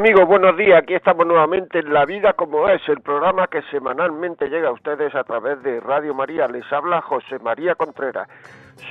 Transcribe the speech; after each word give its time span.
Amigos, 0.00 0.26
buenos 0.26 0.56
días. 0.56 0.78
Aquí 0.82 0.94
estamos 0.94 1.26
nuevamente 1.26 1.80
en 1.80 1.92
La 1.92 2.06
Vida 2.06 2.32
como 2.32 2.66
es, 2.70 2.80
el 2.88 3.02
programa 3.02 3.48
que 3.48 3.60
semanalmente 3.70 4.48
llega 4.48 4.68
a 4.68 4.72
ustedes 4.72 5.14
a 5.14 5.24
través 5.24 5.62
de 5.62 5.78
Radio 5.78 6.14
María. 6.14 6.48
Les 6.48 6.64
habla 6.72 7.02
José 7.02 7.38
María 7.38 7.74
Contreras. 7.74 8.26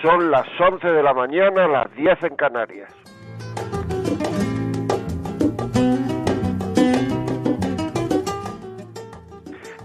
Son 0.04 0.30
las 0.30 0.46
11 0.60 0.88
de 0.88 1.02
la 1.02 1.16
mañana, 1.16 1.68
las 1.68 1.92
10 1.96 2.24
en 2.26 2.36
Canarias. 2.36 2.94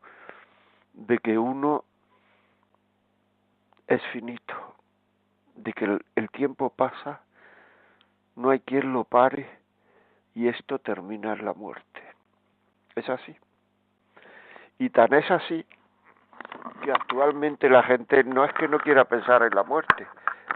de 0.93 1.17
que 1.17 1.37
uno 1.37 1.83
es 3.87 4.01
finito, 4.11 4.75
de 5.55 5.73
que 5.73 5.99
el, 6.15 6.29
tiempo 6.29 6.69
pasa, 6.69 7.21
no 8.35 8.49
hay 8.49 8.59
quien 8.61 8.93
lo 8.93 9.03
pare 9.03 9.47
y 10.33 10.47
esto 10.47 10.79
termina 10.79 11.33
en 11.33 11.45
la 11.45 11.53
muerte. 11.53 12.01
Es 12.95 13.09
así. 13.09 13.35
Y 14.79 14.89
tan 14.89 15.13
es 15.13 15.29
así 15.29 15.65
que 16.81 16.91
actualmente 16.91 17.69
la 17.69 17.83
gente 17.83 18.23
no 18.23 18.45
es 18.45 18.53
que 18.53 18.67
no 18.67 18.79
quiera 18.79 19.05
pensar 19.05 19.43
en 19.43 19.53
la 19.53 19.63
muerte, 19.63 20.07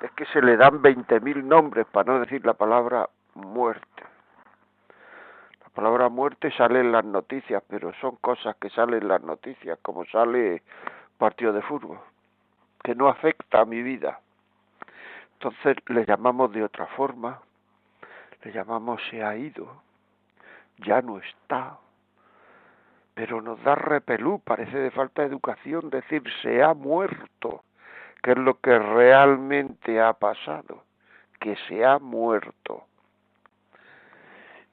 es 0.04 0.12
que 0.12 0.26
se 0.26 0.42
le 0.42 0.58
dan 0.58 0.82
veinte 0.82 1.20
mil 1.20 1.48
nombres 1.48 1.86
para 1.88 2.14
no 2.14 2.20
decir 2.20 2.46
la 2.46 2.54
palabra 2.54 3.10
muerte. 3.36 4.04
La 5.62 5.70
palabra 5.70 6.10
muerte 6.10 6.52
sale 6.52 6.80
en 6.80 6.92
las 6.92 7.06
noticias, 7.06 7.64
pero 7.68 7.94
son 8.02 8.16
cosas 8.18 8.56
que 8.58 8.70
salen 8.70 9.04
en 9.04 9.08
las 9.08 9.22
noticias, 9.22 9.78
como 9.82 10.06
sale 10.06 10.64
partido 11.18 11.54
de 11.54 11.62
fútbol, 11.62 12.00
que 12.84 12.96
no 12.96 13.08
afecta 13.08 13.62
a 13.62 13.66
mi 13.66 13.82
vida. 13.82 14.20
Entonces 15.34 15.78
le 15.88 16.06
llamamos 16.06 16.52
de 16.52 16.64
otra 16.64 16.88
forma, 16.88 17.42
le 18.44 18.52
llamamos 18.52 19.02
se 19.10 19.24
ha 19.24 19.36
ido, 19.36 19.82
ya 20.80 21.02
no 21.02 21.20
está, 21.20 21.78
pero 23.14 23.42
nos 23.42 23.62
da 23.64 23.76
repelú, 23.76 24.40
parece 24.44 24.78
de 24.78 24.92
falta 24.92 25.22
de 25.22 25.28
educación 25.28 25.90
decir 25.90 26.24
se 26.42 26.64
ha 26.64 26.74
muerto 26.74 27.64
qué 28.22 28.32
es 28.32 28.38
lo 28.38 28.60
que 28.60 28.78
realmente 28.78 30.02
ha 30.02 30.14
pasado, 30.14 30.84
que 31.40 31.56
se 31.68 31.86
ha 31.86 32.00
muerto. 32.00 32.86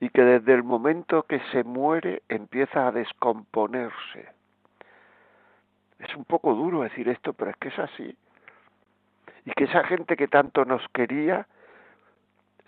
Y 0.01 0.11
que 0.11 0.23
desde 0.23 0.55
el 0.55 0.63
momento 0.63 1.23
que 1.23 1.41
se 1.53 1.65
muere 1.65 2.23
empieza 2.29 2.87
a 2.87 2.93
descomponerse. 2.93 4.29
Es 5.99 6.15
un 6.17 6.25
poco 6.25 6.55
duro 6.55 6.83
decir 6.83 7.09
esto, 7.09 7.33
pero 7.33 7.51
es 7.51 7.57
que 7.57 7.69
es 7.69 7.79
así. 7.79 8.17
Y 9.47 9.53
que 9.53 9.65
esa 9.65 9.85
gente 9.85 10.17
que 10.17 10.29
tanto 10.29 10.65
nos 10.65 10.87
quería 10.89 11.47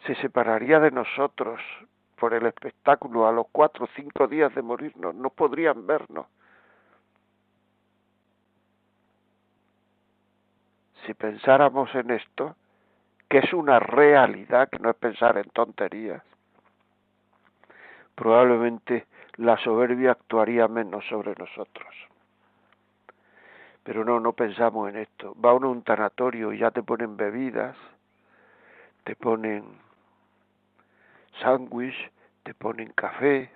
se 0.06 0.14
separaría 0.16 0.78
de 0.78 0.90
nosotros 0.90 1.60
por 2.16 2.32
el 2.32 2.46
espectáculo 2.46 3.26
a 3.26 3.32
los 3.32 3.46
cuatro 3.52 3.84
o 3.84 3.88
cinco 3.94 4.26
días 4.26 4.54
de 4.54 4.62
morirnos, 4.62 5.14
no 5.14 5.30
podrían 5.30 5.86
vernos. 5.86 6.26
Si 11.04 11.14
pensáramos 11.14 11.94
en 11.94 12.10
esto, 12.10 12.56
que 13.28 13.38
es 13.38 13.52
una 13.52 13.78
realidad, 13.78 14.68
que 14.68 14.78
no 14.78 14.90
es 14.90 14.96
pensar 14.96 15.36
en 15.36 15.48
tonterías, 15.50 16.22
probablemente 18.14 19.06
la 19.36 19.56
soberbia 19.58 20.12
actuaría 20.12 20.68
menos 20.68 21.04
sobre 21.06 21.34
nosotros. 21.34 21.94
Pero 23.82 24.04
no, 24.04 24.18
no 24.18 24.32
pensamos 24.32 24.88
en 24.88 24.96
esto. 24.96 25.34
Va 25.40 25.54
uno 25.54 25.68
a 25.68 25.70
un 25.70 25.82
tanatorio 25.82 26.52
y 26.52 26.58
ya 26.58 26.70
te 26.70 26.82
ponen 26.82 27.16
bebidas, 27.16 27.76
te 29.04 29.14
ponen 29.14 29.64
sándwich, 31.40 32.10
te 32.42 32.54
ponen 32.54 32.92
café, 32.92 33.50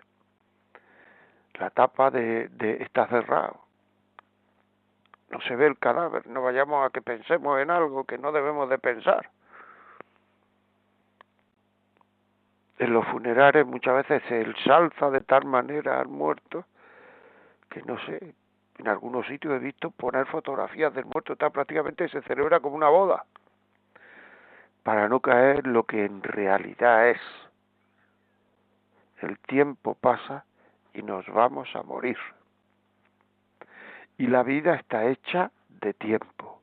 la 1.54 1.70
tapa 1.70 2.10
de, 2.10 2.48
de 2.48 2.82
está 2.82 3.06
cerrado 3.08 3.69
no 5.30 5.40
se 5.42 5.56
ve 5.56 5.66
el 5.66 5.78
cadáver, 5.78 6.26
no 6.26 6.42
vayamos 6.42 6.86
a 6.86 6.90
que 6.90 7.00
pensemos 7.00 7.60
en 7.60 7.70
algo 7.70 8.04
que 8.04 8.18
no 8.18 8.32
debemos 8.32 8.68
de 8.68 8.78
pensar. 8.78 9.30
En 12.78 12.92
los 12.92 13.06
funerales 13.06 13.66
muchas 13.66 13.94
veces 13.94 14.22
se 14.28 14.42
ensalza 14.42 15.10
de 15.10 15.20
tal 15.20 15.44
manera 15.44 16.00
al 16.00 16.08
muerto 16.08 16.64
que 17.70 17.82
no 17.82 17.98
sé, 18.04 18.34
en 18.78 18.88
algunos 18.88 19.26
sitios 19.26 19.54
he 19.54 19.58
visto 19.58 19.90
poner 19.90 20.26
fotografías 20.26 20.92
del 20.92 21.04
muerto, 21.04 21.34
está 21.34 21.50
prácticamente 21.50 22.08
se 22.08 22.20
celebra 22.22 22.58
como 22.58 22.74
una 22.74 22.88
boda, 22.88 23.24
para 24.82 25.08
no 25.08 25.20
caer 25.20 25.66
lo 25.66 25.84
que 25.84 26.04
en 26.04 26.22
realidad 26.22 27.08
es. 27.08 27.20
El 29.20 29.38
tiempo 29.38 29.94
pasa 29.94 30.44
y 30.94 31.02
nos 31.02 31.26
vamos 31.28 31.68
a 31.76 31.82
morir 31.82 32.18
y 34.20 34.26
la 34.26 34.42
vida 34.42 34.74
está 34.74 35.06
hecha 35.06 35.50
de 35.80 35.94
tiempo. 35.94 36.60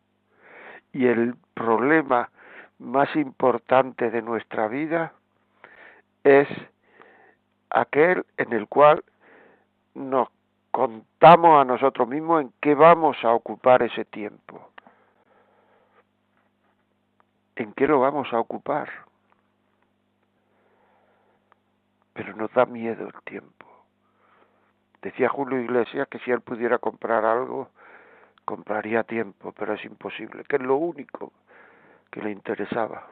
Y 0.93 1.07
el 1.07 1.35
problema 1.55 2.29
más 2.77 3.15
importante 3.15 4.11
de 4.11 4.21
nuestra 4.21 4.67
vida 4.67 5.13
es 6.23 6.47
aquel 7.71 8.27
en 8.37 8.53
el 8.53 8.67
cual 8.67 9.03
nos 9.95 10.29
contamos 10.69 11.59
a 11.59 11.65
nosotros 11.65 12.07
mismos 12.07 12.43
en 12.43 12.53
qué 12.61 12.75
vamos 12.75 13.17
a 13.23 13.31
ocupar 13.33 13.81
ese 13.81 14.05
tiempo. 14.05 14.69
¿En 17.55 17.73
qué 17.73 17.87
lo 17.87 18.01
vamos 18.01 18.31
a 18.33 18.39
ocupar? 18.39 18.87
Pero 22.13 22.35
nos 22.35 22.53
da 22.53 22.67
miedo 22.67 23.07
el 23.07 23.23
tiempo. 23.23 23.66
Decía 25.01 25.29
Julio 25.29 25.59
Iglesias 25.59 26.07
que 26.07 26.19
si 26.19 26.31
él 26.31 26.41
pudiera 26.41 26.79
comprar 26.79 27.25
algo, 27.25 27.69
compraría 28.45 29.03
tiempo, 29.03 29.51
pero 29.51 29.73
es 29.73 29.85
imposible, 29.85 30.43
que 30.45 30.55
es 30.55 30.61
lo 30.61 30.75
único 30.75 31.33
que 32.11 32.21
le 32.21 32.31
interesaba, 32.31 33.07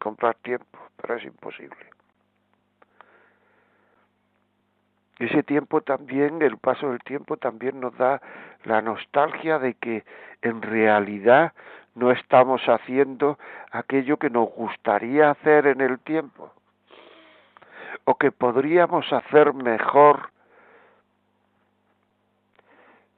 comprar 0.00 0.36
tiempo, 0.36 0.78
pero 0.96 1.16
es 1.16 1.24
imposible. 1.24 1.90
Ese 5.18 5.42
tiempo 5.42 5.82
también, 5.82 6.40
el 6.40 6.56
paso 6.56 6.90
del 6.90 7.00
tiempo 7.00 7.36
también 7.36 7.78
nos 7.78 7.94
da 7.98 8.22
la 8.64 8.80
nostalgia 8.80 9.58
de 9.58 9.74
que 9.74 10.04
en 10.40 10.62
realidad 10.62 11.52
no 11.94 12.10
estamos 12.10 12.62
haciendo 12.66 13.38
aquello 13.70 14.16
que 14.16 14.30
nos 14.30 14.48
gustaría 14.48 15.30
hacer 15.30 15.66
en 15.66 15.82
el 15.82 15.98
tiempo 15.98 16.50
o 18.04 18.16
que 18.16 18.32
podríamos 18.32 19.12
hacer 19.12 19.52
mejor, 19.52 20.30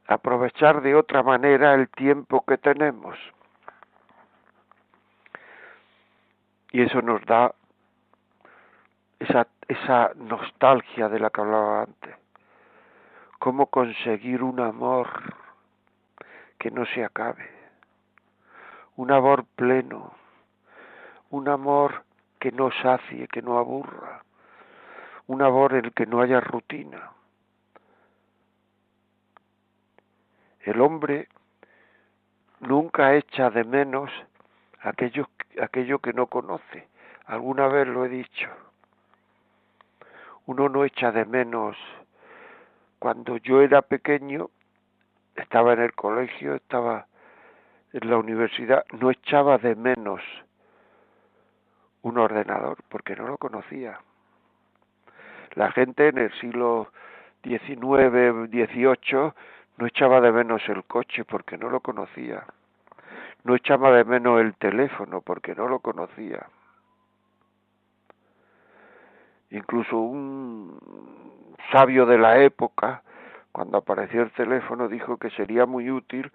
aprovechar 0.06 0.82
de 0.82 0.94
otra 0.94 1.22
manera 1.22 1.74
el 1.74 1.88
tiempo 1.88 2.44
que 2.44 2.58
tenemos. 2.58 3.18
Y 6.70 6.82
eso 6.82 7.02
nos 7.02 7.24
da 7.26 7.54
esa, 9.18 9.46
esa 9.68 10.12
nostalgia 10.16 11.08
de 11.08 11.20
la 11.20 11.30
que 11.30 11.40
hablaba 11.40 11.82
antes. 11.82 12.16
Cómo 13.38 13.66
conseguir 13.66 14.42
un 14.42 14.60
amor 14.60 15.08
que 16.58 16.70
no 16.70 16.86
se 16.86 17.04
acabe. 17.04 17.50
Un 18.96 19.10
amor 19.10 19.44
pleno. 19.56 20.14
Un 21.30 21.48
amor 21.48 22.04
que 22.38 22.52
no 22.52 22.70
sacie, 22.82 23.28
que 23.28 23.42
no 23.42 23.58
aburra. 23.58 24.22
Un 25.26 25.42
amor 25.42 25.74
en 25.74 25.86
el 25.86 25.92
que 25.92 26.06
no 26.06 26.20
haya 26.20 26.40
rutina. 26.40 27.10
El 30.62 30.80
hombre 30.80 31.28
nunca 32.60 33.14
echa 33.14 33.50
de 33.50 33.64
menos 33.64 34.10
aquello, 34.80 35.28
aquello 35.60 35.98
que 35.98 36.12
no 36.12 36.26
conoce. 36.26 36.88
Alguna 37.26 37.68
vez 37.68 37.86
lo 37.86 38.04
he 38.04 38.08
dicho 38.08 38.48
uno 40.46 40.68
no 40.68 40.84
echa 40.84 41.12
de 41.12 41.24
menos. 41.24 41.76
Cuando 42.98 43.36
yo 43.38 43.60
era 43.60 43.82
pequeño, 43.82 44.50
estaba 45.34 45.72
en 45.72 45.80
el 45.80 45.94
colegio, 45.94 46.54
estaba 46.54 47.06
en 47.92 48.10
la 48.10 48.16
universidad, 48.16 48.84
no 48.92 49.10
echaba 49.10 49.58
de 49.58 49.74
menos 49.74 50.22
un 52.02 52.18
ordenador 52.18 52.78
porque 52.88 53.14
no 53.16 53.28
lo 53.28 53.38
conocía. 53.38 54.00
La 55.54 55.70
gente 55.72 56.08
en 56.08 56.18
el 56.18 56.32
siglo 56.40 56.90
XIX, 57.44 58.48
XVIII 58.50 59.32
no 59.82 59.88
echaba 59.88 60.20
de 60.20 60.30
menos 60.30 60.62
el 60.68 60.84
coche 60.84 61.24
porque 61.24 61.58
no 61.58 61.68
lo 61.68 61.80
conocía. 61.80 62.46
No 63.42 63.56
echaba 63.56 63.90
de 63.90 64.04
menos 64.04 64.40
el 64.40 64.54
teléfono 64.54 65.22
porque 65.22 65.56
no 65.56 65.66
lo 65.66 65.80
conocía. 65.80 66.46
Incluso 69.50 69.98
un 69.98 70.78
sabio 71.72 72.06
de 72.06 72.16
la 72.16 72.38
época, 72.44 73.02
cuando 73.50 73.78
apareció 73.78 74.22
el 74.22 74.30
teléfono, 74.30 74.86
dijo 74.86 75.16
que 75.16 75.30
sería 75.30 75.66
muy 75.66 75.90
útil 75.90 76.30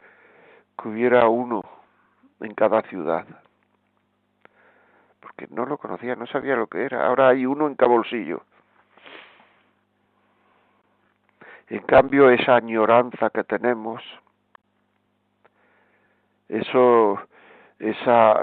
que 0.78 0.90
hubiera 0.90 1.30
uno 1.30 1.64
en 2.42 2.54
cada 2.54 2.82
ciudad. 2.82 3.26
Porque 5.22 5.48
no 5.52 5.66
lo 5.66 5.78
conocía, 5.78 6.18
no 6.18 6.28
sabía 6.28 6.58
lo 6.58 6.68
que 6.68 6.84
era. 6.84 7.08
Ahora 7.08 7.30
hay 7.30 7.46
uno 7.46 7.68
en 7.68 7.76
cada 7.76 7.92
bolsillo. 7.92 8.42
En 11.70 11.82
cambio, 11.82 12.30
esa 12.30 12.56
añoranza 12.56 13.30
que 13.30 13.44
tenemos, 13.44 14.02
eso, 16.48 17.20
esa 17.80 18.42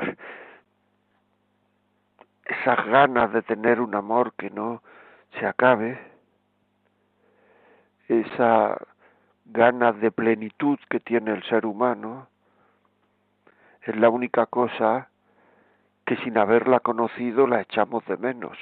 esas 2.45 2.85
ganas 2.87 3.33
de 3.33 3.43
tener 3.43 3.81
un 3.81 3.95
amor 3.95 4.35
que 4.35 4.51
no 4.51 4.83
se 5.39 5.47
acabe, 5.47 5.99
esa 8.09 8.77
ganas 9.47 9.99
de 10.01 10.11
plenitud 10.11 10.79
que 10.89 11.01
tiene 11.01 11.33
el 11.33 11.43
ser 11.45 11.67
humano, 11.67 12.29
es 13.83 13.97
la 13.97 14.09
única 14.09 14.47
cosa 14.47 15.09
que 16.05 16.17
sin 16.17 16.37
haberla 16.39 16.81
conocido 16.81 17.47
la 17.47 17.61
echamos 17.61 18.05
de 18.07 18.17
menos. 18.17 18.59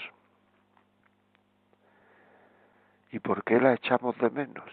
¿Y 3.12 3.20
por 3.20 3.44
qué 3.44 3.60
la 3.60 3.74
echamos 3.74 4.18
de 4.18 4.30
menos 4.30 4.68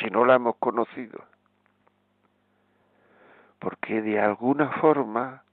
si 0.00 0.06
no 0.10 0.24
la 0.24 0.34
hemos 0.34 0.56
conocido? 0.56 1.24
Porque 3.58 4.02
de 4.02 4.20
alguna 4.20 4.70
forma 4.80 5.44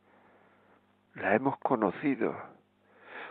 la 1.13 1.35
hemos 1.35 1.57
conocido 1.59 2.35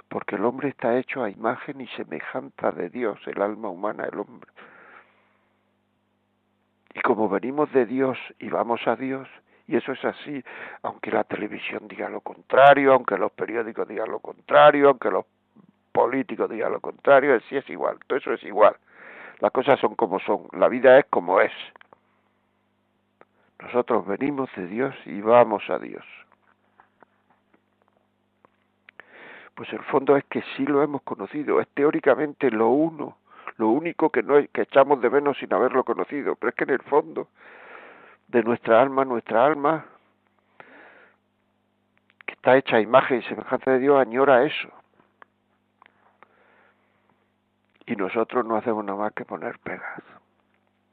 porque 0.08 0.36
el 0.36 0.44
hombre 0.44 0.70
está 0.70 0.96
hecho 0.98 1.22
a 1.22 1.30
imagen 1.30 1.80
y 1.80 1.86
semejanza 1.88 2.72
de 2.72 2.88
Dios, 2.88 3.18
el 3.26 3.40
alma 3.42 3.68
humana, 3.68 4.08
el 4.10 4.18
hombre. 4.18 4.50
Y 6.94 7.00
como 7.00 7.28
venimos 7.28 7.70
de 7.72 7.86
Dios 7.86 8.18
y 8.38 8.48
vamos 8.48 8.80
a 8.86 8.96
Dios, 8.96 9.28
y 9.66 9.76
eso 9.76 9.92
es 9.92 10.04
así, 10.04 10.42
aunque 10.82 11.10
la 11.10 11.24
televisión 11.24 11.86
diga 11.88 12.08
lo 12.08 12.22
contrario, 12.22 12.94
aunque 12.94 13.18
los 13.18 13.30
periódicos 13.32 13.86
digan 13.86 14.10
lo 14.10 14.18
contrario, 14.18 14.88
aunque 14.88 15.10
los 15.10 15.26
políticos 15.92 16.48
digan 16.48 16.72
lo 16.72 16.80
contrario, 16.80 17.38
sí 17.48 17.56
es 17.56 17.68
igual, 17.68 17.98
todo 18.06 18.18
eso 18.18 18.32
es 18.32 18.42
igual. 18.44 18.76
Las 19.40 19.52
cosas 19.52 19.78
son 19.80 19.94
como 19.94 20.18
son, 20.20 20.48
la 20.52 20.68
vida 20.68 20.98
es 20.98 21.06
como 21.06 21.40
es. 21.40 21.52
Nosotros 23.60 24.06
venimos 24.06 24.48
de 24.56 24.66
Dios 24.66 24.94
y 25.06 25.20
vamos 25.20 25.62
a 25.68 25.78
Dios. 25.78 26.04
Pues 29.54 29.72
el 29.72 29.82
fondo 29.84 30.16
es 30.16 30.24
que 30.24 30.42
sí 30.56 30.64
lo 30.64 30.82
hemos 30.82 31.02
conocido, 31.02 31.60
es 31.60 31.68
teóricamente 31.68 32.50
lo 32.50 32.68
uno, 32.68 33.18
lo 33.56 33.68
único 33.68 34.10
que, 34.10 34.22
no, 34.22 34.34
que 34.52 34.62
echamos 34.62 35.00
de 35.00 35.10
menos 35.10 35.36
sin 35.38 35.52
haberlo 35.52 35.82
conocido, 35.82 36.36
pero 36.36 36.50
es 36.50 36.54
que 36.54 36.64
en 36.64 36.70
el 36.70 36.82
fondo 36.82 37.28
de 38.28 38.42
nuestra 38.44 38.80
alma, 38.80 39.04
nuestra 39.04 39.44
alma, 39.44 39.84
que 42.24 42.34
está 42.34 42.56
hecha 42.56 42.76
a 42.76 42.80
imagen 42.80 43.18
y 43.18 43.22
semejanza 43.22 43.72
de 43.72 43.80
Dios, 43.80 44.00
añora 44.00 44.44
eso. 44.44 44.68
Y 47.88 47.96
nosotros 47.96 48.44
no 48.44 48.56
hacemos 48.56 48.84
nada 48.84 48.98
más 48.98 49.12
que 49.12 49.24
poner 49.24 49.58
pegas. 49.58 50.02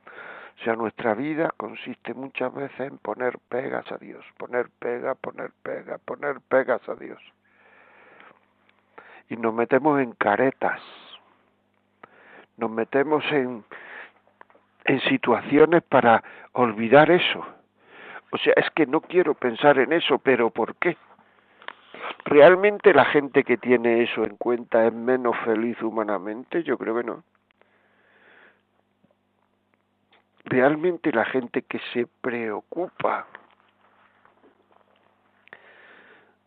O 0.08 0.64
sea, 0.64 0.75
nuestra 0.75 1.14
vida 1.14 1.54
consiste 1.58 2.14
muchas 2.14 2.54
veces 2.54 2.80
en 2.80 2.98
poner 2.98 3.38
pegas 3.50 3.92
a 3.92 3.98
Dios, 3.98 4.25
poner 4.38 4.70
pegas, 4.80 5.18
poner 5.18 5.52
pegas, 5.62 6.00
poner 6.02 6.40
pegas 6.50 6.88
a 6.90 6.96
Dios 6.96 7.22
y 9.30 9.38
nos 9.38 9.54
metemos 9.54 10.00
en 10.02 10.14
caretas, 10.14 10.82
nos 12.58 12.70
metemos 12.70 13.24
en, 13.32 13.64
en 14.86 15.00
situaciones 15.02 15.84
para 15.84 16.24
olvidar 16.54 17.10
eso. 17.12 17.46
O 18.32 18.38
sea, 18.38 18.54
es 18.56 18.70
que 18.72 18.86
no 18.86 19.02
quiero 19.02 19.34
pensar 19.34 19.80
en 19.80 19.94
eso, 19.94 20.20
pero 20.20 20.50
¿por 20.50 20.75
qué? 20.75 20.98
¿Realmente 22.25 22.94
la 22.94 23.06
gente 23.06 23.44
que 23.44 23.58
tiene 23.58 24.04
eso 24.04 24.24
en 24.24 24.38
cuenta 24.38 24.86
es 24.86 24.94
menos 24.94 25.36
feliz 25.46 25.82
humanamente? 25.82 26.64
Yo 26.64 26.78
creo 26.78 26.96
que 26.96 27.04
no. 27.04 27.24
¿Realmente 30.46 31.12
la 31.12 31.25
gente 31.25 31.64
que 31.64 31.80
se 31.94 32.08
preocupa 32.22 33.28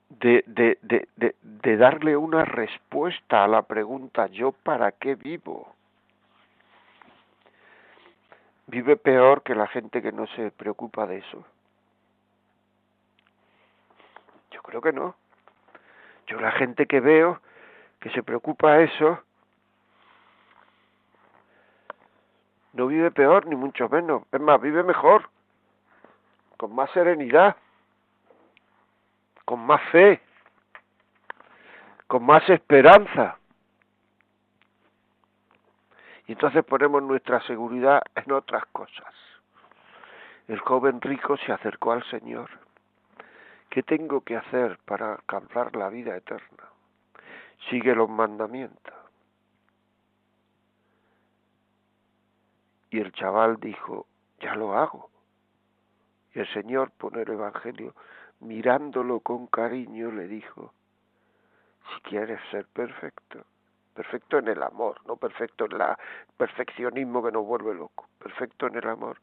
de, 0.09 0.45
de, 0.47 0.79
de, 0.83 1.35
de, 1.43 1.77
darle 1.77 2.17
una 2.17 2.45
respuesta 2.45 3.45
a 3.45 3.49
la 3.49 3.63
pregunta 3.63 4.27
yo 4.29 4.53
para 4.53 4.93
qué 4.93 5.15
vivo. 5.15 5.75
Vive 8.67 8.97
peor 8.97 9.43
que 9.43 9.55
la 9.55 9.67
gente 9.67 10.03
que 10.03 10.13
no 10.13 10.27
se 10.29 10.51
preocupa 10.51 11.07
de 11.07 11.19
eso. 11.19 11.45
Yo 14.51 14.63
creo 14.63 14.81
que 14.81 14.93
no. 14.93 15.15
Yo 16.29 16.41
la 16.41 16.53
gente 16.53 16.87
que 16.87 17.01
veo 17.01 17.41
que 18.01 18.11
se 18.11 18.23
preocupa 18.23 18.79
eso 18.81 19.21
no 22.73 22.87
vive 22.87 23.11
peor 23.11 23.47
ni 23.47 23.57
mucho 23.57 23.89
menos. 23.89 24.23
Es 24.31 24.41
más, 24.41 24.61
vive 24.61 24.83
mejor, 24.83 25.29
con 26.57 26.75
más 26.75 26.91
serenidad 26.93 27.57
con 29.49 29.61
más 29.61 29.81
fe, 29.91 30.21
con 32.07 32.23
más 32.23 32.47
esperanza. 32.51 33.39
Y 36.27 36.33
entonces 36.33 36.63
ponemos 36.67 37.03
nuestra 37.03 37.41
seguridad 37.47 38.03
en 38.15 38.31
otras 38.31 38.67
cosas. 38.73 39.15
El 40.49 40.59
joven 40.59 41.01
rico 41.01 41.39
se 41.39 41.51
acercó 41.51 41.93
al 41.93 42.05
Señor. 42.11 42.51
¿Qué 43.71 43.83
tengo 43.83 44.23
que 44.23 44.37
hacer 44.37 44.79
para 44.85 45.15
alcanzar 45.15 45.77
la 45.77 45.89
vida 45.89 46.17
eterna? 46.17 46.65
Sigue 47.69 47.95
los 47.95 48.09
mandamientos. 48.09 48.95
Y 52.91 53.01
el 53.01 53.13
chaval 53.13 53.61
dijo, 53.61 54.07
ya 54.41 54.55
lo 54.55 54.75
hago. 54.75 55.11
Y 56.35 56.41
el 56.41 56.49
Señor, 56.55 56.91
pone 56.93 57.23
el 57.23 57.31
Evangelio, 57.31 57.95
mirándolo 58.41 59.21
con 59.21 59.47
cariño, 59.47 60.11
le 60.13 60.27
dijo, 60.29 60.73
si 61.89 62.01
quieres 62.03 62.41
ser 62.51 62.67
perfecto, 62.67 63.45
perfecto 63.95 64.39
en 64.39 64.49
el 64.49 64.63
amor, 64.63 65.01
no 65.07 65.17
perfecto 65.17 65.67
en 65.67 65.73
el 65.73 65.83
perfeccionismo 66.37 67.23
que 67.23 67.33
nos 67.33 67.45
vuelve 67.45 67.75
loco, 67.75 68.07
perfecto 68.19 68.67
en 68.67 68.77
el 68.77 68.89
amor, 68.89 69.19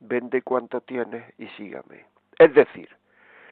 vende 0.00 0.42
cuanto 0.42 0.80
tienes 0.82 1.32
y 1.38 1.46
sígame. 1.48 2.04
Es 2.38 2.52
decir, 2.54 2.99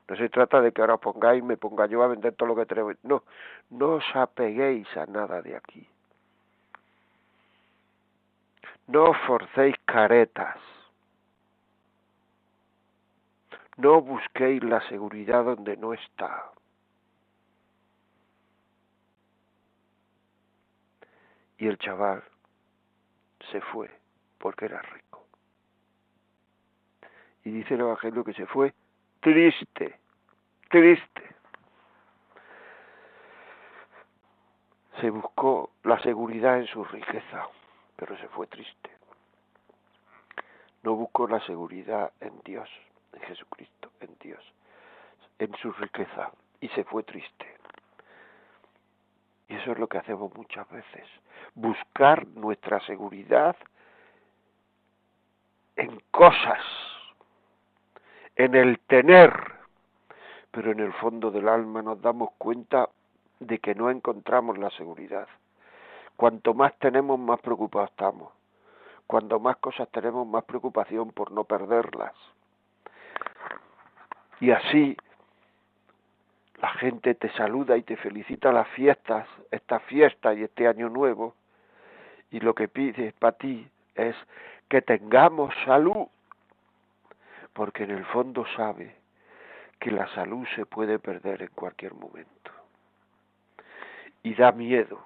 no 0.08 0.16
se 0.16 0.30
trata 0.30 0.62
de 0.62 0.72
que 0.72 0.80
ahora 0.80 0.96
pongáis, 0.96 1.44
me 1.44 1.58
ponga 1.58 1.86
yo 1.86 2.02
a 2.02 2.08
vender 2.08 2.34
todo 2.34 2.48
lo 2.48 2.56
que 2.56 2.64
tenemos. 2.64 2.96
No, 3.02 3.24
no 3.68 3.96
os 3.96 4.04
apeguéis 4.14 4.88
a 4.96 5.04
nada 5.04 5.42
de 5.42 5.54
aquí. 5.54 5.86
No 8.86 9.12
forcéis 9.26 9.76
caretas. 9.84 10.56
No 13.76 14.00
busquéis 14.00 14.64
la 14.64 14.80
seguridad 14.88 15.44
donde 15.44 15.76
no 15.76 15.92
está. 15.92 16.52
Y 21.58 21.66
el 21.66 21.76
chaval 21.76 22.24
se 23.52 23.60
fue 23.60 23.90
porque 24.38 24.64
era 24.64 24.80
rico. 24.80 25.26
Y 27.44 27.50
dice 27.50 27.74
el 27.74 27.80
Evangelio 27.80 28.24
que 28.24 28.32
se 28.32 28.46
fue 28.46 28.72
triste, 29.32 29.98
triste. 30.70 31.22
Se 35.00 35.10
buscó 35.10 35.70
la 35.84 36.00
seguridad 36.00 36.58
en 36.58 36.66
su 36.66 36.82
riqueza, 36.84 37.46
pero 37.96 38.16
se 38.16 38.26
fue 38.28 38.46
triste. 38.46 38.90
No 40.82 40.94
buscó 40.94 41.28
la 41.28 41.40
seguridad 41.40 42.10
en 42.20 42.40
Dios, 42.42 42.70
en 43.12 43.20
Jesucristo, 43.20 43.90
en 44.00 44.16
Dios, 44.18 44.42
en 45.38 45.54
su 45.56 45.72
riqueza, 45.72 46.32
y 46.60 46.68
se 46.70 46.84
fue 46.84 47.02
triste. 47.02 47.56
Y 49.48 49.56
eso 49.56 49.72
es 49.72 49.78
lo 49.78 49.88
que 49.88 49.98
hacemos 49.98 50.34
muchas 50.34 50.68
veces, 50.70 51.06
buscar 51.54 52.26
nuestra 52.28 52.80
seguridad 52.86 53.56
en 55.76 56.00
cosas, 56.10 56.64
en 58.38 58.54
el 58.54 58.78
tener, 58.78 59.32
pero 60.52 60.70
en 60.70 60.78
el 60.78 60.92
fondo 60.94 61.30
del 61.30 61.48
alma 61.48 61.82
nos 61.82 62.00
damos 62.00 62.30
cuenta 62.38 62.88
de 63.40 63.58
que 63.58 63.74
no 63.74 63.90
encontramos 63.90 64.56
la 64.56 64.70
seguridad. 64.70 65.28
Cuanto 66.16 66.54
más 66.54 66.72
tenemos, 66.78 67.18
más 67.18 67.40
preocupados 67.40 67.90
estamos. 67.90 68.32
Cuanto 69.08 69.40
más 69.40 69.56
cosas 69.56 69.88
tenemos, 69.90 70.26
más 70.26 70.44
preocupación 70.44 71.10
por 71.10 71.32
no 71.32 71.44
perderlas. 71.44 72.14
Y 74.40 74.52
así 74.52 74.96
la 76.62 76.70
gente 76.74 77.14
te 77.16 77.30
saluda 77.32 77.76
y 77.76 77.82
te 77.82 77.96
felicita 77.96 78.52
las 78.52 78.68
fiestas, 78.68 79.26
esta 79.50 79.80
fiesta 79.80 80.32
y 80.34 80.44
este 80.44 80.68
año 80.68 80.88
nuevo, 80.88 81.34
y 82.30 82.38
lo 82.38 82.54
que 82.54 82.68
pide 82.68 83.12
para 83.18 83.36
ti 83.36 83.68
es 83.96 84.14
que 84.68 84.80
tengamos 84.82 85.52
salud, 85.64 86.06
porque 87.58 87.82
en 87.82 87.90
el 87.90 88.04
fondo 88.04 88.46
sabe 88.54 88.94
que 89.80 89.90
la 89.90 90.06
salud 90.14 90.46
se 90.54 90.64
puede 90.64 91.00
perder 91.00 91.42
en 91.42 91.48
cualquier 91.48 91.92
momento. 91.92 92.52
Y 94.22 94.36
da 94.36 94.52
miedo. 94.52 95.04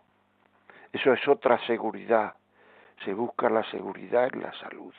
Eso 0.92 1.14
es 1.14 1.26
otra 1.26 1.58
seguridad. 1.66 2.34
Se 3.06 3.14
busca 3.14 3.48
la 3.48 3.64
seguridad 3.70 4.28
en 4.34 4.42
la 4.42 4.52
salud. 4.60 4.92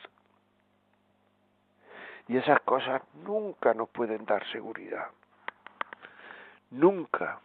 Y 2.26 2.38
esas 2.38 2.60
cosas 2.62 3.02
nunca 3.24 3.72
nos 3.72 3.88
pueden 3.88 4.24
dar 4.24 4.44
seguridad. 4.50 5.06
Nunca, 6.72 7.38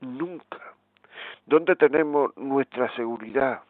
nunca. 0.00 0.74
¿Dónde 1.46 1.76
tenemos 1.76 2.36
nuestra 2.36 2.92
seguridad? 2.96 3.62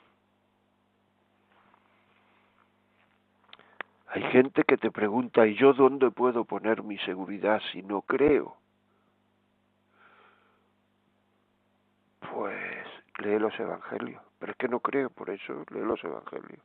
Hay 4.15 4.23
gente 4.25 4.65
que 4.65 4.77
te 4.77 4.91
pregunta, 4.91 5.47
¿y 5.47 5.55
yo 5.55 5.73
dónde 5.73 6.11
puedo 6.11 6.45
poner 6.45 6.83
mi 6.83 6.99
seguridad 6.99 7.63
si 7.73 7.81
no 7.81 8.03
creo? 8.03 8.59
Pues 12.21 12.87
lee 13.21 13.39
los 13.39 13.59
evangelios. 13.59 14.23
Pero 14.39 14.53
es 14.53 14.59
que 14.59 14.69
no 14.69 14.81
creo, 14.81 15.09
por 15.09 15.31
eso 15.31 15.65
lee 15.71 15.81
los 15.81 16.05
evangelios. 16.05 16.61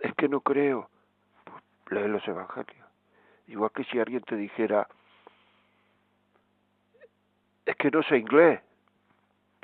Es 0.00 0.14
que 0.16 0.28
no 0.28 0.42
creo, 0.42 0.90
pues 1.44 1.62
lee 1.88 2.06
los 2.06 2.28
evangelios. 2.28 2.86
Igual 3.46 3.70
que 3.74 3.84
si 3.84 3.98
alguien 3.98 4.22
te 4.24 4.36
dijera, 4.36 4.86
es 7.64 7.76
que 7.76 7.90
no 7.90 8.02
sé 8.02 8.18
inglés. 8.18 8.60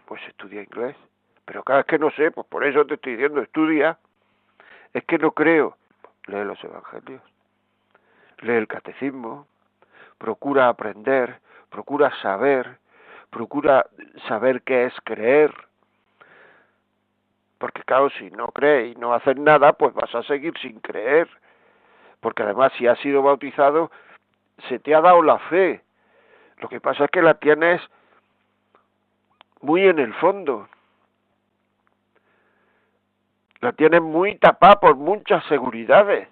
Pues 0.06 0.22
estudia 0.28 0.62
inglés. 0.62 0.96
Pero 1.44 1.62
cada 1.62 1.80
vez 1.80 1.86
que 1.86 1.98
no 1.98 2.10
sé, 2.12 2.30
pues 2.30 2.46
por 2.46 2.64
eso 2.64 2.86
te 2.86 2.94
estoy 2.94 3.16
diciendo, 3.16 3.42
estudia. 3.42 3.98
Es 4.96 5.04
que 5.04 5.18
no 5.18 5.32
creo. 5.32 5.76
Lee 6.26 6.42
los 6.44 6.64
evangelios. 6.64 7.20
Lee 8.38 8.54
el 8.54 8.66
catecismo. 8.66 9.46
Procura 10.16 10.70
aprender. 10.70 11.38
Procura 11.68 12.10
saber. 12.22 12.78
Procura 13.28 13.84
saber 14.26 14.62
qué 14.62 14.86
es 14.86 14.94
creer. 15.04 15.52
Porque 17.58 17.82
claro, 17.82 18.08
si 18.08 18.30
no 18.30 18.46
crees 18.48 18.96
y 18.96 18.98
no 18.98 19.12
haces 19.12 19.36
nada, 19.36 19.74
pues 19.74 19.92
vas 19.92 20.14
a 20.14 20.22
seguir 20.22 20.56
sin 20.62 20.80
creer. 20.80 21.28
Porque 22.20 22.44
además 22.44 22.72
si 22.78 22.86
has 22.86 22.98
sido 23.00 23.20
bautizado, 23.20 23.90
se 24.66 24.78
te 24.78 24.94
ha 24.94 25.02
dado 25.02 25.20
la 25.20 25.38
fe. 25.40 25.82
Lo 26.56 26.70
que 26.70 26.80
pasa 26.80 27.04
es 27.04 27.10
que 27.10 27.20
la 27.20 27.34
tienes 27.34 27.82
muy 29.60 29.86
en 29.86 29.98
el 29.98 30.14
fondo. 30.14 30.70
La 33.60 33.72
tienes 33.72 34.02
muy 34.02 34.36
tapada 34.36 34.80
por 34.80 34.96
muchas 34.96 35.44
seguridades. 35.46 36.28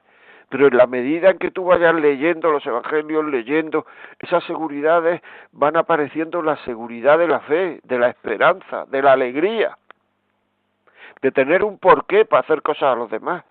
Pero 0.48 0.68
en 0.68 0.76
la 0.76 0.86
medida 0.86 1.30
en 1.30 1.38
que 1.38 1.50
tú 1.50 1.64
vayas 1.64 1.94
leyendo 1.94 2.50
los 2.50 2.64
evangelios, 2.64 3.24
leyendo, 3.24 3.86
esas 4.20 4.44
seguridades 4.44 5.22
van 5.52 5.76
apareciendo 5.76 6.42
la 6.42 6.56
seguridad 6.64 7.18
de 7.18 7.28
la 7.28 7.40
fe, 7.40 7.80
de 7.82 7.98
la 7.98 8.08
esperanza, 8.08 8.84
de 8.86 9.02
la 9.02 9.12
alegría, 9.12 9.76
de 11.22 11.32
tener 11.32 11.64
un 11.64 11.78
porqué 11.78 12.24
para 12.24 12.42
hacer 12.42 12.62
cosas 12.62 12.92
a 12.92 12.94
los 12.94 13.10
demás. 13.10 13.44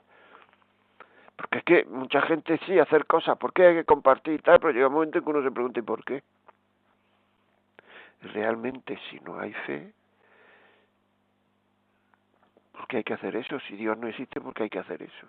Porque 1.36 1.58
es 1.58 1.63
que 1.63 1.86
mucha 1.86 2.22
gente 2.22 2.60
sí 2.65 2.80
hacer 2.80 3.06
cosas, 3.06 3.38
¿por 3.38 3.51
qué 3.51 3.65
hay 3.65 3.75
que 3.75 3.86
compartir 3.86 4.42
tal? 4.42 4.60
Pero 4.60 4.72
llega 4.72 4.88
un 4.88 4.94
momento 4.94 5.18
en 5.18 5.24
que 5.25 5.30
uno 5.32 5.44
se 5.44 5.51
pregunta 5.51 5.80
¿y 5.80 5.84
por 5.84 6.06
qué? 6.06 6.24
realmente 8.32 8.98
si 9.10 9.20
no 9.20 9.39
hay 9.39 9.53
fe, 9.65 9.92
¿por 12.74 12.88
qué 12.88 12.98
hay 12.98 13.03
que 13.03 13.13
hacer 13.13 13.36
eso? 13.36 13.60
Si 13.62 13.75
Dios 13.75 13.98
no 13.98 14.08
existe, 14.08 14.42
¿por 14.42 14.53
qué 14.53 14.63
hay 14.63 14.70
que 14.70 14.80
hacer 14.80 15.01
eso? 15.01 15.27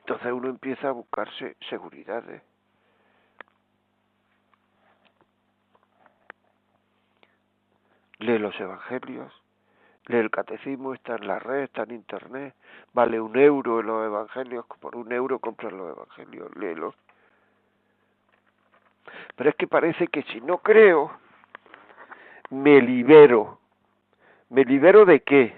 Entonces 0.00 0.32
uno 0.32 0.48
empieza 0.48 0.88
a 0.88 0.92
buscarse 0.92 1.56
seguridades. 1.68 2.42
Lee 8.18 8.38
los 8.38 8.58
evangelios, 8.60 9.32
lee 10.06 10.18
el 10.18 10.30
catecismo, 10.30 10.92
está 10.94 11.14
en 11.14 11.26
la 11.26 11.38
red, 11.38 11.62
está 11.62 11.84
en 11.84 11.92
internet, 11.92 12.54
vale 12.92 13.20
un 13.20 13.36
euro 13.36 13.80
en 13.80 13.86
los 13.86 14.04
evangelios, 14.04 14.66
por 14.80 14.94
un 14.94 15.10
euro 15.10 15.38
compras 15.38 15.72
los 15.72 15.96
evangelios, 15.96 16.54
léelos. 16.56 16.94
Pero 19.36 19.50
es 19.50 19.56
que 19.56 19.66
parece 19.66 20.08
que 20.08 20.22
si 20.24 20.40
no 20.42 20.58
creo, 20.58 21.18
me 22.50 22.80
libero. 22.80 23.58
¿Me 24.50 24.64
libero 24.64 25.04
de 25.04 25.20
qué? 25.20 25.56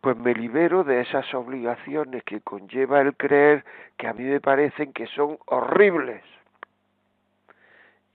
Pues 0.00 0.16
me 0.18 0.34
libero 0.34 0.84
de 0.84 1.00
esas 1.00 1.32
obligaciones 1.34 2.22
que 2.24 2.42
conlleva 2.42 3.00
el 3.00 3.16
creer 3.16 3.64
que 3.96 4.06
a 4.06 4.12
mí 4.12 4.24
me 4.24 4.40
parecen 4.40 4.92
que 4.92 5.06
son 5.06 5.38
horribles. 5.46 6.22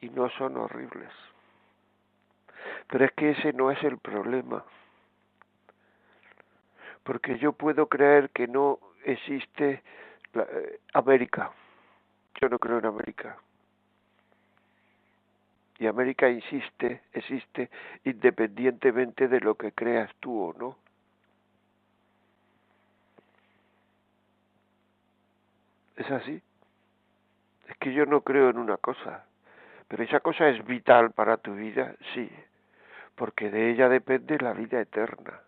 Y 0.02 0.10
no 0.12 0.30
son 0.30 0.56
horribles. 0.58 1.12
Pero 2.88 3.06
es 3.06 3.12
que 3.14 3.32
ese 3.32 3.54
no 3.54 3.72
es 3.72 3.84
el 3.84 3.98
problema. 3.98 4.64
Porque 7.04 7.40
yo 7.40 7.54
puedo 7.54 7.88
creer 7.88 8.30
que 8.30 8.48
no 8.48 8.80
existe 9.04 9.82
la, 10.34 10.44
eh, 10.44 10.80
América 10.94 11.52
Yo 12.40 12.50
no 12.50 12.60
creo 12.60 12.78
en 12.78 12.86
América. 12.86 13.38
Y 15.80 15.88
América 15.88 16.30
insiste, 16.30 17.04
existe 17.14 17.70
independientemente 18.04 19.30
de 19.30 19.40
lo 19.40 19.56
que 19.56 19.72
creas 19.72 20.14
tú 20.20 20.50
o 20.50 20.54
no. 20.54 20.78
¿Es 25.96 26.12
así? 26.12 26.42
Es 27.70 27.78
que 27.78 27.94
yo 27.94 28.06
no 28.06 28.22
creo 28.22 28.50
en 28.50 28.58
una 28.58 28.78
cosa, 28.78 29.26
pero 29.88 30.04
esa 30.04 30.20
cosa 30.20 30.50
es 30.50 30.66
vital 30.66 31.12
para 31.12 31.38
tu 31.38 31.56
vida, 31.56 31.96
sí, 32.14 32.30
porque 33.16 33.50
de 33.50 33.72
ella 33.72 33.88
depende 33.88 34.38
la 34.40 34.54
vida 34.54 34.82
eterna. 34.82 35.40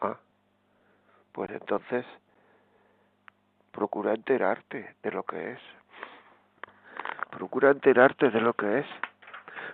Ah, 0.00 0.18
pues 1.32 1.50
entonces 1.50 2.04
procura 3.72 4.14
enterarte 4.14 4.94
de 5.02 5.10
lo 5.10 5.24
que 5.24 5.52
es 5.52 5.60
procura 7.36 7.70
enterarte 7.70 8.30
de 8.30 8.40
lo 8.40 8.54
que 8.54 8.78
es, 8.78 8.86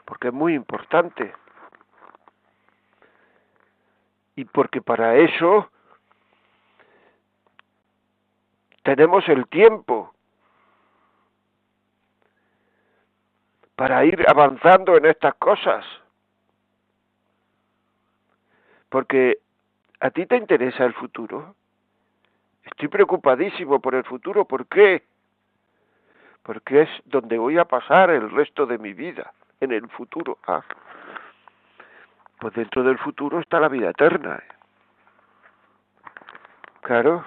porque 0.05 0.29
es 0.29 0.35
muy 0.35 0.55
importante. 0.55 1.33
Y 4.37 4.45
porque 4.47 4.81
para 4.81 5.17
eso 5.17 5.71
tenemos 8.83 9.29
el 9.29 9.47
tiempo 9.49 10.15
para 13.77 14.05
ir 14.05 14.25
avanzando 14.29 14.97
en 14.97 15.07
estas 15.07 15.35
cosas. 15.35 15.85
Porque 18.89 19.39
a 20.01 20.11
ti 20.11 20.27
te 20.27 20.37
interesa 20.37 20.85
el 20.85 20.95
futuro. 20.95 21.55
Estoy 22.65 22.89
preocupadísimo 22.89 23.81
por 23.81 23.95
el 23.95 24.05
futuro. 24.05 24.45
¿Por 24.45 24.67
qué? 24.67 25.05
Porque 26.43 26.83
es 26.83 26.91
donde 27.05 27.39
voy 27.39 27.59
a 27.59 27.65
pasar 27.65 28.11
el 28.11 28.31
resto 28.31 28.67
de 28.67 28.79
mi 28.79 28.93
vida, 28.93 29.33
en 29.61 29.73
el 29.73 29.89
futuro. 29.89 30.39
Ah, 30.47 30.63
pues 32.39 32.55
dentro 32.55 32.83
del 32.83 32.99
futuro 32.99 33.41
está 33.41 33.61
la 33.61 33.69
vida 33.69 33.91
eterna. 33.91 34.37
¿eh? 34.37 34.55
Claro. 36.81 37.27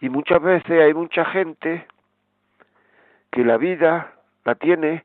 Y 0.00 0.08
muchas 0.08 0.40
veces 0.40 0.82
hay 0.82 0.94
mucha 0.94 1.24
gente 1.26 1.86
que 3.30 3.44
la 3.44 3.58
vida 3.58 4.14
la 4.44 4.54
tiene 4.54 5.04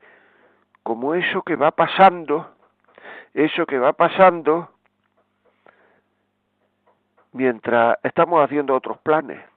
como 0.83 1.15
eso 1.15 1.41
que 1.41 1.55
va 1.55 1.71
pasando, 1.71 2.55
eso 3.33 3.65
que 3.65 3.79
va 3.79 3.93
pasando 3.93 4.69
mientras 7.33 7.97
estamos 8.03 8.43
haciendo 8.43 8.75
otros 8.75 8.99
planes 8.99 9.52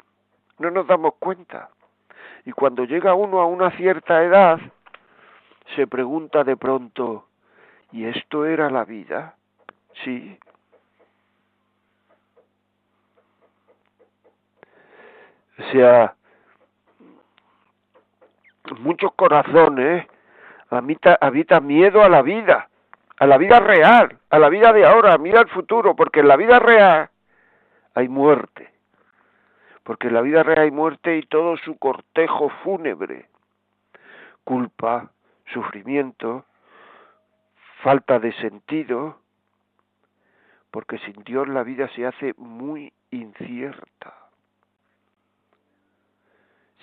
no 0.59 0.71
nos 0.71 0.87
damos 0.87 1.15
cuenta. 1.19 1.71
Y 2.45 2.53
cuando 2.53 2.85
llega 2.85 3.15
uno 3.15 3.41
a 3.41 3.47
una 3.47 3.71
cierta 3.73 4.23
edad, 4.23 4.59
se 5.75 5.87
pregunta 5.87 6.45
de 6.45 6.57
pronto, 6.57 7.27
¿y 7.93 8.05
esto 8.05 8.45
era 8.47 8.71
la 8.71 8.85
vida? 8.85 9.35
Sí. 10.05 10.39
O 15.59 15.63
sea, 15.73 16.15
muchos 18.79 19.13
corazones 19.15 20.07
habita, 20.71 21.19
habita 21.21 21.61
miedo 21.61 22.03
a 22.03 22.09
la 22.09 22.23
vida, 22.23 22.69
a 23.19 23.27
la 23.27 23.39
vida 23.39 23.59
real, 23.59 24.19
a 24.31 24.39
la 24.39 24.49
vida 24.49 24.73
de 24.73 24.87
ahora, 24.87 25.17
mira 25.19 25.41
el 25.41 25.49
futuro, 25.49 25.97
porque 25.97 26.21
en 26.21 26.29
la 26.29 26.37
vida 26.37 26.59
real 26.59 27.09
hay 27.95 28.09
muerte 28.09 28.76
porque 29.87 30.11
la 30.11 30.21
vida 30.21 30.43
real 30.43 30.59
hay 30.59 30.71
muerte 30.73 31.17
y 31.17 31.23
todo 31.23 31.57
su 31.59 31.79
cortejo 31.79 32.49
fúnebre, 32.65 33.29
culpa, 34.43 35.13
sufrimiento, 35.53 36.45
falta 37.85 38.19
de 38.19 38.33
sentido, 38.33 39.21
porque 40.73 40.99
sin 40.99 41.23
Dios 41.23 41.47
la 41.47 41.63
vida 41.63 41.89
se 41.95 42.05
hace 42.05 42.35
muy 42.37 42.93
incierta, 43.13 44.13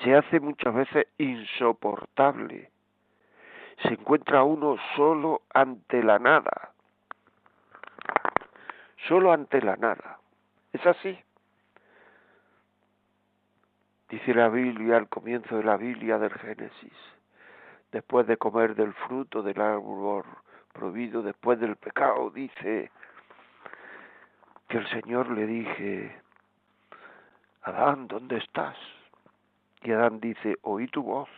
se 0.01 0.15
hace 0.15 0.39
muchas 0.39 0.73
veces 0.73 1.07
insoportable, 1.17 2.71
se 3.81 3.89
encuentra 3.89 4.43
uno 4.43 4.77
solo 4.95 5.41
ante 5.53 6.01
la 6.03 6.19
nada, 6.19 6.71
solo 9.09 9.33
ante 9.33 9.61
la 9.61 9.75
nada. 9.75 10.19
¿Es 10.71 10.85
así? 10.85 11.19
Dice 14.13 14.35
la 14.35 14.47
Biblia 14.47 14.97
al 14.97 15.09
comienzo 15.09 15.57
de 15.57 15.63
la 15.63 15.75
Biblia 15.75 16.19
del 16.19 16.33
Génesis, 16.33 16.93
después 17.91 18.27
de 18.27 18.37
comer 18.37 18.75
del 18.75 18.93
fruto 18.93 19.41
del 19.41 19.59
árbol 19.59 20.23
prohibido, 20.71 21.23
después 21.23 21.59
del 21.59 21.77
pecado, 21.77 22.29
dice 22.29 22.91
que 24.67 24.77
el 24.77 24.87
Señor 24.89 25.31
le 25.31 25.47
dije, 25.47 26.21
Adán, 27.63 28.07
¿dónde 28.07 28.37
estás? 28.37 28.77
Y 29.81 29.91
Adán 29.91 30.19
dice, 30.19 30.59
oí 30.61 30.85
tu 30.89 31.01
voz 31.01 31.29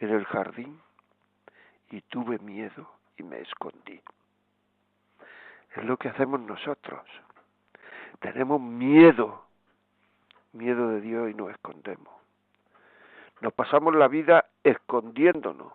en 0.00 0.08
el 0.10 0.24
jardín 0.24 0.80
y 1.90 2.00
tuve 2.00 2.40
miedo 2.40 2.90
y 3.16 3.22
me 3.22 3.40
escondí. 3.40 4.00
Es 5.76 5.84
lo 5.84 5.96
que 5.96 6.08
hacemos 6.08 6.40
nosotros. 6.40 7.06
Tenemos 8.18 8.60
miedo 8.60 9.47
miedo 10.58 10.88
de 10.88 11.00
Dios 11.00 11.30
y 11.30 11.34
nos 11.34 11.50
escondemos. 11.50 12.12
Nos 13.40 13.52
pasamos 13.54 13.94
la 13.94 14.08
vida 14.08 14.46
escondiéndonos. 14.64 15.72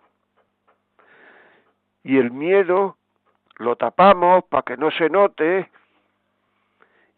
Y 2.02 2.18
el 2.18 2.30
miedo 2.30 2.96
lo 3.56 3.76
tapamos 3.76 4.44
para 4.44 4.62
que 4.62 4.76
no 4.76 4.90
se 4.90 5.08
note 5.08 5.70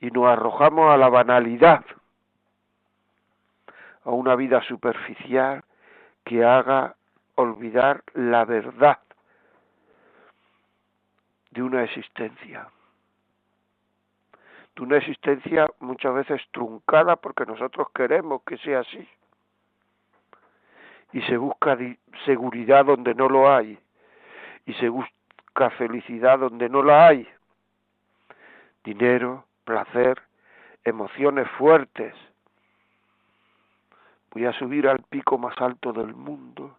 y 0.01 0.11
nos 0.11 0.27
arrojamos 0.29 0.95
a 0.95 0.97
la 0.97 1.09
banalidad, 1.09 1.85
a 4.05 4.11
una 4.11 4.37
vida 4.37 4.63
superficial 4.63 5.65
que 6.25 6.45
haga 6.45 6.95
olvidar 7.35 8.05
la 8.15 8.45
verdad 8.45 9.01
de 11.51 11.63
una 11.63 11.83
existencia 11.83 12.69
de 14.77 14.83
una 14.83 14.99
existencia 14.99 15.67
muchas 15.81 16.15
veces 16.15 16.43
truncada 16.53 17.17
porque 17.17 17.47
nosotros 17.47 17.89
queremos 17.95 18.43
que 18.43 18.59
sea 18.59 18.81
así. 18.81 19.09
Y 21.13 21.23
se 21.23 21.39
busca 21.39 21.79
seguridad 22.27 22.85
donde 22.85 23.15
no 23.15 23.29
lo 23.29 23.51
hay. 23.51 23.79
Y 24.67 24.75
se 24.75 24.91
busca 24.91 25.71
felicidad 25.79 26.39
donde 26.39 26.69
no 26.69 26.83
la 26.83 27.07
hay. 27.07 27.27
Dinero, 28.85 29.45
placer, 29.65 30.21
emociones 30.85 31.49
fuertes. 31.53 32.15
Voy 34.33 34.45
a 34.45 34.53
subir 34.53 34.87
al 34.89 35.03
pico 35.05 35.39
más 35.39 35.57
alto 35.59 35.95
del 35.95 36.15
mundo. 36.15 36.77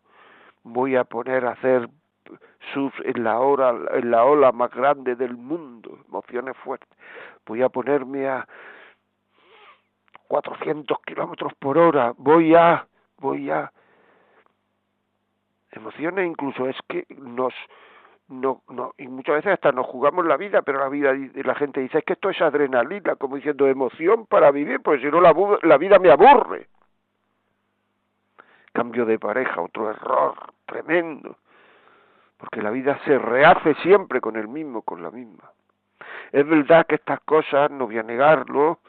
Voy 0.63 0.95
a 0.95 1.03
poner 1.03 1.45
a 1.45 1.51
hacer 1.53 1.89
surf 2.73 2.93
en 3.05 3.23
la, 3.23 3.39
hora, 3.39 3.73
en 3.93 4.11
la 4.11 4.23
ola 4.23 4.51
más 4.51 4.69
grande 4.69 5.15
del 5.15 5.35
mundo. 5.35 5.97
Emociones 6.09 6.55
fuertes 6.57 6.89
voy 7.47 7.63
a 7.63 7.69
ponerme 7.69 8.27
a 8.27 8.47
400 10.27 10.99
kilómetros 11.01 11.53
por 11.55 11.77
hora, 11.77 12.13
voy 12.17 12.53
a, 12.53 12.85
voy 13.19 13.49
a. 13.49 13.71
Emociones 15.71 16.27
incluso 16.27 16.67
es 16.67 16.77
que 16.87 17.05
nos, 17.17 17.53
no, 18.27 18.61
no, 18.69 18.93
y 18.97 19.07
muchas 19.07 19.35
veces 19.35 19.53
hasta 19.53 19.71
nos 19.71 19.85
jugamos 19.85 20.25
la 20.25 20.37
vida, 20.37 20.61
pero 20.61 20.79
la 20.79 20.89
vida, 20.89 21.13
la 21.33 21.55
gente 21.55 21.81
dice 21.81 21.99
es 21.99 22.03
que 22.03 22.13
esto 22.13 22.29
es 22.29 22.41
adrenalina, 22.41 23.15
como 23.15 23.37
diciendo 23.37 23.67
emoción 23.67 24.25
para 24.25 24.51
vivir, 24.51 24.81
pues 24.81 25.01
si 25.01 25.07
no 25.07 25.21
la, 25.21 25.33
la 25.63 25.77
vida 25.77 25.99
me 25.99 26.11
aburre. 26.11 26.67
Cambio 28.73 29.05
de 29.05 29.17
pareja, 29.17 29.61
otro 29.61 29.89
error 29.89 30.35
tremendo, 30.65 31.37
porque 32.37 32.61
la 32.61 32.69
vida 32.69 32.99
se 33.05 33.17
rehace 33.17 33.73
siempre 33.75 34.19
con 34.19 34.35
el 34.35 34.47
mismo, 34.47 34.81
con 34.81 35.01
la 35.01 35.09
misma. 35.09 35.51
Es 36.31 36.47
verdad 36.47 36.85
que 36.85 36.95
estas 36.95 37.21
cosas, 37.21 37.71
no 37.71 37.85
voy 37.85 37.97
a 37.97 38.03
negarlo, 38.03 38.79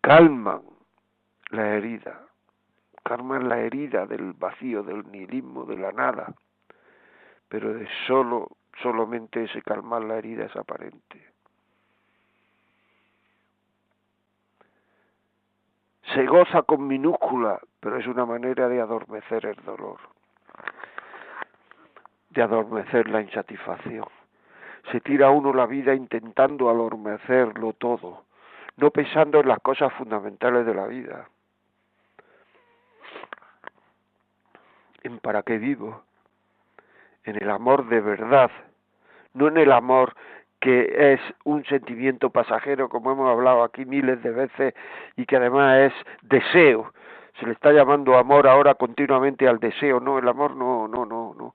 calman 0.00 0.62
la 1.50 1.74
herida, 1.74 2.26
calman 3.04 3.48
la 3.48 3.60
herida 3.60 4.06
del 4.06 4.32
vacío, 4.32 4.82
del 4.82 5.10
nihilismo, 5.10 5.64
de 5.64 5.76
la 5.76 5.92
nada, 5.92 6.34
pero 7.48 7.72
de 7.72 7.88
solo, 8.06 8.56
solamente 8.82 9.44
ese 9.44 9.62
calmar 9.62 10.02
la 10.02 10.16
herida 10.16 10.46
es 10.46 10.56
aparente. 10.56 11.24
Se 16.14 16.24
goza 16.26 16.62
con 16.62 16.86
minúscula, 16.86 17.60
pero 17.80 17.98
es 17.98 18.06
una 18.06 18.24
manera 18.24 18.68
de 18.68 18.80
adormecer 18.80 19.44
el 19.46 19.56
dolor 19.64 20.15
de 22.36 22.42
adormecer 22.42 23.08
la 23.08 23.22
insatisfacción. 23.22 24.06
se 24.92 25.00
tira 25.00 25.30
uno 25.30 25.52
la 25.52 25.66
vida 25.66 25.94
intentando 25.94 26.70
adormecerlo 26.70 27.72
todo, 27.72 28.22
no 28.76 28.90
pensando 28.92 29.40
en 29.40 29.48
las 29.48 29.58
cosas 29.58 29.92
fundamentales 29.94 30.64
de 30.64 30.74
la 30.74 30.86
vida. 30.86 31.28
En 35.02 35.18
para 35.18 35.42
qué 35.42 35.58
vivo, 35.58 36.02
en 37.24 37.42
el 37.42 37.50
amor 37.50 37.88
de 37.88 38.00
verdad, 38.00 38.50
no 39.34 39.48
en 39.48 39.56
el 39.56 39.72
amor 39.72 40.14
que 40.60 41.14
es 41.14 41.20
un 41.44 41.64
sentimiento 41.64 42.30
pasajero, 42.30 42.88
como 42.88 43.10
hemos 43.10 43.28
hablado 43.28 43.64
aquí 43.64 43.84
miles 43.84 44.22
de 44.22 44.30
veces, 44.30 44.74
y 45.16 45.26
que 45.26 45.36
además 45.36 45.78
es 45.78 45.92
deseo. 46.22 46.92
Se 47.40 47.46
le 47.46 47.52
está 47.52 47.72
llamando 47.72 48.16
amor 48.16 48.46
ahora 48.46 48.74
continuamente 48.74 49.48
al 49.48 49.58
deseo. 49.58 50.00
No, 50.00 50.18
el 50.18 50.28
amor 50.28 50.56
no, 50.56 50.88
no, 50.88 51.04
no, 51.04 51.34
no. 51.34 51.54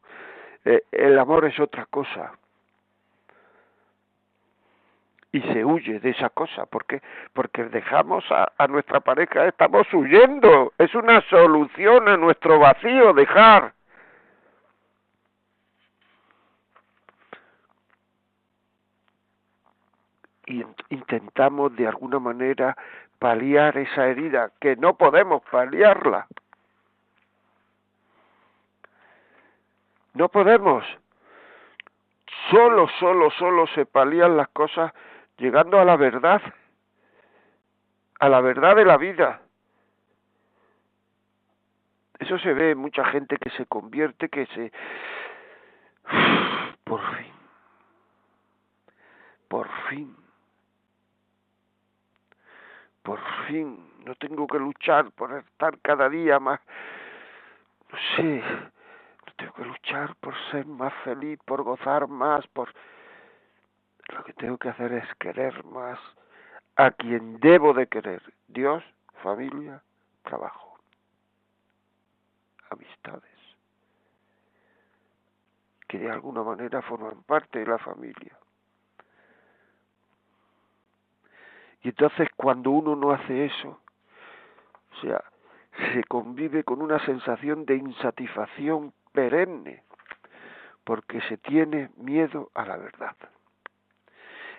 Eh, 0.66 0.84
el 0.92 1.18
amor 1.20 1.46
es 1.46 1.60
otra 1.60 1.86
cosa. 1.86 2.34
Y 5.32 5.42
se 5.42 5.64
huye 5.64 6.00
de 6.00 6.10
esa 6.10 6.30
cosa. 6.30 6.66
¿Por 6.66 6.86
qué? 6.86 7.02
Porque 7.34 7.64
dejamos 7.64 8.24
a, 8.32 8.52
a 8.58 8.68
nuestra 8.68 9.00
pareja, 9.00 9.48
estamos 9.48 9.88
huyendo. 9.94 10.74
Es 10.78 10.94
una 10.94 11.22
solución 11.30 12.10
a 12.10 12.18
nuestro 12.18 12.60
vacío, 12.60 13.14
dejar. 13.14 13.74
y 20.52 20.66
intentamos 20.90 21.76
de 21.76 21.88
alguna 21.88 22.20
manera 22.20 22.76
paliar 23.20 23.78
esa 23.78 24.08
herida, 24.08 24.52
que 24.60 24.76
no 24.76 24.96
podemos 24.98 25.42
paliarla. 25.50 26.28
No 30.14 30.30
podemos. 30.30 30.86
Solo, 32.50 32.88
solo, 33.00 33.32
solo 33.32 33.68
se 33.68 33.86
palían 33.86 34.38
las 34.38 34.50
cosas 34.50 34.92
llegando 35.38 35.80
a 35.80 35.86
la 35.86 35.96
verdad, 35.96 36.42
a 38.20 38.30
la 38.30 38.42
verdad 38.42 38.76
de 38.76 38.86
la 38.86 38.98
vida. 38.98 39.42
Eso 42.20 42.38
se 42.40 42.54
ve 42.54 42.72
en 42.72 42.78
mucha 42.78 43.06
gente 43.06 43.38
que 43.38 43.50
se 43.52 43.66
convierte, 43.66 44.30
que 44.30 44.46
se... 44.48 44.72
Por 46.84 47.02
fin. 47.16 47.34
Por 49.48 49.70
fin 49.90 50.22
por 53.04 53.20
fin 53.48 53.78
no 54.06 54.16
tengo 54.16 54.48
que 54.48 54.60
luchar 54.60 55.12
por 55.12 55.34
estar 55.34 55.78
cada 55.82 56.10
día 56.10 56.40
más, 56.40 56.60
no 57.92 57.98
sé, 58.16 58.44
tengo 59.42 59.54
que 59.54 59.66
luchar 59.66 60.16
por 60.18 60.36
ser 60.52 60.68
más 60.68 60.94
feliz, 61.04 61.40
por 61.46 61.64
gozar 61.64 62.08
más, 62.08 62.46
por... 62.48 62.72
Lo 64.10 64.24
que 64.24 64.34
tengo 64.34 64.58
que 64.58 64.70
hacer 64.70 64.94
es 64.94 65.16
querer 65.16 65.64
más 65.66 65.98
a 66.76 66.92
quien 66.92 67.40
debo 67.40 67.74
de 67.74 67.88
querer, 67.88 68.22
Dios, 68.48 68.84
familia, 69.24 69.82
trabajo, 70.24 70.78
amistades, 72.70 73.24
que 75.88 75.98
de 75.98 76.12
alguna 76.12 76.44
manera 76.44 76.82
forman 76.82 77.24
parte 77.24 77.60
de 77.60 77.66
la 77.66 77.78
familia. 77.78 78.38
Y 81.84 81.90
entonces 81.90 82.28
cuando 82.36 82.72
uno 82.72 82.96
no 82.96 83.12
hace 83.12 83.46
eso, 83.46 83.80
o 84.92 85.02
sea, 85.02 85.24
se 85.94 86.04
convive 86.04 86.64
con 86.64 86.82
una 86.82 87.04
sensación 87.06 87.66
de 87.66 87.78
insatisfacción 87.78 88.94
perenne, 89.12 89.84
porque 90.84 91.22
se 91.22 91.38
tiene 91.38 91.90
miedo 91.98 92.50
a 92.54 92.66
la 92.66 92.78
verdad. 92.78 93.16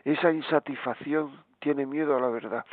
Esa 0.04 0.32
insatisfacción 0.32 1.44
tiene 1.60 1.86
miedo 1.86 2.16
a 2.16 2.20
la 2.20 2.28
verdad. 2.28 2.66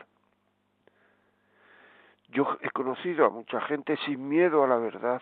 Yo 2.30 2.58
he 2.62 2.70
conocido 2.70 3.26
a 3.26 3.30
mucha 3.30 3.62
gente 3.62 3.98
sin 4.06 4.28
miedo 4.28 4.63
a 4.63 4.68
la 4.68 4.78
verdad 4.78 5.22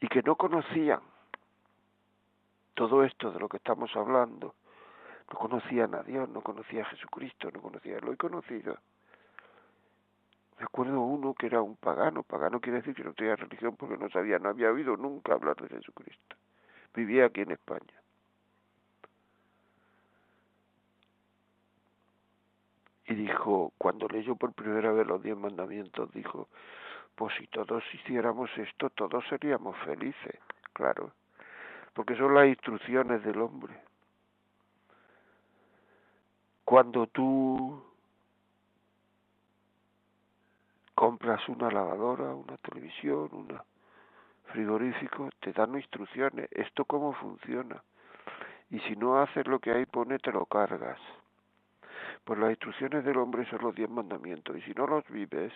y 0.00 0.08
que 0.08 0.22
no 0.22 0.36
conocían 0.36 1.00
todo 2.74 3.04
esto 3.04 3.30
de 3.30 3.40
lo 3.40 3.48
que 3.48 3.56
estamos 3.58 3.94
hablando 3.96 4.54
no 5.32 5.38
conocían 5.38 5.94
a 5.94 6.02
Dios, 6.02 6.28
no 6.28 6.40
conocía 6.40 6.82
a 6.82 6.86
Jesucristo, 6.86 7.50
no 7.52 7.60
conocía, 7.60 7.98
lo 8.00 8.12
he 8.12 8.16
conocido. 8.16 8.78
Me 10.58 10.64
acuerdo 10.64 11.00
uno 11.00 11.34
que 11.34 11.46
era 11.46 11.60
un 11.60 11.76
pagano, 11.76 12.22
pagano 12.22 12.60
quiere 12.60 12.78
decir 12.78 12.94
que 12.94 13.04
no 13.04 13.12
tenía 13.12 13.36
religión 13.36 13.76
porque 13.76 13.98
no 13.98 14.08
sabía, 14.10 14.38
no 14.38 14.48
había 14.48 14.70
oído 14.70 14.96
nunca 14.96 15.34
hablar 15.34 15.56
de 15.56 15.68
Jesucristo. 15.68 16.36
Vivía 16.94 17.26
aquí 17.26 17.42
en 17.42 17.52
España. 17.52 18.02
Y 23.08 23.14
dijo, 23.14 23.72
cuando 23.78 24.08
leyó 24.08 24.34
por 24.34 24.52
primera 24.52 24.92
vez 24.92 25.06
los 25.06 25.22
diez 25.22 25.36
mandamientos, 25.36 26.10
dijo, 26.12 26.48
pues 27.14 27.34
si 27.38 27.46
todos 27.46 27.84
hiciéramos 27.94 28.50
esto, 28.56 28.90
todos 28.90 29.24
seríamos 29.28 29.76
felices, 29.84 30.40
claro, 30.72 31.12
porque 31.94 32.16
son 32.16 32.34
las 32.34 32.48
instrucciones 32.48 33.22
del 33.22 33.40
hombre 33.40 33.74
cuando 36.66 37.06
tú 37.06 37.80
una 41.48 41.70
lavadora, 41.70 42.34
una 42.34 42.56
televisión, 42.58 43.28
un 43.32 43.60
frigorífico, 44.52 45.28
te 45.40 45.52
dan 45.52 45.74
instrucciones, 45.74 46.48
esto 46.52 46.84
cómo 46.84 47.12
funciona. 47.14 47.82
Y 48.70 48.78
si 48.80 48.96
no 48.96 49.20
haces 49.20 49.46
lo 49.46 49.58
que 49.58 49.72
ahí 49.72 49.86
pone, 49.86 50.18
te 50.18 50.32
lo 50.32 50.46
cargas. 50.46 50.98
Pues 52.24 52.38
las 52.38 52.50
instrucciones 52.50 53.04
del 53.04 53.18
hombre 53.18 53.48
son 53.50 53.62
los 53.62 53.74
diez 53.74 53.90
mandamientos, 53.90 54.56
y 54.56 54.62
si 54.62 54.72
no 54.72 54.86
los 54.86 55.06
vives, 55.08 55.52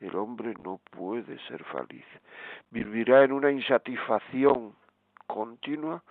el 0.00 0.14
hombre 0.16 0.54
no 0.62 0.80
puede 0.90 1.38
ser 1.46 1.64
feliz. 1.64 2.06
Vivirá 2.70 3.24
en 3.24 3.32
una 3.32 3.50
insatisfacción 3.50 4.74
continua 5.26 6.02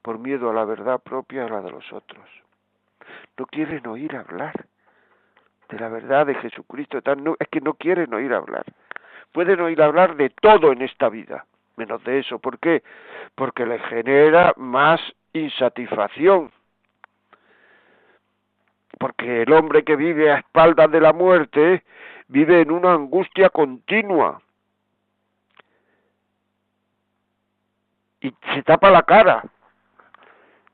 por 0.00 0.18
miedo 0.18 0.50
a 0.50 0.54
la 0.54 0.64
verdad 0.64 1.00
propia 1.00 1.42
y 1.42 1.46
a 1.46 1.48
la 1.48 1.60
de 1.60 1.70
los 1.70 1.92
otros 1.92 2.28
no 3.38 3.46
quieren 3.46 3.86
oír 3.86 4.16
hablar 4.16 4.66
de 5.72 5.78
la 5.78 5.88
verdad 5.88 6.26
de 6.26 6.34
Jesucristo. 6.34 6.98
es 6.98 7.48
que 7.48 7.60
no 7.60 7.74
quieren 7.74 8.12
oír 8.12 8.32
hablar. 8.32 8.64
Pueden 9.32 9.60
oír 9.60 9.80
hablar 9.80 10.16
de 10.16 10.28
todo 10.28 10.70
en 10.70 10.82
esta 10.82 11.08
vida, 11.08 11.46
menos 11.76 12.04
de 12.04 12.18
eso. 12.18 12.38
¿Por 12.38 12.58
qué? 12.58 12.82
Porque 13.34 13.64
les 13.64 13.82
genera 13.86 14.52
más 14.56 15.00
insatisfacción. 15.32 16.52
Porque 18.98 19.42
el 19.42 19.52
hombre 19.52 19.82
que 19.82 19.96
vive 19.96 20.30
a 20.30 20.38
espaldas 20.38 20.90
de 20.90 21.00
la 21.00 21.14
muerte 21.14 21.82
vive 22.28 22.60
en 22.60 22.70
una 22.70 22.92
angustia 22.92 23.48
continua. 23.48 24.42
Y 28.20 28.32
se 28.54 28.62
tapa 28.62 28.90
la 28.90 29.02
cara 29.02 29.42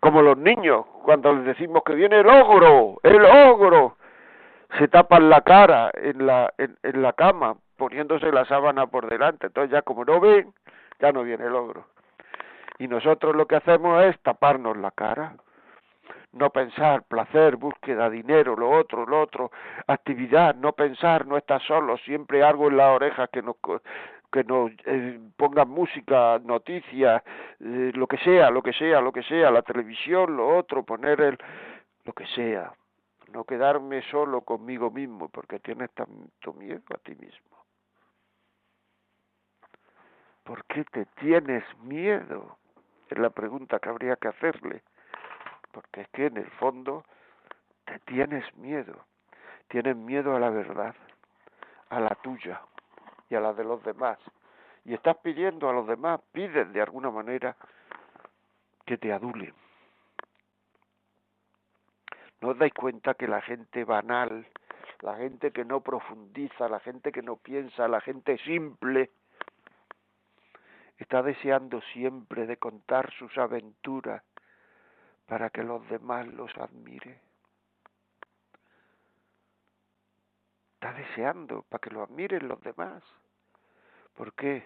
como 0.01 0.23
los 0.23 0.37
niños, 0.37 0.85
cuando 1.05 1.33
les 1.33 1.45
decimos 1.45 1.83
que 1.85 1.95
viene 1.95 2.21
el 2.21 2.27
ogro, 2.27 3.01
el 3.03 3.25
ogro, 3.25 3.98
se 4.77 4.89
tapan 4.89 5.31
la 5.31 5.41
cara 5.41 5.91
en 5.95 6.27
la, 6.27 6.53
en, 6.59 6.77
en 6.83 7.03
la 7.03 7.13
cama, 7.13 7.57
poniéndose 7.77 8.31
la 8.33 8.45
sábana 8.45 8.87
por 8.87 9.09
delante, 9.09 9.47
entonces 9.47 9.71
ya 9.71 9.83
como 9.83 10.05
no 10.05 10.21
ven, 10.21 10.53
ya 11.01 11.13
no 11.13 11.23
viene 11.23 11.47
el 11.47 11.55
ogro. 11.55 11.87
Y 12.79 12.89
nosotros 12.89 13.35
lo 13.35 13.47
que 13.47 13.57
hacemos 13.57 14.05
es 14.05 14.19
taparnos 14.21 14.77
la 14.77 14.91
cara, 14.91 15.35
no 16.33 16.51
pensar, 16.51 17.03
placer, 17.05 17.57
búsqueda, 17.57 18.11
dinero, 18.11 18.55
lo 18.57 18.71
otro, 18.71 19.07
lo 19.07 19.21
otro, 19.23 19.51
actividad, 19.87 20.55
no 20.55 20.73
pensar, 20.73 21.27
no 21.27 21.37
estar 21.37 21.61
solo, 21.63 21.97
siempre 21.99 22.43
algo 22.43 22.69
en 22.69 22.77
la 22.77 22.93
oreja 22.93 23.29
que 23.29 23.43
nos 23.43 23.57
que 24.31 24.45
nos 24.45 24.71
eh, 24.85 25.19
pongan 25.39 25.71
música, 25.71 26.39
noticias, 26.45 27.23
eh, 27.61 27.93
lo 27.95 28.07
que 28.07 28.19
sea, 28.19 28.51
lo 28.51 28.63
que 28.63 28.75
sea, 28.75 29.01
lo 29.01 29.11
que 29.11 29.23
sea, 29.23 29.51
la 29.51 29.63
televisión, 29.63 30.37
lo 30.37 30.55
otro, 30.59 30.83
poner 30.83 31.19
el, 31.23 31.39
lo 32.05 32.13
que 32.13 32.27
sea, 32.27 32.71
no 33.33 33.45
quedarme 33.45 34.03
solo 34.11 34.43
conmigo 34.43 34.91
mismo, 34.91 35.29
porque 35.29 35.59
tienes 35.59 35.91
tanto 35.93 36.53
miedo 36.55 36.83
a 36.95 36.99
ti 36.99 37.15
mismo. 37.15 37.59
¿Por 40.45 40.65
qué 40.65 40.85
te 40.85 41.05
tienes 41.21 41.63
miedo? 41.81 42.57
Es 43.11 43.19
la 43.19 43.31
pregunta 43.31 43.79
que 43.79 43.89
habría 43.91 44.17
que 44.17 44.29
hacerle. 44.29 44.83
Porque 45.73 46.03
es 46.03 46.09
que 46.09 46.27
en 46.27 46.39
el 46.39 46.51
fondo 46.53 47.05
te 47.85 47.99
tienes 48.01 48.45
miedo. 48.57 49.05
Tienes 49.69 49.95
miedo 49.97 50.35
a 50.35 50.41
la 50.41 50.49
verdad, 50.49 50.95
a 51.91 52.01
la 52.01 52.15
tuya 52.23 52.63
y 53.29 53.35
a 53.35 53.41
la 53.41 53.53
de 53.53 53.65
los 53.65 53.83
demás. 53.83 54.19
Y 54.87 54.95
estás 54.95 55.19
pidiendo 55.19 55.69
a 55.69 55.73
los 55.75 55.87
demás, 55.87 56.21
pides 56.33 56.73
de 56.73 56.81
alguna 56.81 57.11
manera 57.11 57.55
que 58.87 58.97
te 58.97 59.13
adulen. 59.13 59.53
¿No 62.41 62.51
os 62.51 62.59
dais 62.59 62.73
cuenta 62.73 63.15
que 63.15 63.27
la 63.27 63.41
gente 63.43 63.85
banal, 63.85 64.47
la 65.01 65.17
gente 65.17 65.51
que 65.51 65.65
no 65.65 65.81
profundiza, 65.81 66.69
la 66.69 66.81
gente 66.81 67.11
que 67.11 67.23
no 67.23 67.37
piensa, 67.37 67.89
la 67.89 68.01
gente 68.01 68.39
simple, 68.39 69.11
está 70.99 71.23
deseando 71.23 71.81
siempre 71.93 72.47
de 72.47 72.57
contar 72.57 73.13
sus 73.13 73.37
aventuras 73.39 74.23
para 75.27 75.51
que 75.51 75.63
los 75.63 75.87
demás 75.89 76.27
los 76.29 76.57
admire. 76.59 77.21
Está 80.75 80.93
deseando 80.93 81.63
para 81.63 81.81
que 81.81 81.91
lo 81.91 82.03
admiren 82.03 82.47
los 82.47 82.61
demás. 82.63 83.03
¿Por 84.15 84.33
qué? 84.33 84.65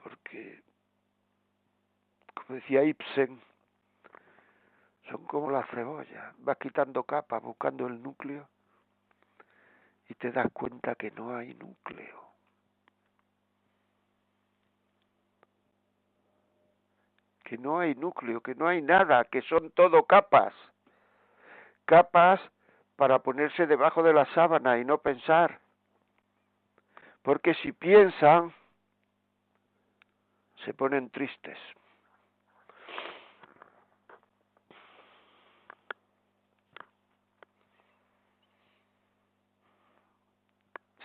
Porque, 0.00 0.62
como 2.34 2.54
decía 2.60 2.84
Ibsen, 2.84 3.40
son 5.10 5.24
como 5.26 5.50
las 5.50 5.68
cebollas. 5.70 6.34
Vas 6.38 6.56
quitando 6.58 7.04
capas, 7.04 7.42
buscando 7.42 7.86
el 7.86 8.02
núcleo 8.02 8.48
y 10.08 10.14
te 10.14 10.30
das 10.30 10.50
cuenta 10.52 10.94
que 10.94 11.10
no 11.10 11.36
hay 11.36 11.54
núcleo. 11.54 12.24
Que 17.44 17.58
no 17.58 17.78
hay 17.78 17.94
núcleo, 17.94 18.40
que 18.40 18.54
no 18.54 18.66
hay 18.66 18.82
nada, 18.82 19.24
que 19.24 19.42
son 19.42 19.70
todo 19.70 20.04
capas. 20.04 20.52
Capas 21.84 22.40
para 22.96 23.20
ponerse 23.20 23.66
debajo 23.66 24.02
de 24.02 24.12
la 24.12 24.26
sábana 24.34 24.78
y 24.78 24.84
no 24.84 24.98
pensar. 24.98 25.60
Porque 27.22 27.54
si 27.54 27.72
piensan, 27.72 28.52
se 30.64 30.74
ponen 30.74 31.10
tristes. 31.10 31.58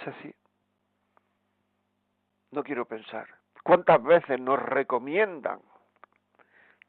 Es 0.02 0.08
así. 0.08 0.34
No 2.52 2.64
quiero 2.64 2.86
pensar. 2.86 3.28
¿Cuántas 3.64 4.02
veces 4.02 4.40
nos 4.40 4.60
recomiendan? 4.60 5.62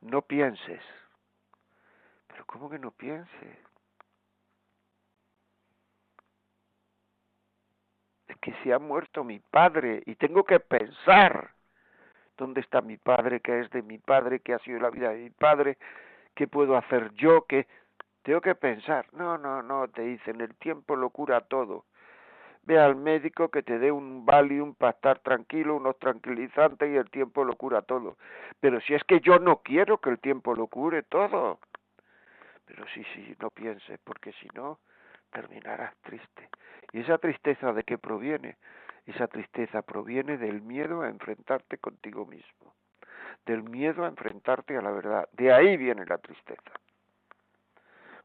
No 0.00 0.22
pienses. 0.22 0.82
Pero 2.28 2.46
¿cómo 2.46 2.70
que 2.70 2.78
no 2.78 2.90
pienses? 2.90 3.58
Es 8.28 8.36
que 8.38 8.54
se 8.62 8.72
ha 8.72 8.78
muerto 8.78 9.22
mi 9.24 9.38
padre 9.38 10.02
y 10.06 10.14
tengo 10.16 10.44
que 10.44 10.58
pensar. 10.58 11.50
¿Dónde 12.38 12.62
está 12.62 12.80
mi 12.80 12.96
padre? 12.96 13.40
¿Qué 13.40 13.60
es 13.60 13.70
de 13.70 13.82
mi 13.82 13.98
padre? 13.98 14.40
¿Qué 14.40 14.54
ha 14.54 14.58
sido 14.60 14.80
la 14.80 14.90
vida 14.90 15.10
de 15.10 15.18
mi 15.18 15.30
padre? 15.30 15.76
¿Qué 16.34 16.48
puedo 16.48 16.76
hacer 16.76 17.12
yo? 17.12 17.44
¿Qué? 17.46 17.68
Tengo 18.22 18.40
que 18.40 18.54
pensar. 18.54 19.06
No, 19.12 19.36
no, 19.36 19.62
no, 19.62 19.88
te 19.88 20.02
dicen, 20.02 20.40
el 20.40 20.54
tiempo 20.56 20.96
lo 20.96 21.10
cura 21.10 21.42
todo 21.42 21.84
ve 22.64 22.78
al 22.78 22.96
médico 22.96 23.48
que 23.48 23.62
te 23.62 23.78
dé 23.78 23.90
un 23.90 24.24
Valium 24.24 24.74
para 24.74 24.92
estar 24.92 25.18
tranquilo, 25.20 25.76
unos 25.76 25.98
tranquilizantes 25.98 26.90
y 26.90 26.96
el 26.96 27.10
tiempo 27.10 27.44
lo 27.44 27.56
cura 27.56 27.82
todo. 27.82 28.16
Pero 28.60 28.80
si 28.80 28.94
es 28.94 29.02
que 29.04 29.20
yo 29.20 29.38
no 29.38 29.58
quiero 29.58 29.98
que 29.98 30.10
el 30.10 30.18
tiempo 30.18 30.54
lo 30.54 30.66
cure 30.68 31.02
todo. 31.02 31.58
Pero 32.66 32.84
sí, 32.94 33.04
sí, 33.14 33.36
no 33.40 33.50
pienses, 33.50 33.98
porque 34.04 34.32
si 34.34 34.48
no, 34.54 34.78
terminarás 35.30 35.94
triste. 36.02 36.48
¿Y 36.92 37.00
esa 37.00 37.18
tristeza 37.18 37.72
de 37.72 37.82
qué 37.82 37.98
proviene? 37.98 38.56
Esa 39.06 39.26
tristeza 39.26 39.82
proviene 39.82 40.38
del 40.38 40.62
miedo 40.62 41.02
a 41.02 41.08
enfrentarte 41.08 41.78
contigo 41.78 42.24
mismo, 42.24 42.74
del 43.44 43.64
miedo 43.64 44.04
a 44.04 44.08
enfrentarte 44.08 44.76
a 44.76 44.82
la 44.82 44.92
verdad. 44.92 45.28
De 45.32 45.52
ahí 45.52 45.76
viene 45.76 46.06
la 46.06 46.18
tristeza. 46.18 46.72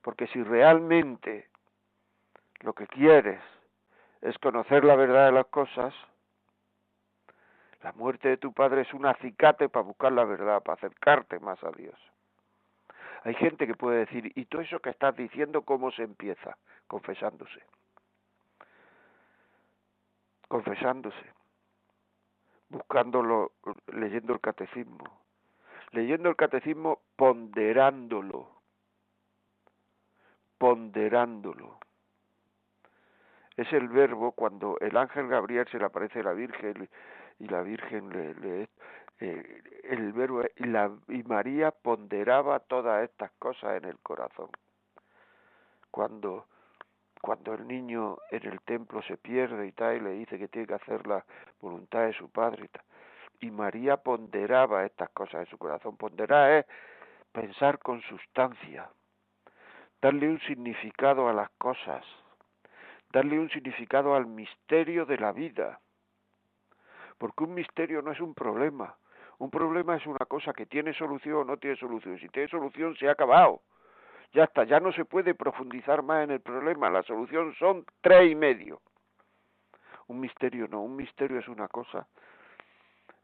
Porque 0.04 0.28
si 0.28 0.44
realmente 0.44 1.50
lo 2.62 2.74
que 2.74 2.86
quieres 2.88 3.42
es 4.22 4.38
conocer 4.40 4.84
la 4.84 4.96
verdad 4.96 5.28
de 5.28 5.32
las 5.32 5.48
cosas, 5.48 5.94
la 7.82 7.92
muerte 7.94 8.30
de 8.30 8.38
tu 8.38 8.54
padre 8.54 8.82
es 8.82 8.94
un 8.94 9.06
acicate 9.06 9.70
para 9.70 9.86
buscar 9.86 10.12
la 10.12 10.26
verdad, 10.26 10.64
para 10.64 10.76
acercarte 10.76 11.40
más 11.40 11.64
a 11.64 11.72
Dios. 11.72 11.96
Hay 13.24 13.36
gente 13.36 13.68
que 13.68 13.76
puede 13.76 14.00
decir, 14.00 14.32
¿y 14.36 14.46
todo 14.46 14.62
eso 14.62 14.80
que 14.80 14.90
estás 14.90 15.16
diciendo 15.16 15.62
cómo 15.62 15.92
se 15.92 16.04
empieza? 16.04 16.58
Confesándose. 16.88 17.62
Confesándose. 20.48 21.34
Buscándolo, 22.70 23.52
leyendo 23.88 24.34
el 24.34 24.42
catecismo. 24.42 25.04
Leyendo 25.92 26.30
el 26.30 26.36
catecismo, 26.36 27.02
ponderándolo. 27.16 28.50
Ponderándolo 30.58 31.80
es 33.58 33.74
el 33.74 33.90
verbo 33.90 34.32
cuando 34.32 34.78
el 34.80 34.96
ángel 34.96 35.28
Gabriel 35.28 35.68
se 35.72 35.80
le 35.80 35.86
aparece 35.86 36.20
a 36.20 36.24
la 36.24 36.34
Virgen 36.34 36.88
y 37.40 37.48
la 37.48 37.64
Virgen 37.64 38.10
le, 38.10 38.36
le 38.36 38.70
eh, 39.20 39.62
el 39.84 40.14
verbo 40.14 40.44
y, 40.56 40.66
la, 40.66 40.92
y 41.08 41.24
María 41.24 41.72
ponderaba 41.72 42.60
todas 42.60 43.04
estas 43.04 43.32
cosas 43.40 43.78
en 43.78 43.86
el 43.86 43.98
corazón. 44.00 44.50
Cuando 45.92 46.46
cuando 47.20 47.56
el 47.56 47.68
niño 47.68 48.20
en 48.30 48.46
el 48.46 48.62
templo 48.62 49.02
se 49.02 49.18
pierde 49.18 49.66
y 49.66 49.72
tal 49.72 49.98
y 49.98 50.00
le 50.02 50.12
dice 50.12 50.38
que 50.38 50.48
tiene 50.48 50.68
que 50.68 50.76
hacer 50.76 51.08
la 51.08 51.26
voluntad 51.60 52.06
de 52.06 52.14
su 52.14 52.30
padre 52.30 52.66
y 52.66 52.68
tal. 52.68 52.84
Y 53.40 53.50
María 53.50 53.98
ponderaba 53.98 54.86
estas 54.86 55.10
cosas 55.10 55.42
en 55.42 55.48
su 55.48 55.58
corazón. 55.58 55.98
Ponderar 55.98 56.52
es 56.52 56.66
pensar 57.32 57.80
con 57.80 58.02
sustancia, 58.04 58.88
darle 60.00 60.30
un 60.30 60.40
significado 60.42 61.28
a 61.28 61.34
las 61.34 61.50
cosas 61.58 62.06
darle 63.18 63.40
un 63.40 63.50
significado 63.50 64.16
al 64.16 64.28
misterio 64.28 65.04
de 65.08 65.18
la 65.18 65.32
vida. 65.32 65.80
Porque 67.18 67.46
un 67.46 67.56
misterio 67.56 68.04
no 68.04 68.12
es 68.12 68.20
un 68.20 68.36
problema. 68.36 68.96
Un 69.40 69.50
problema 69.50 69.96
es 69.96 70.06
una 70.06 70.26
cosa 70.28 70.54
que 70.54 70.68
tiene 70.68 70.94
solución 70.94 71.38
o 71.38 71.44
no 71.44 71.58
tiene 71.58 71.78
solución. 71.78 72.20
Si 72.20 72.30
tiene 72.30 72.48
solución, 72.48 72.96
se 72.96 73.08
ha 73.08 73.14
acabado. 73.14 73.62
Ya 74.34 74.44
está, 74.44 74.66
ya 74.66 74.80
no 74.80 74.92
se 74.92 75.06
puede 75.06 75.34
profundizar 75.34 76.04
más 76.04 76.26
en 76.26 76.32
el 76.32 76.42
problema. 76.42 76.92
La 76.92 77.02
solución 77.02 77.56
son 77.56 77.86
tres 78.02 78.32
y 78.32 78.36
medio. 78.36 78.82
Un 80.08 80.20
misterio 80.20 80.68
no, 80.68 80.84
un 80.84 80.96
misterio 80.96 81.40
es 81.40 81.48
una 81.48 81.68
cosa, 81.68 82.08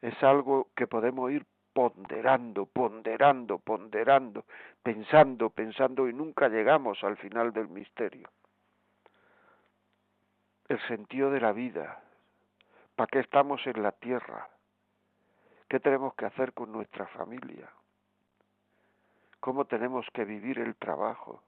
es 0.01 0.21
algo 0.21 0.67
que 0.75 0.85
podemos 0.85 1.31
ir 1.31 1.45
ponderando, 1.71 2.65
ponderando, 2.65 3.59
ponderando, 3.59 4.43
pensando, 4.81 5.49
pensando 5.49 6.09
y 6.09 6.13
nunca 6.13 6.49
llegamos 6.49 7.01
al 7.05 7.15
final 7.15 7.53
del 7.53 7.69
misterio 7.69 8.27
el 10.69 10.79
sentido 10.87 11.29
de 11.31 11.41
la 11.41 11.51
vida, 11.51 12.01
para 12.95 13.07
qué 13.07 13.19
estamos 13.19 13.65
en 13.67 13.81
la 13.81 13.91
tierra, 13.91 14.49
qué 15.67 15.79
tenemos 15.79 16.13
que 16.15 16.25
hacer 16.25 16.53
con 16.53 16.71
nuestra 16.71 17.07
familia, 17.07 17.69
cómo 19.39 19.65
tenemos 19.65 20.05
que 20.13 20.25
vivir 20.25 20.59
el 20.59 20.75
trabajo, 20.75 21.43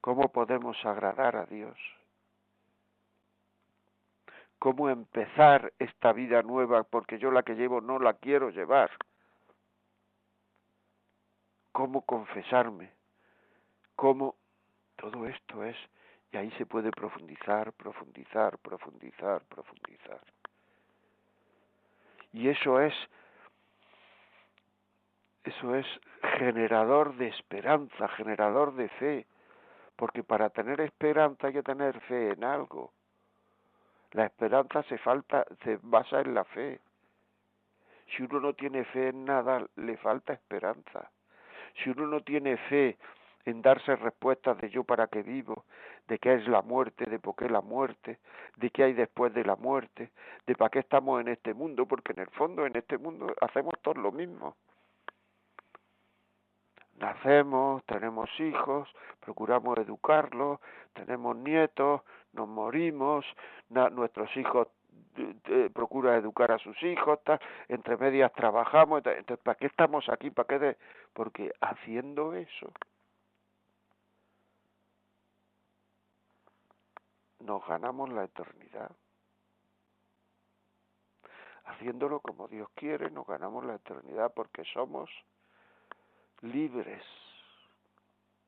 cómo 0.00 0.28
podemos 0.30 0.76
agradar 0.84 1.36
a 1.36 1.46
Dios, 1.46 1.76
cómo 4.58 4.88
empezar 4.88 5.72
esta 5.78 6.12
vida 6.12 6.42
nueva, 6.42 6.84
porque 6.84 7.18
yo 7.18 7.30
la 7.30 7.42
que 7.42 7.54
llevo 7.54 7.80
no 7.80 7.98
la 7.98 8.14
quiero 8.14 8.50
llevar, 8.50 8.90
cómo 11.72 12.02
confesarme, 12.02 12.90
cómo 13.94 14.34
todo 14.96 15.26
esto 15.26 15.64
es 15.64 15.76
y 16.32 16.36
ahí 16.36 16.50
se 16.52 16.66
puede 16.66 16.90
profundizar, 16.90 17.72
profundizar, 17.72 18.58
profundizar, 18.58 19.42
profundizar. 19.44 20.20
Y 22.32 22.48
eso 22.48 22.80
es 22.80 22.94
eso 25.44 25.74
es 25.74 25.86
generador 26.38 27.14
de 27.16 27.28
esperanza, 27.28 28.08
generador 28.08 28.74
de 28.74 28.88
fe, 28.90 29.26
porque 29.96 30.22
para 30.22 30.50
tener 30.50 30.80
esperanza 30.82 31.46
hay 31.46 31.54
que 31.54 31.62
tener 31.62 31.98
fe 32.02 32.32
en 32.32 32.44
algo. 32.44 32.92
La 34.12 34.26
esperanza 34.26 34.82
se 34.84 34.98
falta 34.98 35.46
se 35.64 35.78
basa 35.82 36.20
en 36.20 36.34
la 36.34 36.44
fe. 36.44 36.80
Si 38.08 38.22
uno 38.22 38.40
no 38.40 38.52
tiene 38.52 38.84
fe 38.84 39.08
en 39.08 39.24
nada, 39.24 39.66
le 39.76 39.96
falta 39.96 40.34
esperanza. 40.34 41.10
Si 41.82 41.90
uno 41.90 42.06
no 42.06 42.20
tiene 42.22 42.56
fe 42.56 42.98
en 43.48 43.62
darse 43.62 43.96
respuestas 43.96 44.58
de 44.58 44.68
yo 44.68 44.84
para 44.84 45.06
qué 45.06 45.22
vivo, 45.22 45.64
de 46.06 46.18
qué 46.18 46.34
es 46.34 46.46
la 46.48 46.60
muerte, 46.60 47.06
de 47.06 47.18
por 47.18 47.34
qué 47.34 47.48
la 47.48 47.62
muerte, 47.62 48.18
de 48.56 48.70
qué 48.70 48.84
hay 48.84 48.92
después 48.92 49.32
de 49.32 49.42
la 49.42 49.56
muerte, 49.56 50.10
de 50.46 50.54
para 50.54 50.68
qué 50.68 50.80
estamos 50.80 51.20
en 51.20 51.28
este 51.28 51.54
mundo, 51.54 51.86
porque 51.86 52.12
en 52.12 52.20
el 52.20 52.30
fondo 52.30 52.66
en 52.66 52.76
este 52.76 52.98
mundo 52.98 53.32
hacemos 53.40 53.72
todos 53.80 53.96
lo 53.96 54.12
mismo. 54.12 54.56
Nacemos, 56.98 57.84
tenemos 57.84 58.28
hijos, 58.38 58.88
procuramos 59.20 59.78
educarlos, 59.78 60.60
tenemos 60.92 61.34
nietos, 61.36 62.02
nos 62.32 62.48
morimos, 62.48 63.24
nuestros 63.70 64.36
hijos 64.36 64.68
procura 65.72 66.16
educar 66.16 66.52
a 66.52 66.58
sus 66.58 66.80
hijos, 66.82 67.18
entre 67.68 67.96
medias 67.96 68.32
trabajamos, 68.34 68.98
entonces 69.06 69.38
¿para 69.42 69.56
qué 69.56 69.66
estamos 69.66 70.08
aquí? 70.08 70.30
¿Para 70.30 70.46
qué? 70.46 70.58
De? 70.58 70.76
Porque 71.14 71.52
haciendo 71.60 72.34
eso 72.34 72.72
nos 77.48 77.66
ganamos 77.66 78.10
la 78.10 78.24
eternidad. 78.24 78.90
Haciéndolo 81.64 82.20
como 82.20 82.46
Dios 82.46 82.68
quiere, 82.74 83.10
nos 83.10 83.26
ganamos 83.26 83.64
la 83.64 83.76
eternidad 83.76 84.32
porque 84.34 84.64
somos 84.74 85.10
libres 86.42 87.02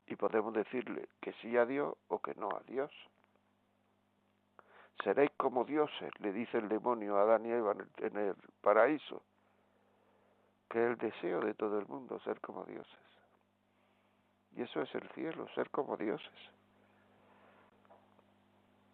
y 0.05 0.15
podemos 0.15 0.53
decirle 0.53 1.09
que 1.19 1.33
sí 1.41 1.57
a 1.57 1.65
Dios 1.65 1.95
o 2.09 2.19
que 2.19 2.35
no 2.35 2.49
a 2.49 2.61
Dios. 2.67 2.91
Seréis 5.03 5.31
como 5.35 5.65
dioses, 5.65 6.11
le 6.19 6.31
dice 6.31 6.59
el 6.59 6.69
demonio 6.69 7.17
a 7.17 7.23
Adán 7.23 7.45
y 7.47 7.49
Eva 7.49 7.73
en 7.97 8.17
el 8.17 8.35
paraíso, 8.61 9.23
que 10.69 10.77
es 10.83 10.91
el 10.91 10.97
deseo 10.97 11.39
de 11.41 11.55
todo 11.55 11.79
el 11.79 11.87
mundo, 11.87 12.19
ser 12.19 12.39
como 12.39 12.65
dioses. 12.65 12.99
Y 14.55 14.61
eso 14.61 14.79
es 14.81 14.93
el 14.93 15.09
cielo, 15.09 15.47
ser 15.55 15.71
como 15.71 15.97
dioses. 15.97 16.60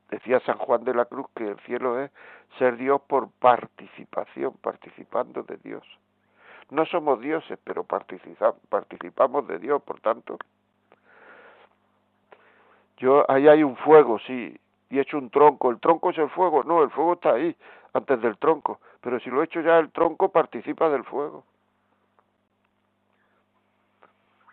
Decía 0.09 0.39
San 0.41 0.57
Juan 0.57 0.83
de 0.83 0.93
la 0.93 1.05
Cruz 1.05 1.27
que 1.35 1.47
el 1.49 1.59
cielo 1.61 1.99
es 1.99 2.11
ser 2.57 2.77
Dios 2.77 3.01
por 3.01 3.29
participación, 3.31 4.53
participando 4.61 5.43
de 5.43 5.57
Dios. 5.57 5.83
No 6.69 6.85
somos 6.85 7.19
dioses, 7.19 7.59
pero 7.63 7.83
participamos 7.83 9.47
de 9.47 9.59
Dios, 9.59 9.81
por 9.83 9.99
tanto. 9.99 10.37
Yo, 12.97 13.29
ahí 13.29 13.47
hay 13.47 13.63
un 13.63 13.75
fuego, 13.77 14.17
sí, 14.19 14.57
y 14.89 14.97
he 14.97 15.01
hecho 15.01 15.17
un 15.17 15.29
tronco. 15.29 15.69
¿El 15.69 15.79
tronco 15.79 16.09
es 16.09 16.17
el 16.17 16.29
fuego? 16.29 16.63
No, 16.63 16.83
el 16.83 16.89
fuego 16.89 17.13
está 17.13 17.33
ahí, 17.33 17.55
antes 17.93 18.21
del 18.21 18.37
tronco. 18.37 18.79
Pero 19.01 19.19
si 19.19 19.29
lo 19.29 19.41
he 19.41 19.45
hecho 19.45 19.61
ya, 19.61 19.77
el 19.77 19.91
tronco 19.91 20.29
participa 20.29 20.89
del 20.89 21.03
fuego. 21.03 21.43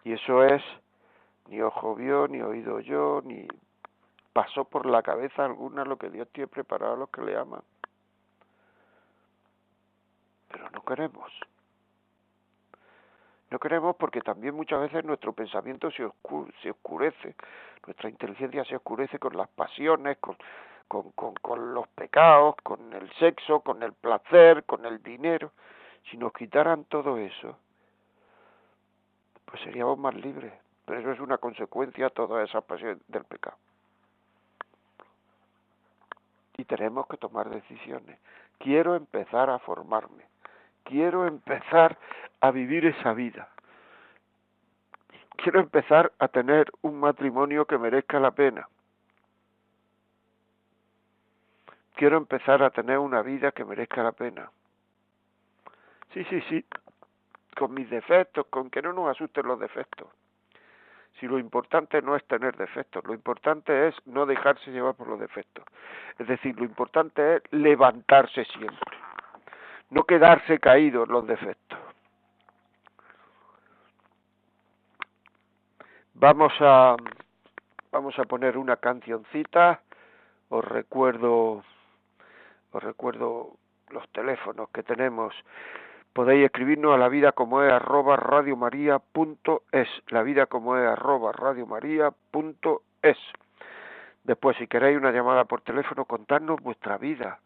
Y 0.04 0.12
eso 0.12 0.44
es, 0.44 0.62
ni 1.48 1.62
ojo 1.62 1.94
vio, 1.94 2.28
ni 2.28 2.42
oído 2.42 2.80
yo, 2.80 3.22
ni 3.24 3.48
pasó 4.34 4.64
por 4.64 4.84
la 4.84 5.00
cabeza 5.02 5.44
alguna 5.44 5.84
lo 5.84 5.96
que 5.96 6.10
Dios 6.10 6.28
tiene 6.32 6.48
preparado 6.48 6.94
a 6.94 6.96
los 6.96 7.08
que 7.08 7.22
le 7.22 7.38
aman. 7.38 7.62
Pero 10.50 10.68
no 10.70 10.82
queremos. 10.84 11.32
No 13.50 13.58
queremos 13.60 13.94
porque 13.94 14.20
también 14.20 14.56
muchas 14.56 14.80
veces 14.80 15.04
nuestro 15.04 15.32
pensamiento 15.32 15.88
se, 15.92 16.10
se 16.62 16.70
oscurece, 16.70 17.36
nuestra 17.86 18.10
inteligencia 18.10 18.64
se 18.64 18.74
oscurece 18.74 19.20
con 19.20 19.36
las 19.36 19.48
pasiones, 19.50 20.18
con, 20.18 20.36
con, 20.88 21.12
con, 21.12 21.34
con 21.34 21.72
los 21.72 21.86
pecados, 21.88 22.56
con 22.64 22.92
el 22.92 23.08
sexo, 23.14 23.60
con 23.60 23.84
el 23.84 23.92
placer, 23.92 24.64
con 24.64 24.84
el 24.84 25.00
dinero. 25.00 25.52
Si 26.10 26.16
nos 26.16 26.32
quitaran 26.32 26.84
todo 26.86 27.18
eso, 27.18 27.56
pues 29.44 29.62
seríamos 29.62 29.96
más 29.96 30.14
libres. 30.16 30.52
Pero 30.84 30.98
eso 30.98 31.12
es 31.12 31.20
una 31.20 31.38
consecuencia 31.38 32.10
toda 32.10 32.42
esa 32.42 32.60
pasión 32.62 33.00
del 33.06 33.24
pecado 33.24 33.56
y 36.56 36.64
tenemos 36.64 37.06
que 37.06 37.16
tomar 37.16 37.50
decisiones. 37.50 38.18
Quiero 38.58 38.94
empezar 38.94 39.50
a 39.50 39.58
formarme, 39.58 40.24
quiero 40.84 41.26
empezar 41.26 41.98
a 42.40 42.50
vivir 42.50 42.86
esa 42.86 43.12
vida, 43.12 43.48
quiero 45.36 45.60
empezar 45.60 46.12
a 46.18 46.28
tener 46.28 46.70
un 46.82 47.00
matrimonio 47.00 47.66
que 47.66 47.78
merezca 47.78 48.20
la 48.20 48.30
pena, 48.30 48.68
quiero 51.94 52.16
empezar 52.16 52.62
a 52.62 52.70
tener 52.70 52.98
una 52.98 53.22
vida 53.22 53.52
que 53.52 53.64
merezca 53.64 54.02
la 54.02 54.12
pena. 54.12 54.50
Sí, 56.12 56.24
sí, 56.30 56.40
sí, 56.48 56.64
con 57.56 57.74
mis 57.74 57.90
defectos, 57.90 58.46
con 58.46 58.70
que 58.70 58.80
no 58.80 58.92
nos 58.92 59.10
asusten 59.10 59.46
los 59.46 59.58
defectos 59.58 60.08
si 61.18 61.26
lo 61.26 61.38
importante 61.38 62.02
no 62.02 62.16
es 62.16 62.24
tener 62.26 62.56
defectos, 62.56 63.04
lo 63.04 63.14
importante 63.14 63.88
es 63.88 63.94
no 64.06 64.26
dejarse 64.26 64.70
llevar 64.70 64.94
por 64.94 65.08
los 65.08 65.20
defectos. 65.20 65.64
Es 66.18 66.26
decir, 66.26 66.58
lo 66.58 66.64
importante 66.64 67.36
es 67.36 67.42
levantarse 67.52 68.44
siempre, 68.44 68.98
no 69.90 70.04
quedarse 70.04 70.58
caído 70.58 71.04
en 71.04 71.12
los 71.12 71.26
defectos. 71.26 71.78
Vamos 76.14 76.52
a 76.60 76.96
vamos 77.90 78.18
a 78.18 78.24
poner 78.24 78.56
una 78.56 78.76
cancioncita. 78.76 79.80
Os 80.48 80.64
recuerdo 80.64 81.62
os 82.72 82.82
recuerdo 82.82 83.56
los 83.90 84.08
teléfonos 84.10 84.68
que 84.70 84.82
tenemos 84.82 85.34
podéis 86.14 86.46
escribirnos 86.46 86.94
a 86.94 86.98
la 86.98 87.08
vida 87.08 87.32
como 87.32 87.62
es 87.62 87.70
arroba 87.70 88.16
es. 89.72 89.88
La 90.08 90.22
vida 90.22 90.46
como 90.46 90.78
es 90.78 90.86
arroba 90.86 91.32
es. 93.02 93.18
Después 94.22 94.56
si 94.56 94.66
queréis 94.66 94.96
una 94.96 95.10
llamada 95.10 95.44
por 95.44 95.60
teléfono 95.60 96.06
contarnos 96.06 96.60
vuestra 96.62 96.96
vida. 96.96 97.40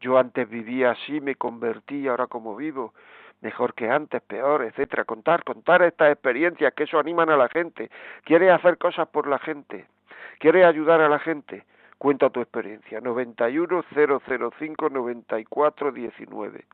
Yo 0.00 0.18
antes 0.18 0.48
vivía 0.48 0.92
así 0.92 1.20
me 1.20 1.34
convertí 1.34 2.06
ahora 2.08 2.28
como 2.28 2.56
vivo 2.56 2.94
mejor 3.42 3.74
que 3.74 3.90
antes 3.90 4.22
peor 4.22 4.62
etcétera 4.62 5.04
contar 5.04 5.44
contar 5.44 5.82
estas 5.82 6.10
experiencias 6.10 6.72
que 6.72 6.84
eso 6.84 6.98
animan 6.98 7.28
a 7.28 7.36
la 7.36 7.48
gente. 7.48 7.90
Quieres 8.24 8.52
hacer 8.52 8.78
cosas 8.78 9.08
por 9.08 9.26
la 9.26 9.38
gente 9.38 9.86
quieres 10.38 10.64
ayudar 10.64 11.00
a 11.00 11.08
la 11.08 11.18
gente 11.18 11.64
cuenta 11.98 12.30
tu 12.30 12.40
experiencia 12.40 13.00
91 13.00 13.84
005 13.94 14.88
94 14.90 15.92
19 15.92 16.64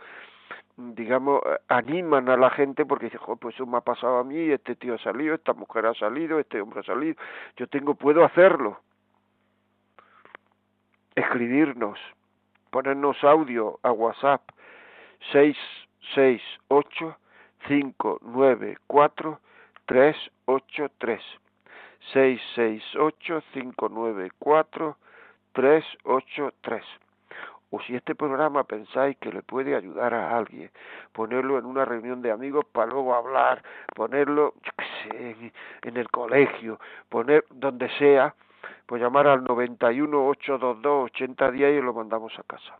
digamos, 0.76 1.42
animan 1.68 2.28
a 2.28 2.36
la 2.36 2.50
gente 2.50 2.86
porque 2.86 3.06
dice, 3.06 3.18
pues 3.40 3.54
eso 3.54 3.66
me 3.66 3.78
ha 3.78 3.80
pasado 3.80 4.18
a 4.18 4.24
mí, 4.24 4.50
este 4.50 4.76
tío 4.76 4.94
ha 4.94 4.98
salido, 4.98 5.34
esta 5.34 5.52
mujer 5.52 5.86
ha 5.86 5.94
salido, 5.94 6.38
este 6.38 6.60
hombre 6.60 6.80
ha 6.80 6.84
salido, 6.84 7.16
yo 7.56 7.66
tengo, 7.66 7.94
puedo 7.94 8.24
hacerlo. 8.24 8.80
Escribirnos, 11.14 11.98
ponernos 12.70 13.22
audio 13.24 13.80
a 13.82 13.90
WhatsApp, 13.90 14.42
seis 15.32 15.56
seis 16.14 16.42
ocho 16.68 17.16
cinco 17.66 18.18
nueve 18.22 18.78
cuatro 18.86 19.40
tres 19.86 20.16
ocho 20.46 20.90
tres. 20.98 21.22
seis 22.12 22.40
seis 22.54 22.82
ocho 22.96 23.42
cinco 23.52 23.88
nueve 23.90 24.30
cuatro 24.38 24.96
tres 25.52 25.84
ocho 26.04 26.52
tres. 26.60 26.84
O 27.70 27.80
si 27.82 27.94
este 27.94 28.14
programa 28.14 28.64
pensáis 28.64 29.18
que 29.18 29.30
le 29.30 29.42
puede 29.42 29.76
ayudar 29.76 30.14
a 30.14 30.36
alguien, 30.38 30.70
ponerlo 31.12 31.58
en 31.58 31.66
una 31.66 31.84
reunión 31.84 32.22
de 32.22 32.30
amigos 32.30 32.64
para 32.72 32.90
luego 32.90 33.14
hablar, 33.14 33.62
ponerlo 33.94 34.54
en, 35.12 35.96
el 35.96 36.10
colegio, 36.10 36.80
poner 37.10 37.44
donde 37.50 37.90
sea, 37.98 38.34
pues 38.86 39.02
llamar 39.02 39.26
al 39.26 39.44
91 39.44 40.28
822 40.28 41.04
8010 41.12 41.78
y 41.78 41.82
lo 41.82 41.92
mandamos 41.92 42.32
a 42.38 42.42
casa 42.44 42.78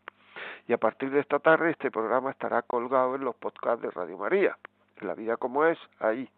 y 0.69 0.75
a 0.75 0.79
partir 0.79 1.11
de 1.11 1.21
esta 1.21 1.39
tarde 1.39 1.71
este 1.71 1.91
programa 1.91 2.31
estará 2.31 2.61
colgado 2.61 3.15
en 3.15 3.25
los 3.25 3.35
podcasts 3.35 3.81
de 3.81 3.91
Radio 3.91 4.19
María, 4.19 4.57
la 5.01 5.15
vida 5.15 5.39
como 5.39 5.65
es, 5.65 5.79
ahí. 5.99 6.29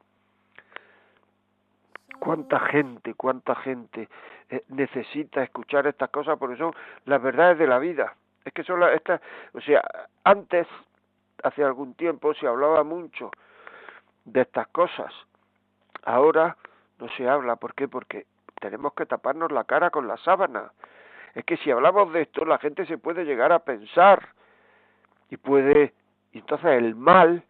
Cuánta 2.21 2.61
gente, 2.61 3.15
cuánta 3.15 3.57
gente 3.57 4.09
eh, 4.49 4.63
necesita 4.69 5.43
escuchar 5.43 5.89
estas 5.89 6.11
cosas 6.11 6.39
porque 6.39 6.57
son 6.57 6.73
las 7.07 7.21
verdades 7.21 7.59
de 7.59 7.67
la 7.67 7.81
vida. 7.81 8.15
Es 8.45 8.53
que 8.53 8.63
son 8.63 8.83
estas, 8.85 9.21
o 9.53 9.61
sea, 9.61 9.83
antes, 10.23 10.69
hace 11.43 11.65
algún 11.65 11.95
tiempo, 11.95 12.33
se 12.35 12.47
hablaba 12.47 12.85
mucho 12.85 13.33
de 14.25 14.43
estas 14.43 14.69
cosas. 14.69 15.13
Ahora 16.05 16.57
no 17.01 17.09
se 17.17 17.29
habla, 17.29 17.57
¿por 17.57 17.75
qué? 17.75 17.89
Porque 17.89 18.27
tenemos 18.61 18.93
que 18.95 19.07
taparnos 19.07 19.51
la 19.51 19.65
cara 19.65 19.91
con 19.91 20.07
la 20.07 20.17
sábana 20.19 20.71
es 21.35 21.45
que 21.45 21.57
si 21.59 21.71
hablamos 21.71 22.13
de 22.13 22.23
esto, 22.23 22.45
la 22.45 22.59
gente 22.59 22.87
se 22.87 22.99
puede 22.99 23.25
llegar 23.25 23.53
a 23.53 23.61
pensar 23.61 24.29
y 25.31 25.37
puede, 25.37 25.95
y 26.33 26.39
entonces 26.39 26.71
el 26.73 26.97
mal 26.97 27.45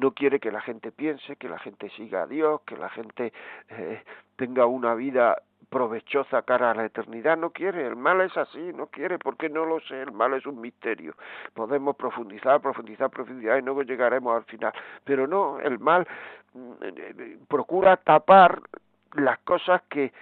no 0.00 0.12
quiere 0.12 0.40
que 0.40 0.52
la 0.52 0.60
gente 0.60 0.92
piense, 0.92 1.36
que 1.36 1.48
la 1.48 1.58
gente 1.58 1.88
siga 1.90 2.22
a 2.22 2.26
Dios, 2.26 2.60
que 2.66 2.76
la 2.76 2.90
gente 2.90 3.32
eh, 3.70 4.02
tenga 4.36 4.66
una 4.66 4.94
vida 4.94 5.36
provechosa 5.70 6.42
cara 6.42 6.70
a 6.70 6.74
la 6.74 6.84
eternidad, 6.84 7.36
no 7.36 7.50
quiere, 7.50 7.86
el 7.86 7.96
mal 7.96 8.20
es 8.20 8.36
así, 8.36 8.72
no 8.74 8.86
quiere, 8.86 9.18
porque 9.18 9.48
no 9.48 9.64
lo 9.64 9.80
sé, 9.80 10.02
el 10.02 10.12
mal 10.12 10.34
es 10.34 10.46
un 10.46 10.60
misterio. 10.60 11.14
Podemos 11.54 11.96
profundizar, 11.96 12.60
profundizar, 12.60 13.10
profundizar 13.10 13.58
y 13.58 13.62
luego 13.62 13.82
llegaremos 13.82 14.36
al 14.36 14.44
final, 14.44 14.72
pero 15.04 15.26
no, 15.26 15.58
el 15.60 15.78
mal 15.78 16.06
mm, 16.54 16.72
eh, 16.82 16.94
eh, 16.96 17.38
procura 17.48 17.96
tapar 17.96 18.60
las 19.14 19.38
cosas 19.40 19.82
que 19.88 20.12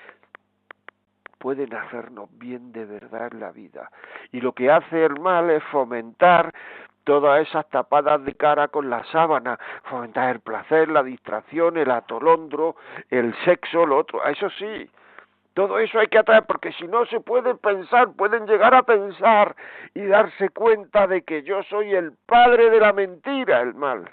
pueden 1.45 1.75
hacernos 1.75 2.31
bien 2.39 2.73
de 2.73 2.87
verdad 2.87 3.29
en 3.31 3.41
la 3.41 3.53
vida. 3.53 3.91
Y 4.33 4.41
lo 4.41 4.53
que 4.53 4.71
hace 4.71 5.05
el 5.05 5.21
mal 5.21 5.51
es 5.51 5.63
fomentar 5.65 6.55
todas 7.05 7.47
esas 7.47 7.69
tapadas 7.69 8.25
de 8.25 8.33
cara 8.33 8.69
con 8.69 8.89
la 8.89 9.05
sábana, 9.13 9.59
fomentar 9.83 10.37
el 10.37 10.41
placer, 10.41 10.89
la 10.89 11.03
distracción, 11.03 11.77
el 11.77 11.91
atolondro, 11.91 12.77
el 13.11 13.35
sexo, 13.45 13.85
lo 13.85 13.99
otro. 13.99 14.25
Eso 14.25 14.49
sí, 14.59 14.89
todo 15.53 15.79
eso 15.79 15.99
hay 15.99 16.07
que 16.07 16.17
atraer 16.17 16.45
porque 16.47 16.73
si 16.73 16.89
no 16.89 17.05
se 17.05 17.21
puede 17.21 17.55
pensar, 17.57 18.15
pueden 18.17 18.47
llegar 18.47 18.75
a 18.75 18.85
pensar 18.85 19.55
y 19.93 20.07
darse 20.07 20.49
cuenta 20.49 21.07
de 21.07 21.25
que 21.25 21.43
yo 21.43 21.63
soy 21.65 21.93
el 21.93 22.13
padre 22.25 22.71
de 22.71 22.81
la 22.81 22.95
mentira, 22.95 23.61
el 23.61 23.75
mal. 23.75 24.11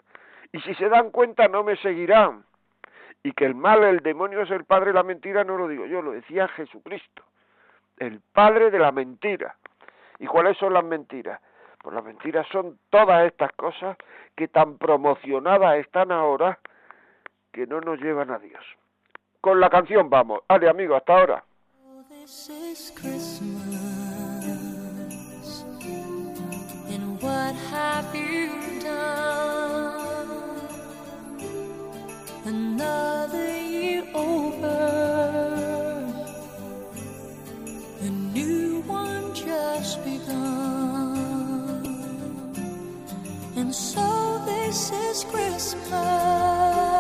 Y 0.51 0.59
si 0.59 0.75
se 0.75 0.89
dan 0.89 1.11
cuenta 1.11 1.47
no 1.47 1.63
me 1.63 1.77
seguirán 1.77 2.43
Y 3.23 3.33
que 3.33 3.45
el 3.45 3.55
mal, 3.55 3.83
el 3.83 3.99
demonio 3.99 4.41
es 4.41 4.51
el 4.51 4.65
padre 4.65 4.87
de 4.87 4.93
la 4.93 5.03
mentira, 5.03 5.43
no 5.43 5.57
lo 5.57 5.67
digo 5.67 5.85
yo, 5.85 6.01
lo 6.01 6.11
decía 6.11 6.47
Jesucristo. 6.49 7.23
El 7.97 8.19
padre 8.19 8.71
de 8.71 8.79
la 8.79 8.91
mentira. 8.91 9.55
¿Y 10.19 10.25
cuáles 10.25 10.57
son 10.57 10.73
las 10.73 10.83
mentiras? 10.83 11.39
Pues 11.81 11.95
las 11.95 12.03
mentiras 12.03 12.47
son 12.51 12.79
todas 12.89 13.25
estas 13.25 13.51
cosas 13.53 13.97
que 14.35 14.47
tan 14.47 14.77
promocionadas 14.77 15.77
están 15.77 16.11
ahora 16.11 16.59
que 17.51 17.67
no 17.67 17.81
nos 17.81 17.99
llevan 17.99 18.31
a 18.31 18.39
Dios. 18.39 18.63
Con 19.39 19.59
la 19.59 19.69
canción 19.69 20.09
vamos. 20.09 20.41
Ale, 20.47 20.69
amigo, 20.69 20.95
hasta 20.95 21.19
ahora. 21.19 21.43
Another 32.81 33.47
year 33.59 34.03
over, 34.15 34.67
a 38.01 38.09
new 38.09 38.81
one 38.87 39.35
just 39.35 40.03
begun. 40.03 41.85
And 43.55 43.75
so 43.75 44.41
this 44.47 44.91
is 44.91 45.23
Christmas. 45.25 46.90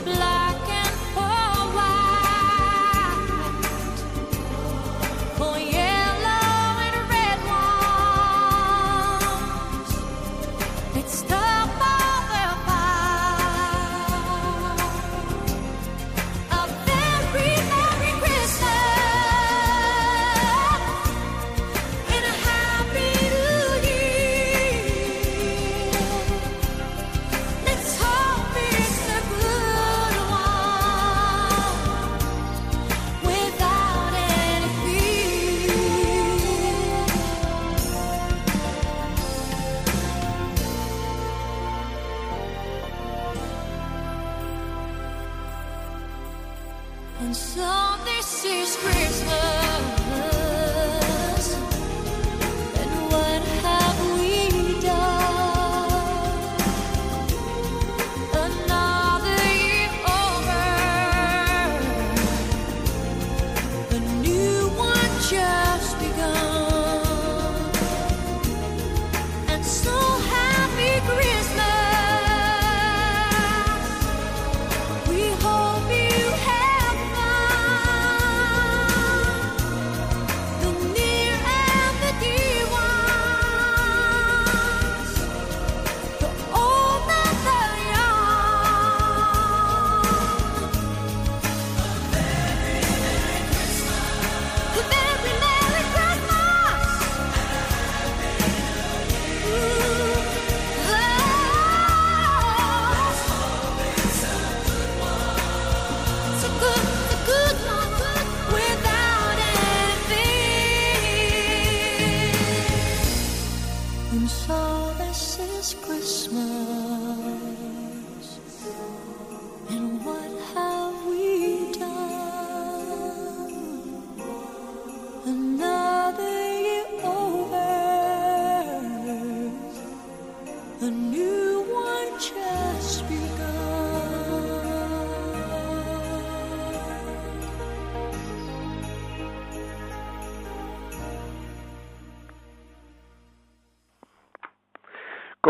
Black 0.00 0.65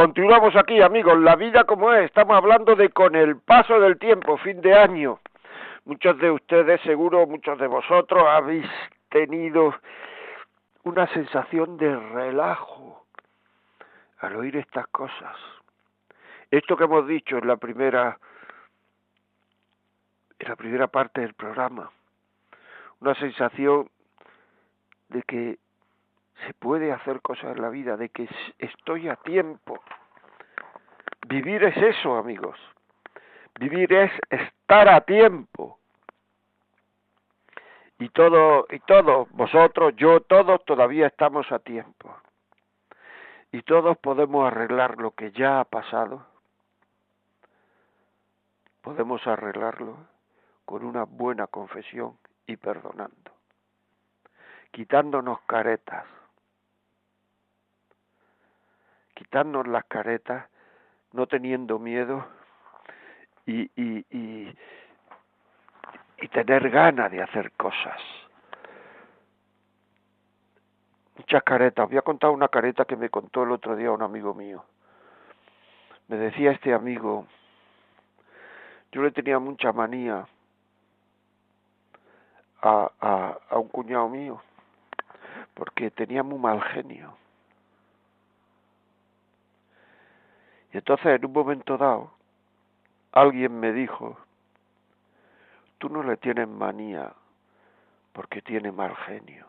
Continuamos 0.07 0.55
aquí, 0.55 0.81
amigos. 0.81 1.19
La 1.19 1.35
vida 1.35 1.65
como 1.65 1.93
es. 1.93 2.05
Estamos 2.05 2.37
hablando 2.37 2.77
de 2.77 2.91
con 2.91 3.17
el 3.17 3.41
paso 3.41 3.81
del 3.81 3.99
tiempo, 3.99 4.37
fin 4.37 4.61
de 4.61 4.73
año. 4.73 5.19
Muchos 5.85 6.17
de 6.21 6.31
ustedes, 6.31 6.81
seguro, 6.83 7.27
muchos 7.27 7.59
de 7.59 7.67
vosotros 7.67 8.23
habéis 8.25 8.71
tenido 9.09 9.75
una 10.85 11.09
sensación 11.09 11.77
de 11.77 11.93
relajo 11.97 13.05
al 14.21 14.37
oír 14.37 14.57
estas 14.59 14.87
cosas. 14.87 15.37
Esto 16.53 16.77
que 16.77 16.85
hemos 16.85 17.09
dicho 17.09 17.39
en 17.39 17.49
la 17.49 17.57
primera 17.57 18.17
en 20.39 20.49
la 20.49 20.55
primera 20.55 20.87
parte 20.87 21.23
del 21.23 21.35
programa, 21.35 21.91
una 23.01 23.17
sensación 23.17 23.91
de 25.09 25.23
que 25.25 25.59
se 26.45 26.55
puede 26.55 26.93
hacer 26.93 27.21
cosas 27.23 27.57
en 27.57 27.63
la 27.63 27.71
vida, 27.71 27.97
de 27.97 28.09
que 28.11 28.29
estoy 28.59 29.09
a 29.09 29.17
tiempo. 29.17 29.81
Vivir 31.29 31.65
es 31.65 31.77
eso, 31.77 32.17
amigos. 32.17 32.59
Vivir 33.59 33.93
es 33.93 34.13
estar 34.31 34.89
a 34.89 35.01
tiempo. 35.01 35.79
Y 37.99 38.11
todo, 38.11 38.67
y 38.71 38.79
todos, 38.81 39.31
vosotros, 39.31 39.95
yo, 39.97 40.21
todos 40.21 40.63
todavía 40.67 41.07
estamos 41.07 41.51
a 41.51 41.59
tiempo. 41.59 42.15
Y 43.51 43.63
todos 43.63 43.97
podemos 43.99 44.47
arreglar 44.47 44.99
lo 44.99 45.13
que 45.13 45.33
ya 45.33 45.61
ha 45.61 45.65
pasado. 45.65 46.27
Podemos 48.83 49.27
arreglarlo 49.27 49.97
con 50.67 50.85
una 50.85 51.05
buena 51.05 51.47
confesión 51.47 52.19
y 52.47 52.57
perdonando. 52.57 53.33
Quitándonos 54.71 55.41
caretas. 55.47 56.05
Quitarnos 59.17 59.67
las 59.67 59.87
caretas, 59.87 60.45
no 61.13 61.27
teniendo 61.27 61.79
miedo 61.79 62.27
y, 63.47 63.63
y, 63.75 64.05
y, 64.11 64.55
y 66.19 66.29
tener 66.29 66.69
ganas 66.69 67.11
de 67.11 67.23
hacer 67.23 67.51
cosas. 67.53 67.99
Muchas 71.17 71.43
caretas. 71.45 71.89
Voy 71.89 71.97
a 71.97 72.03
contar 72.03 72.29
una 72.29 72.49
careta 72.49 72.85
que 72.85 72.95
me 72.95 73.09
contó 73.09 73.45
el 73.45 73.53
otro 73.53 73.75
día 73.75 73.91
un 73.91 74.03
amigo 74.03 74.35
mío. 74.35 74.63
Me 76.09 76.19
decía 76.19 76.51
este 76.51 76.75
amigo, 76.75 77.27
yo 78.93 79.03
le 79.03 79.13
tenía 79.13 79.39
mucha 79.39 79.73
manía 79.73 80.29
a, 82.61 82.91
a, 83.01 83.39
a 83.49 83.59
un 83.59 83.69
cuñado 83.69 84.11
mío, 84.11 84.43
porque 85.55 85.91
tenía 85.91 86.23
muy 86.23 86.39
mal 86.39 86.63
genio. 86.63 87.17
Y 90.77 90.79
entonces 90.79 91.07
en 91.07 91.25
un 91.25 91.33
momento 91.33 91.79
dado, 91.79 92.11
alguien 93.13 93.59
me 93.59 93.73
dijo, 93.73 94.19
tú 95.79 95.89
no 95.89 96.03
le 96.03 96.19
tienes 96.19 96.47
manía 96.47 97.15
porque 98.13 98.43
tiene 98.43 98.71
mal 98.73 98.95
genio. 98.95 99.47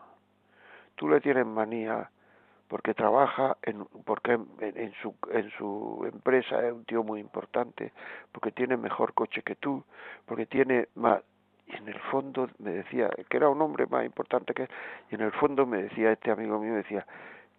Tú 0.95 1.09
le 1.09 1.19
tienes 1.19 1.45
manía 1.45 2.09
porque 2.69 2.93
trabaja 2.93 3.57
en 3.61 3.83
porque 4.05 4.31
en, 4.35 4.47
en, 4.61 4.93
su 5.01 5.15
en 5.29 5.51
su 5.57 6.09
empresa 6.09 6.65
es 6.65 6.71
un 6.71 6.85
tío 6.85 7.03
muy 7.03 7.19
importante, 7.19 7.91
porque 8.31 8.53
tiene 8.53 8.77
mejor 8.77 9.13
coche 9.13 9.41
que 9.41 9.55
tú, 9.55 9.83
porque 10.25 10.45
tiene 10.45 10.87
más 10.95 11.21
y 11.65 11.75
en 11.75 11.89
el 11.89 11.99
fondo 12.09 12.47
me 12.59 12.71
decía 12.71 13.09
que 13.27 13.35
era 13.35 13.49
un 13.49 13.61
hombre 13.61 13.85
más 13.85 14.05
importante 14.05 14.53
que 14.53 14.63
él, 14.63 14.69
y 15.11 15.15
en 15.15 15.21
el 15.23 15.33
fondo 15.33 15.65
me 15.65 15.83
decía 15.83 16.13
este 16.13 16.31
amigo 16.31 16.57
mío 16.57 16.75
decía, 16.75 17.05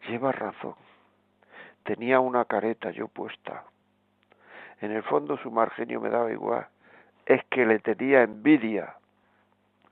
"Lleva 0.09 0.33
razón. 0.33 0.88
Tenía 1.89 2.21
una 2.21 2.45
careta 2.45 2.91
yo 2.91 3.09
puesta. 3.09 3.65
En 4.83 4.93
el 4.93 5.03
fondo 5.05 5.39
su 5.39 5.51
margenio 5.51 6.03
me 6.03 6.11
daba 6.11 6.31
igual 6.31 6.67
es 7.25 7.43
que 7.47 7.65
le 7.65 7.79
tenía 7.79 8.25
envidia, 8.25 8.95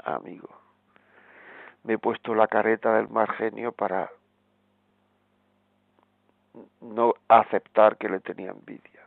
amigo. 0.04 0.50
Me 1.84 1.94
he 1.94 1.98
puesto 1.98 2.34
la 2.34 2.48
careta 2.48 2.96
del 2.96 3.08
margenio 3.08 3.72
para 3.72 4.10
no 6.82 7.14
aceptar 7.28 7.96
que 7.96 8.10
le 8.10 8.20
tenía 8.20 8.50
envidia. 8.50 9.06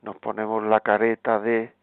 Nos 0.00 0.16
ponemos 0.16 0.64
la 0.64 0.80
careta 0.80 1.40
de 1.40 1.74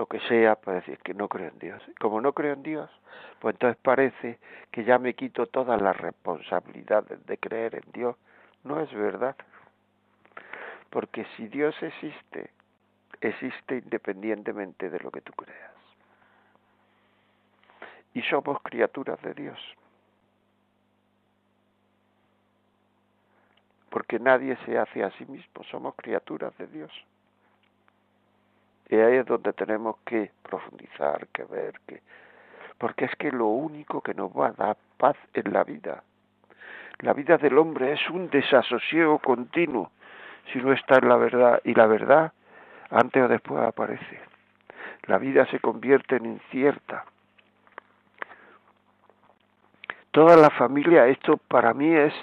lo 0.00 0.06
que 0.06 0.20
sea 0.20 0.54
para 0.54 0.78
decir 0.78 0.98
que 1.00 1.12
no 1.12 1.28
creo 1.28 1.50
en 1.50 1.58
Dios. 1.58 1.82
Como 2.00 2.22
no 2.22 2.32
creo 2.32 2.54
en 2.54 2.62
Dios, 2.62 2.88
pues 3.38 3.54
entonces 3.54 3.78
parece 3.82 4.38
que 4.70 4.82
ya 4.82 4.98
me 4.98 5.12
quito 5.12 5.44
todas 5.44 5.78
las 5.82 5.94
responsabilidades 5.94 7.26
de 7.26 7.36
creer 7.36 7.74
en 7.74 7.92
Dios. 7.92 8.16
No 8.64 8.80
es 8.80 8.90
verdad. 8.94 9.36
Porque 10.88 11.26
si 11.36 11.48
Dios 11.48 11.74
existe, 11.82 12.50
existe 13.20 13.76
independientemente 13.76 14.88
de 14.88 15.00
lo 15.00 15.10
que 15.10 15.20
tú 15.20 15.34
creas. 15.34 15.74
Y 18.14 18.22
somos 18.22 18.62
criaturas 18.62 19.20
de 19.20 19.34
Dios. 19.34 19.58
Porque 23.90 24.18
nadie 24.18 24.56
se 24.64 24.78
hace 24.78 25.04
a 25.04 25.10
sí 25.18 25.26
mismo, 25.26 25.62
somos 25.64 25.94
criaturas 25.94 26.56
de 26.56 26.68
Dios. 26.68 26.90
Y 28.90 28.96
ahí 28.96 29.16
es 29.18 29.26
donde 29.26 29.52
tenemos 29.52 29.96
que 30.04 30.32
profundizar, 30.42 31.28
que 31.28 31.44
ver, 31.44 31.74
que 31.86 32.02
porque 32.76 33.04
es 33.04 33.14
que 33.16 33.30
lo 33.30 33.46
único 33.46 34.00
que 34.00 34.14
nos 34.14 34.30
va 34.32 34.48
a 34.48 34.52
dar 34.52 34.76
paz 34.96 35.16
en 35.34 35.52
la 35.52 35.64
vida. 35.64 36.02
La 37.00 37.12
vida 37.12 37.36
del 37.36 37.58
hombre 37.58 37.92
es 37.92 38.10
un 38.10 38.30
desasosiego 38.30 39.18
continuo 39.18 39.90
si 40.50 40.60
no 40.60 40.72
está 40.72 40.96
en 40.96 41.08
la 41.08 41.16
verdad 41.16 41.60
y 41.62 41.74
la 41.74 41.86
verdad 41.86 42.32
antes 42.90 43.22
o 43.22 43.28
después 43.28 43.62
aparece. 43.62 44.20
La 45.04 45.18
vida 45.18 45.46
se 45.46 45.60
convierte 45.60 46.16
en 46.16 46.26
incierta. 46.26 47.04
Toda 50.10 50.36
la 50.36 50.50
familia, 50.50 51.06
esto 51.06 51.36
para 51.36 51.72
mí 51.74 51.94
es, 51.94 52.14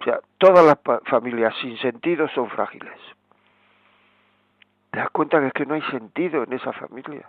o 0.00 0.04
sea, 0.04 0.20
todas 0.36 0.64
las 0.64 0.78
familias 1.06 1.54
sin 1.60 1.78
sentido 1.78 2.28
son 2.28 2.50
frágiles. 2.50 3.15
¿Te 4.96 5.00
das 5.00 5.10
cuenta 5.10 5.38
que 5.40 5.48
es 5.48 5.52
que 5.52 5.66
no 5.66 5.74
hay 5.74 5.82
sentido 5.90 6.42
en 6.44 6.54
esa 6.54 6.72
familia? 6.72 7.28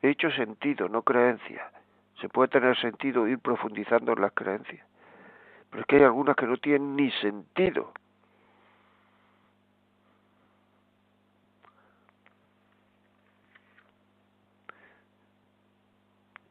He 0.00 0.06
dicho 0.06 0.30
sentido, 0.30 0.88
no 0.88 1.02
creencia. 1.02 1.68
Se 2.20 2.28
puede 2.28 2.46
tener 2.46 2.78
sentido 2.78 3.26
ir 3.26 3.40
profundizando 3.40 4.12
en 4.12 4.20
las 4.20 4.30
creencias. 4.30 4.86
Pero 5.68 5.80
es 5.80 5.86
que 5.88 5.96
hay 5.96 6.02
algunas 6.04 6.36
que 6.36 6.46
no 6.46 6.58
tienen 6.58 6.94
ni 6.94 7.10
sentido. 7.10 7.92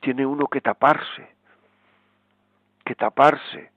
tiene 0.01 0.25
uno 0.25 0.47
que 0.47 0.59
taparse, 0.59 1.29
que 2.83 2.95
taparse. 2.95 3.71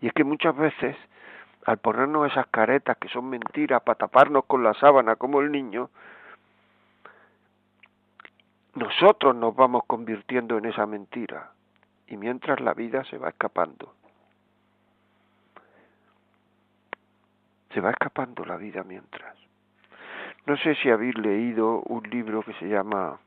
Y 0.00 0.08
es 0.08 0.12
que 0.12 0.24
muchas 0.24 0.56
veces, 0.56 0.96
al 1.66 1.78
ponernos 1.78 2.30
esas 2.30 2.46
caretas 2.48 2.96
que 2.98 3.08
son 3.08 3.28
mentiras 3.28 3.82
para 3.82 3.98
taparnos 3.98 4.44
con 4.46 4.62
la 4.62 4.74
sábana 4.74 5.16
como 5.16 5.40
el 5.40 5.50
niño, 5.50 5.90
nosotros 8.74 9.36
nos 9.36 9.54
vamos 9.54 9.82
convirtiendo 9.86 10.58
en 10.58 10.66
esa 10.66 10.84
mentira 10.84 11.50
y 12.08 12.16
mientras 12.16 12.60
la 12.60 12.74
vida 12.74 13.04
se 13.04 13.18
va 13.18 13.28
escapando. 13.28 13.94
Se 17.72 17.80
va 17.80 17.90
escapando 17.90 18.44
la 18.44 18.56
vida 18.56 18.82
mientras. 18.84 19.36
No 20.46 20.56
sé 20.58 20.74
si 20.76 20.90
habéis 20.90 21.16
leído 21.16 21.80
un 21.82 22.02
libro 22.10 22.42
que 22.42 22.52
se 22.54 22.68
llama 22.68 23.18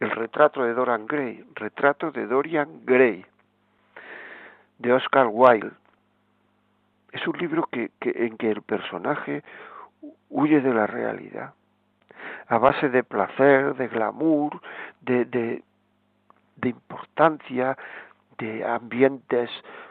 El 0.00 0.10
retrato 0.10 0.64
de 0.64 0.74
Dorian 0.74 1.06
Gray, 1.06 1.44
retrato 1.54 2.10
de 2.10 2.26
Dorian 2.26 2.84
Gray, 2.84 3.24
de 4.78 4.92
Oscar 4.92 5.28
Wilde. 5.30 5.70
Es 7.12 7.26
un 7.28 7.38
libro 7.38 7.68
que, 7.70 7.90
que, 8.00 8.10
en 8.26 8.36
que 8.36 8.50
el 8.50 8.62
personaje 8.62 9.44
huye 10.30 10.60
de 10.60 10.74
la 10.74 10.86
realidad, 10.86 11.54
a 12.48 12.58
base 12.58 12.88
de 12.88 13.04
placer, 13.04 13.74
de 13.76 13.88
glamour, 13.88 14.60
de, 15.02 15.24
de, 15.26 15.62
importancia, 16.62 17.76
de 18.38 18.64
ambientes 18.64 19.50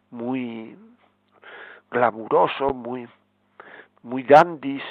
muy 0.09 0.77
glamurosos, 1.91 2.73
muy, 2.73 3.07
muy 4.03 4.23
dandis, 4.23 4.83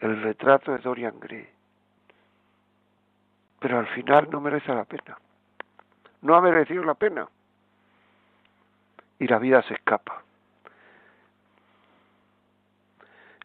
el 0.00 0.22
retrato 0.22 0.72
de 0.72 0.78
Dorian 0.78 1.18
Gray. 1.18 1.48
Pero 3.58 3.78
al 3.78 3.86
final 3.88 4.28
no 4.30 4.40
merece 4.40 4.74
la 4.74 4.84
pena. 4.84 5.18
No 6.22 6.34
ha 6.34 6.40
merecido 6.40 6.84
la 6.84 6.94
pena. 6.94 7.26
Y 9.18 9.26
la 9.26 9.38
vida 9.38 9.62
se 9.62 9.74
escapa. 9.74 10.22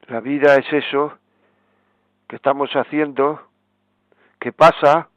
La 0.07 0.19
vida 0.19 0.55
es 0.55 0.65
eso 0.73 1.13
que 2.27 2.35
estamos 2.35 2.69
haciendo, 2.71 3.41
que 4.39 4.51
pasa 4.51 5.07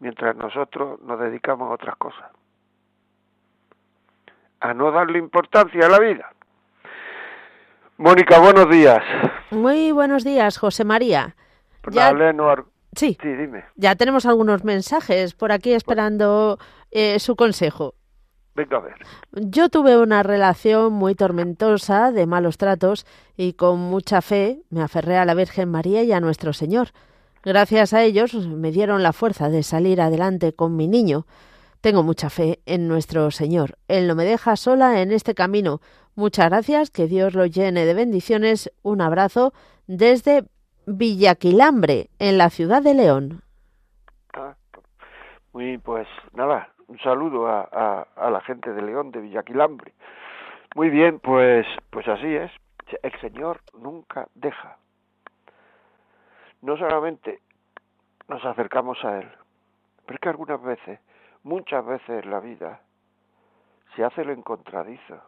mientras 0.00 0.36
nosotros 0.36 1.00
nos 1.02 1.18
dedicamos 1.20 1.70
a 1.70 1.74
otras 1.74 1.96
cosas. 1.96 2.30
A 4.60 4.74
no 4.74 4.90
darle 4.90 5.18
importancia 5.18 5.86
a 5.86 5.88
la 5.88 5.98
vida. 5.98 6.30
Mónica, 7.96 8.38
buenos 8.38 8.68
días. 8.68 9.02
Muy 9.50 9.92
buenos 9.92 10.24
días, 10.24 10.58
José 10.58 10.84
María. 10.84 11.36
Pues 11.82 11.94
ya... 11.94 12.12
Sí. 12.94 13.16
sí, 13.22 13.28
dime. 13.28 13.64
Ya 13.76 13.94
tenemos 13.94 14.26
algunos 14.26 14.64
mensajes 14.64 15.34
por 15.34 15.52
aquí 15.52 15.72
esperando 15.72 16.58
eh, 16.90 17.18
su 17.18 17.36
consejo. 17.36 17.94
Venga 18.54 18.76
a 18.76 18.80
ver. 18.80 18.94
Yo 19.32 19.68
tuve 19.70 19.96
una 19.96 20.22
relación 20.22 20.92
muy 20.92 21.14
tormentosa, 21.14 22.12
de 22.12 22.26
malos 22.26 22.58
tratos, 22.58 23.06
y 23.36 23.54
con 23.54 23.78
mucha 23.78 24.20
fe 24.20 24.62
me 24.68 24.82
aferré 24.82 25.16
a 25.16 25.24
la 25.24 25.34
Virgen 25.34 25.70
María 25.70 26.02
y 26.02 26.12
a 26.12 26.20
nuestro 26.20 26.52
Señor. 26.52 26.88
Gracias 27.42 27.92
a 27.92 28.02
ellos 28.02 28.34
me 28.34 28.70
dieron 28.70 29.02
la 29.02 29.12
fuerza 29.12 29.48
de 29.48 29.62
salir 29.62 30.00
adelante 30.00 30.52
con 30.52 30.76
mi 30.76 30.86
niño, 30.88 31.26
Tengo 31.80 32.04
mucha 32.04 32.30
fe 32.30 32.60
en 32.64 32.86
nuestro 32.86 33.32
Señor. 33.32 33.76
Él 33.88 34.06
no 34.06 34.14
me 34.14 34.24
deja 34.24 34.54
sola 34.54 35.02
en 35.02 35.10
este 35.10 35.34
camino. 35.34 35.80
Muchas 36.14 36.48
gracias, 36.48 36.90
que 36.90 37.08
Dios 37.08 37.34
lo 37.34 37.44
llene 37.44 37.84
de 37.84 37.94
bendiciones. 37.94 38.70
Un 38.82 39.00
abrazo 39.00 39.52
desde 39.88 40.44
Villaquilambre, 40.86 42.08
en 42.20 42.38
la 42.38 42.50
ciudad 42.50 42.82
de 42.82 42.94
León. 42.94 43.42
Ah, 44.32 44.54
muy, 45.52 45.76
pues 45.78 46.06
nada, 46.34 46.72
un 46.92 46.98
saludo 46.98 47.48
a, 47.48 48.06
a, 48.14 48.30
la 48.30 48.42
gente 48.42 48.70
de 48.70 48.82
León, 48.82 49.12
de 49.12 49.22
Villaquilambre. 49.22 49.94
Muy 50.74 50.90
bien, 50.90 51.20
pues, 51.20 51.66
pues 51.88 52.06
así 52.06 52.26
es. 52.36 52.52
El 53.02 53.18
Señor 53.18 53.62
nunca 53.78 54.28
deja. 54.34 54.76
No 56.60 56.76
solamente 56.76 57.40
nos 58.28 58.44
acercamos 58.44 59.02
a 59.06 59.20
Él, 59.20 59.28
pero 60.04 60.16
es 60.16 60.20
que 60.20 60.28
algunas 60.28 60.62
veces, 60.62 61.00
muchas 61.44 61.82
veces 61.86 62.24
en 62.24 62.30
la 62.30 62.40
vida, 62.40 62.82
se 63.96 64.04
hace 64.04 64.22
lo 64.22 64.34
encontradizo. 64.34 65.18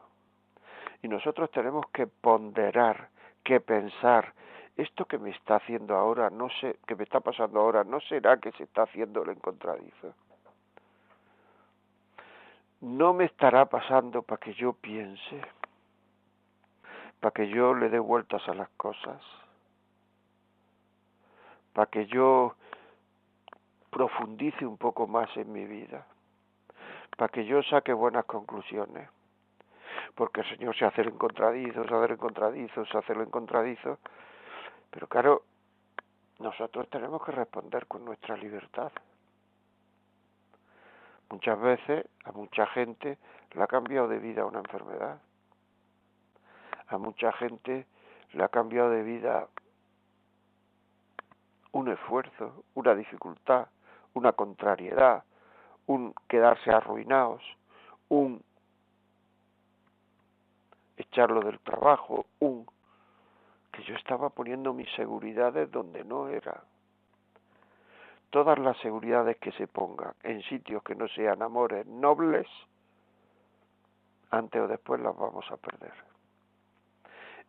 Y 1.00 1.08
nosotros 1.08 1.50
tenemos 1.50 1.86
que 1.94 2.06
ponderar, 2.06 3.08
que 3.42 3.60
pensar, 3.60 4.34
esto 4.76 5.06
que 5.06 5.16
me 5.16 5.30
está 5.30 5.56
haciendo 5.56 5.96
ahora, 5.96 6.28
no 6.28 6.50
sé, 6.60 6.76
que 6.86 6.94
me 6.94 7.04
está 7.04 7.20
pasando 7.20 7.58
ahora, 7.58 7.84
¿no 7.84 8.00
será 8.00 8.36
que 8.36 8.52
se 8.52 8.64
está 8.64 8.82
haciendo 8.82 9.22
el 9.22 9.30
encontradizo? 9.30 10.14
No 12.84 13.14
me 13.14 13.24
estará 13.24 13.64
pasando 13.64 14.22
para 14.22 14.38
que 14.38 14.52
yo 14.52 14.74
piense, 14.74 15.40
para 17.18 17.32
que 17.32 17.48
yo 17.48 17.74
le 17.74 17.88
dé 17.88 17.98
vueltas 17.98 18.46
a 18.46 18.52
las 18.52 18.68
cosas, 18.76 19.22
para 21.72 21.86
que 21.90 22.06
yo 22.06 22.54
profundice 23.90 24.66
un 24.66 24.76
poco 24.76 25.06
más 25.06 25.34
en 25.36 25.50
mi 25.50 25.64
vida, 25.64 26.06
para 27.16 27.30
que 27.30 27.46
yo 27.46 27.62
saque 27.62 27.94
buenas 27.94 28.26
conclusiones, 28.26 29.08
porque 30.14 30.42
el 30.42 30.48
Señor 30.50 30.76
se 30.76 30.84
hace 30.84 31.00
el 31.00 31.08
encontradizo, 31.08 31.84
se 31.84 31.94
hace 31.94 32.04
el 32.04 32.10
encontradizo, 32.12 32.84
se 32.84 32.98
hace 32.98 33.12
el 33.14 33.20
encontradizo, 33.22 33.98
pero 34.90 35.06
claro, 35.06 35.42
nosotros 36.38 36.86
tenemos 36.90 37.24
que 37.24 37.32
responder 37.32 37.86
con 37.86 38.04
nuestra 38.04 38.36
libertad. 38.36 38.92
Muchas 41.30 41.60
veces 41.60 42.06
a 42.24 42.32
mucha 42.32 42.66
gente 42.68 43.18
le 43.52 43.62
ha 43.62 43.66
cambiado 43.66 44.08
de 44.08 44.18
vida 44.18 44.44
una 44.44 44.58
enfermedad. 44.58 45.20
A 46.88 46.98
mucha 46.98 47.32
gente 47.32 47.86
le 48.32 48.44
ha 48.44 48.48
cambiado 48.48 48.90
de 48.90 49.02
vida 49.02 49.48
un 51.72 51.88
esfuerzo, 51.88 52.64
una 52.74 52.94
dificultad, 52.94 53.68
una 54.14 54.32
contrariedad, 54.32 55.24
un 55.86 56.14
quedarse 56.28 56.70
arruinados, 56.70 57.42
un 58.08 58.42
echarlo 60.96 61.40
del 61.40 61.58
trabajo, 61.60 62.26
un 62.38 62.66
que 63.72 63.82
yo 63.82 63.96
estaba 63.96 64.30
poniendo 64.30 64.72
mis 64.72 64.90
seguridades 64.94 65.70
donde 65.70 66.04
no 66.04 66.28
era 66.28 66.62
todas 68.34 68.58
las 68.58 68.76
seguridades 68.78 69.36
que 69.36 69.52
se 69.52 69.68
pongan 69.68 70.12
en 70.24 70.42
sitios 70.42 70.82
que 70.82 70.96
no 70.96 71.06
sean 71.06 71.40
amores 71.40 71.86
nobles, 71.86 72.48
antes 74.32 74.60
o 74.60 74.66
después 74.66 75.00
las 75.00 75.16
vamos 75.16 75.48
a 75.52 75.56
perder. 75.56 75.92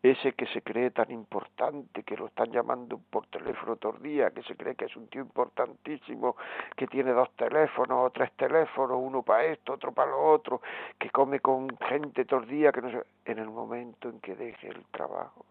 Ese 0.04 0.34
que 0.34 0.46
se 0.46 0.62
cree 0.62 0.92
tan 0.92 1.10
importante, 1.10 2.04
que 2.04 2.16
lo 2.16 2.28
están 2.28 2.52
llamando 2.52 3.00
por 3.10 3.26
teléfono 3.26 3.80
el 3.82 4.04
día, 4.04 4.30
que 4.30 4.44
se 4.44 4.56
cree 4.56 4.76
que 4.76 4.86
es 4.86 4.96
un 4.96 5.08
tío 5.08 5.22
importantísimo, 5.22 6.36
que 6.76 6.86
tiene 6.86 7.14
dos 7.14 7.32
teléfonos 7.36 8.06
o 8.06 8.12
tres 8.12 8.32
teléfonos, 8.34 9.00
uno 9.02 9.24
para 9.24 9.46
esto, 9.46 9.74
otro 9.74 9.92
para 9.92 10.12
lo 10.12 10.24
otro, 10.24 10.62
que 11.00 11.10
come 11.10 11.40
con 11.40 11.68
gente 11.80 12.26
todo 12.26 12.42
el 12.42 12.48
día, 12.48 12.72
que 12.72 12.84
no 12.84 12.92
sé, 12.92 13.04
en 13.26 13.40
el 13.40 13.50
momento 13.50 14.08
en 14.08 14.20
que 14.20 14.36
deje 14.36 14.68
el 14.68 14.86
trabajo, 14.92 15.48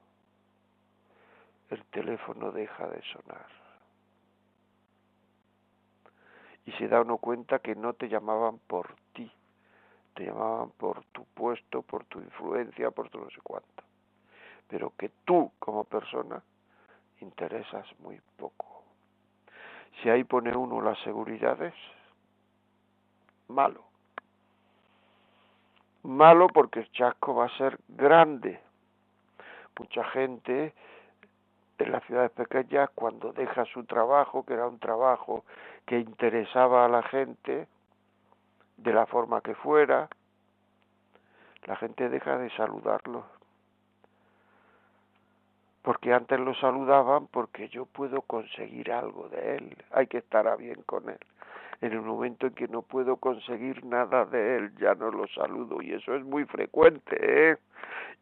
el 1.71 1.85
teléfono 1.87 2.53
deja 2.53 2.87
de 2.87 3.03
sonar 3.03 3.64
y 6.67 6.73
se 6.73 6.89
da 6.89 7.03
uno 7.03 7.19
cuenta 7.19 7.59
que 7.59 7.75
no 7.75 7.93
te 7.93 8.09
llamaban 8.09 8.59
por 8.67 8.95
ti, 9.13 9.31
te 10.15 10.25
llamaban 10.25 10.71
por 10.71 11.05
tu 11.07 11.25
puesto, 11.27 11.83
por 11.83 12.05
tu 12.05 12.21
influencia, 12.21 12.91
por 12.91 13.11
tu 13.11 13.19
no 13.19 13.31
sé 13.31 13.41
cuánto, 13.43 13.85
pero 14.69 14.93
que 14.97 15.11
tú 15.25 15.53
como 15.59 15.85
persona 15.85 16.43
interesas 17.21 17.87
muy 18.01 18.21
poco. 18.37 18.83
Si 20.03 20.09
ahí 20.09 20.25
pone 20.25 20.57
uno 20.57 20.81
las 20.81 20.99
seguridades, 21.01 21.75
malo. 23.49 23.85
Malo 26.03 26.49
porque 26.49 26.81
el 26.81 26.93
chasco 26.93 27.35
va 27.35 27.47
a 27.47 27.57
ser 27.57 27.79
grande. 27.89 28.61
Mucha 29.79 30.05
gente 30.05 30.75
en 31.79 31.93
las 31.93 32.05
ciudades 32.05 32.31
pequeñas 32.33 32.91
cuando 32.95 33.33
deja 33.33 33.65
su 33.67 33.85
trabajo, 33.85 34.45
que 34.45 34.55
era 34.55 34.67
un 34.67 34.79
trabajo 34.79 35.45
que 35.87 35.99
interesaba 35.99 36.85
a 36.85 36.89
la 36.89 37.03
gente, 37.03 37.69
de 38.77 38.93
la 38.93 39.07
forma 39.07 39.41
que 39.41 39.55
fuera, 39.55 40.09
la 41.65 41.77
gente 41.77 42.09
deja 42.09 42.39
de 42.39 42.51
saludarlo. 42.51 43.25
Porque 45.83 46.15
antes 46.15 46.41
lo 46.41 46.55
saludaban 46.55 47.27
porque 47.27 47.69
yo 47.69 47.85
puedo 47.87 48.23
conseguir 48.23 48.91
algo 48.91 49.29
de 49.29 49.57
él, 49.57 49.77
hay 49.91 50.07
que 50.07 50.19
estar 50.19 50.49
a 50.49 50.57
bien 50.57 50.83
con 50.83 51.11
él. 51.11 51.19
En 51.85 51.93
el 51.93 52.01
momento 52.01 52.47
en 52.47 52.55
que 52.55 52.67
no 52.67 52.81
puedo 52.81 53.19
conseguir 53.19 53.85
nada 53.85 54.25
de 54.25 54.57
él, 54.57 54.75
ya 54.79 54.95
no 54.95 55.11
lo 55.11 55.27
saludo 55.27 55.83
y 55.83 55.93
eso 55.93 56.15
es 56.15 56.25
muy 56.25 56.47
frecuente, 56.47 57.15
¿eh? 57.21 57.59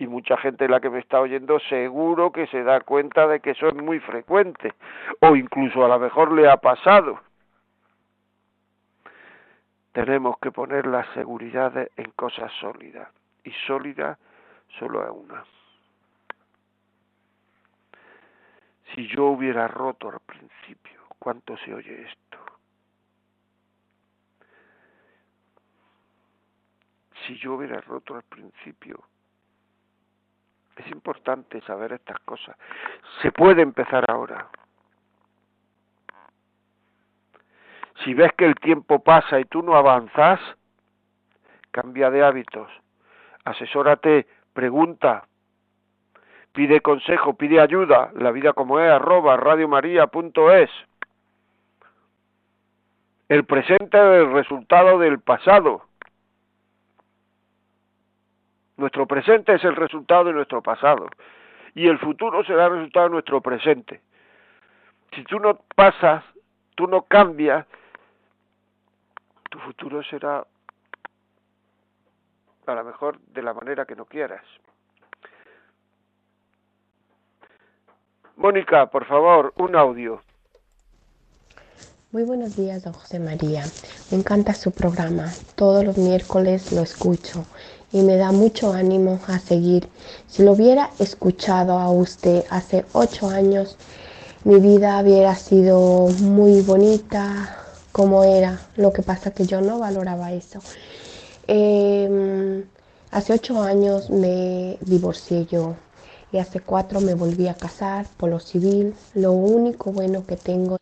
y 0.00 0.08
mucha 0.08 0.36
gente 0.36 0.66
la 0.66 0.80
que 0.80 0.90
me 0.90 0.98
está 0.98 1.20
oyendo 1.20 1.60
seguro 1.68 2.32
que 2.32 2.48
se 2.48 2.64
da 2.64 2.80
cuenta 2.80 3.28
de 3.28 3.38
que 3.38 3.50
eso 3.50 3.68
es 3.68 3.74
muy 3.76 4.00
frecuente 4.00 4.74
o 5.20 5.36
incluso 5.36 5.84
a 5.84 5.88
lo 5.88 6.00
mejor 6.00 6.32
le 6.32 6.50
ha 6.50 6.56
pasado. 6.56 7.20
Tenemos 9.92 10.38
que 10.40 10.50
poner 10.50 10.88
las 10.88 11.06
seguridades 11.14 11.88
en 11.96 12.10
cosas 12.16 12.50
sólidas 12.58 13.10
y 13.44 13.52
sólida 13.68 14.18
solo 14.76 15.04
es 15.04 15.10
una. 15.12 15.44
Si 18.92 19.06
yo 19.06 19.26
hubiera 19.26 19.68
roto 19.68 20.08
al 20.08 20.18
principio, 20.18 21.00
¿cuánto 21.20 21.56
se 21.58 21.72
oye 21.72 22.02
esto? 22.08 22.31
Si 27.26 27.36
yo 27.38 27.54
hubiera 27.54 27.80
roto 27.80 28.14
al 28.16 28.22
principio, 28.22 29.02
es 30.76 30.86
importante 30.90 31.60
saber 31.62 31.92
estas 31.92 32.18
cosas. 32.20 32.56
Se 33.20 33.30
puede 33.30 33.62
empezar 33.62 34.04
ahora. 34.10 34.48
Si 38.04 38.14
ves 38.14 38.32
que 38.36 38.46
el 38.46 38.56
tiempo 38.56 39.00
pasa 39.00 39.38
y 39.38 39.44
tú 39.44 39.62
no 39.62 39.76
avanzas, 39.76 40.40
cambia 41.70 42.10
de 42.10 42.24
hábitos, 42.24 42.68
asesórate, 43.44 44.26
pregunta, 44.52 45.26
pide 46.52 46.80
consejo, 46.80 47.34
pide 47.34 47.60
ayuda, 47.60 48.10
la 48.14 48.30
vida 48.30 48.52
como 48.52 48.80
es, 48.80 48.90
arroba 48.90 49.36
radiomaria.es. 49.36 50.70
El 53.28 53.44
presente 53.44 53.96
es 53.96 54.26
el 54.26 54.32
resultado 54.32 54.98
del 54.98 55.20
pasado. 55.20 55.86
Nuestro 58.82 59.06
presente 59.06 59.54
es 59.54 59.62
el 59.62 59.76
resultado 59.76 60.24
de 60.24 60.32
nuestro 60.32 60.60
pasado 60.60 61.08
y 61.72 61.86
el 61.86 62.00
futuro 62.00 62.42
será 62.42 62.66
el 62.66 62.72
resultado 62.72 63.06
de 63.06 63.12
nuestro 63.12 63.40
presente. 63.40 64.00
Si 65.14 65.22
tú 65.22 65.38
no 65.38 65.60
pasas, 65.76 66.24
tú 66.74 66.88
no 66.88 67.02
cambias, 67.02 67.64
tu 69.50 69.60
futuro 69.60 70.02
será 70.02 70.44
a 72.66 72.74
lo 72.74 72.84
mejor 72.84 73.20
de 73.20 73.42
la 73.42 73.54
manera 73.54 73.84
que 73.84 73.94
no 73.94 74.04
quieras. 74.04 74.42
Mónica, 78.34 78.86
por 78.86 79.04
favor, 79.04 79.52
un 79.58 79.76
audio. 79.76 80.20
Muy 82.10 82.24
buenos 82.24 82.56
días, 82.56 82.82
don 82.82 82.94
José 82.94 83.20
María. 83.20 83.62
Me 84.10 84.18
encanta 84.18 84.52
su 84.54 84.72
programa. 84.72 85.28
Todos 85.54 85.84
los 85.84 85.96
miércoles 85.96 86.72
lo 86.72 86.82
escucho 86.82 87.46
y 87.92 88.02
me 88.02 88.16
da 88.16 88.32
mucho 88.32 88.72
ánimo 88.72 89.20
a 89.28 89.38
seguir. 89.38 89.88
Si 90.26 90.42
lo 90.42 90.52
hubiera 90.52 90.90
escuchado 90.98 91.78
a 91.78 91.90
usted 91.90 92.44
hace 92.50 92.84
ocho 92.92 93.28
años, 93.28 93.76
mi 94.44 94.58
vida 94.58 95.00
hubiera 95.00 95.34
sido 95.34 96.08
muy 96.20 96.62
bonita 96.62 97.58
como 97.92 98.24
era. 98.24 98.60
Lo 98.76 98.92
que 98.92 99.02
pasa 99.02 99.32
que 99.32 99.46
yo 99.46 99.60
no 99.60 99.78
valoraba 99.78 100.32
eso. 100.32 100.60
Em, 101.46 102.64
hace 103.10 103.34
ocho 103.34 103.60
años 103.62 104.10
me 104.10 104.78
divorcié 104.80 105.46
yo 105.46 105.74
y 106.32 106.38
hace 106.38 106.60
cuatro 106.60 107.00
me 107.00 107.14
volví 107.14 107.46
a 107.48 107.54
casar 107.54 108.06
por 108.16 108.30
lo 108.30 108.40
civil. 108.40 108.94
Lo 109.14 109.32
único 109.32 109.92
bueno 109.92 110.26
que 110.26 110.36
tengo 110.36 110.78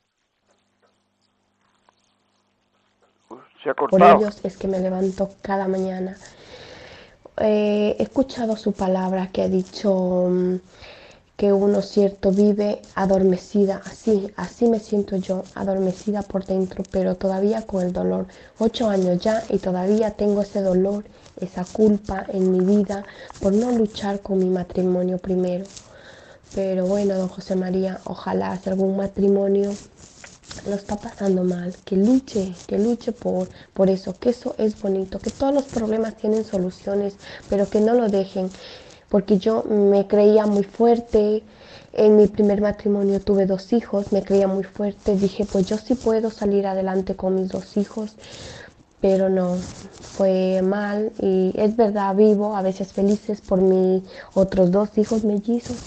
Por 3.90 4.02
ellos 4.02 4.40
es 4.42 4.56
que 4.56 4.68
me 4.68 4.78
levanto 4.78 5.30
cada 5.42 5.68
mañana. 5.68 6.16
Eh, 7.42 7.96
he 7.98 8.02
escuchado 8.02 8.54
su 8.56 8.72
palabra 8.72 9.30
que 9.32 9.42
ha 9.42 9.48
dicho 9.48 10.28
mm, 10.30 10.56
que 11.36 11.52
uno 11.54 11.80
cierto 11.80 12.32
vive 12.32 12.82
adormecida, 12.94 13.80
así, 13.86 14.30
así 14.36 14.68
me 14.68 14.78
siento 14.78 15.16
yo, 15.16 15.44
adormecida 15.54 16.22
por 16.22 16.44
dentro, 16.44 16.84
pero 16.90 17.16
todavía 17.16 17.62
con 17.66 17.82
el 17.82 17.94
dolor. 17.94 18.26
Ocho 18.58 18.90
años 18.90 19.20
ya 19.20 19.46
y 19.48 19.58
todavía 19.58 20.10
tengo 20.12 20.42
ese 20.42 20.60
dolor, 20.60 21.04
esa 21.40 21.64
culpa 21.64 22.26
en 22.28 22.52
mi 22.52 22.60
vida 22.60 23.06
por 23.38 23.54
no 23.54 23.72
luchar 23.72 24.20
con 24.20 24.38
mi 24.38 24.50
matrimonio 24.50 25.16
primero. 25.16 25.64
Pero 26.52 26.86
bueno, 26.86 27.14
don 27.16 27.28
José 27.28 27.56
María, 27.56 28.02
ojalá 28.04 28.58
si 28.58 28.68
algún 28.68 28.96
matrimonio 28.98 29.78
lo 30.64 30.74
está 30.74 31.00
pasando 31.00 31.44
mal, 31.44 31.74
que 31.84 31.96
luche, 31.96 32.54
que 32.66 32.78
luche 32.78 33.12
por, 33.12 33.50
por 33.74 33.88
eso, 33.90 34.18
que 34.18 34.30
eso 34.30 34.54
es 34.58 34.78
bonito, 34.78 35.20
que 35.20 35.30
todos 35.30 35.54
los 35.54 35.68
problemas 35.68 36.16
tienen 36.16 36.44
soluciones, 36.44 37.18
pero 37.48 37.70
que 37.70 37.80
no 37.80 37.94
lo 37.94 38.08
dejen, 38.08 38.50
porque 39.08 39.38
yo 39.38 39.64
me 39.64 40.06
creía 40.06 40.46
muy 40.46 40.64
fuerte, 40.64 41.42
en 41.92 42.16
mi 42.16 42.28
primer 42.28 42.60
matrimonio 42.60 43.20
tuve 43.20 43.46
dos 43.46 43.72
hijos, 43.72 44.12
me 44.12 44.22
creía 44.22 44.46
muy 44.46 44.62
fuerte, 44.64 45.16
dije 45.16 45.44
pues 45.46 45.64
yo 45.64 45.78
sí 45.78 45.94
puedo 45.94 46.30
salir 46.30 46.66
adelante 46.66 47.16
con 47.16 47.34
mis 47.34 47.48
dos 47.48 47.76
hijos, 47.76 48.16
pero 49.00 49.28
no, 49.28 49.64
fue 50.16 50.60
mal 50.62 51.12
y 51.18 51.52
es 51.56 51.76
verdad, 51.76 52.14
vivo 52.14 52.54
a 52.54 52.62
veces 52.62 52.92
felices 52.92 53.40
por 53.40 53.60
mis 53.60 54.02
otros 54.34 54.70
dos 54.70 54.96
hijos 54.98 55.24
mellizos, 55.24 55.78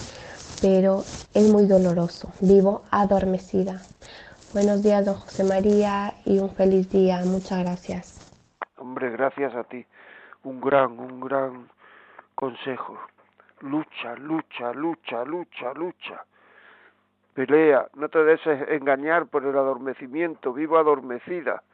pero 0.60 1.06
es 1.32 1.46
muy 1.48 1.66
doloroso, 1.66 2.28
vivo 2.40 2.82
adormecida. 2.90 3.86
Buenos 4.54 4.84
días, 4.84 5.04
don 5.04 5.16
José 5.16 5.42
María, 5.42 6.14
y 6.24 6.38
un 6.38 6.48
feliz 6.48 6.88
día. 6.88 7.18
Muchas 7.26 7.64
gracias. 7.64 8.32
Hombre, 8.76 9.10
gracias 9.10 9.52
a 9.52 9.64
ti. 9.64 9.84
Un 10.44 10.60
gran, 10.60 10.96
un 10.96 11.18
gran 11.18 11.68
consejo. 12.36 12.96
Lucha, 13.62 14.14
lucha, 14.14 14.72
lucha, 14.72 15.24
lucha, 15.24 15.74
lucha. 15.74 16.24
Pelea, 17.34 17.88
no 17.94 18.08
te 18.08 18.22
dejes 18.22 18.68
engañar 18.68 19.26
por 19.26 19.44
el 19.44 19.58
adormecimiento, 19.58 20.52
vivo 20.52 20.78
adormecida. 20.78 21.64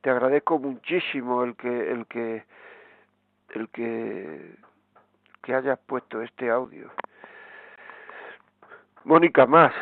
Te 0.00 0.10
agradezco 0.10 0.60
muchísimo 0.60 1.42
el 1.42 1.56
que 1.56 1.90
el 1.90 2.06
que 2.06 2.44
el 3.56 3.68
que 3.70 4.54
que 5.42 5.52
hayas 5.52 5.80
puesto 5.80 6.22
este 6.22 6.48
audio. 6.48 6.92
Mónica 9.02 9.46
más, 9.46 9.74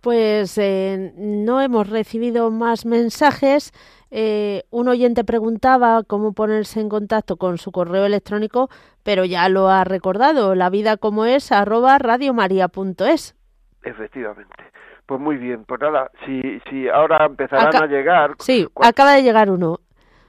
pues 0.00 0.56
eh, 0.58 1.12
no 1.16 1.60
hemos 1.60 1.88
recibido 1.88 2.50
más 2.50 2.86
mensajes. 2.86 3.72
Eh, 4.10 4.62
un 4.70 4.88
oyente 4.88 5.24
preguntaba 5.24 6.02
cómo 6.04 6.32
ponerse 6.32 6.80
en 6.80 6.88
contacto 6.88 7.36
con 7.36 7.58
su 7.58 7.72
correo 7.72 8.06
electrónico, 8.06 8.68
pero 9.02 9.24
ya 9.24 9.48
lo 9.48 9.68
ha 9.68 9.84
recordado, 9.84 10.54
la 10.54 10.70
vida 10.70 10.96
como 10.96 11.26
es 11.26 11.52
arroba 11.52 11.98
radiomaria.es. 11.98 13.36
Efectivamente. 13.82 14.54
Pues 15.06 15.20
muy 15.20 15.36
bien, 15.36 15.64
pues 15.64 15.80
nada, 15.80 16.10
si, 16.26 16.60
si 16.68 16.88
ahora 16.88 17.24
empezarán 17.24 17.74
a 17.74 17.86
llegar... 17.86 18.34
Sí, 18.38 18.66
acaba 18.76 19.14
de 19.14 19.22
llegar 19.22 19.50
uno. 19.50 19.80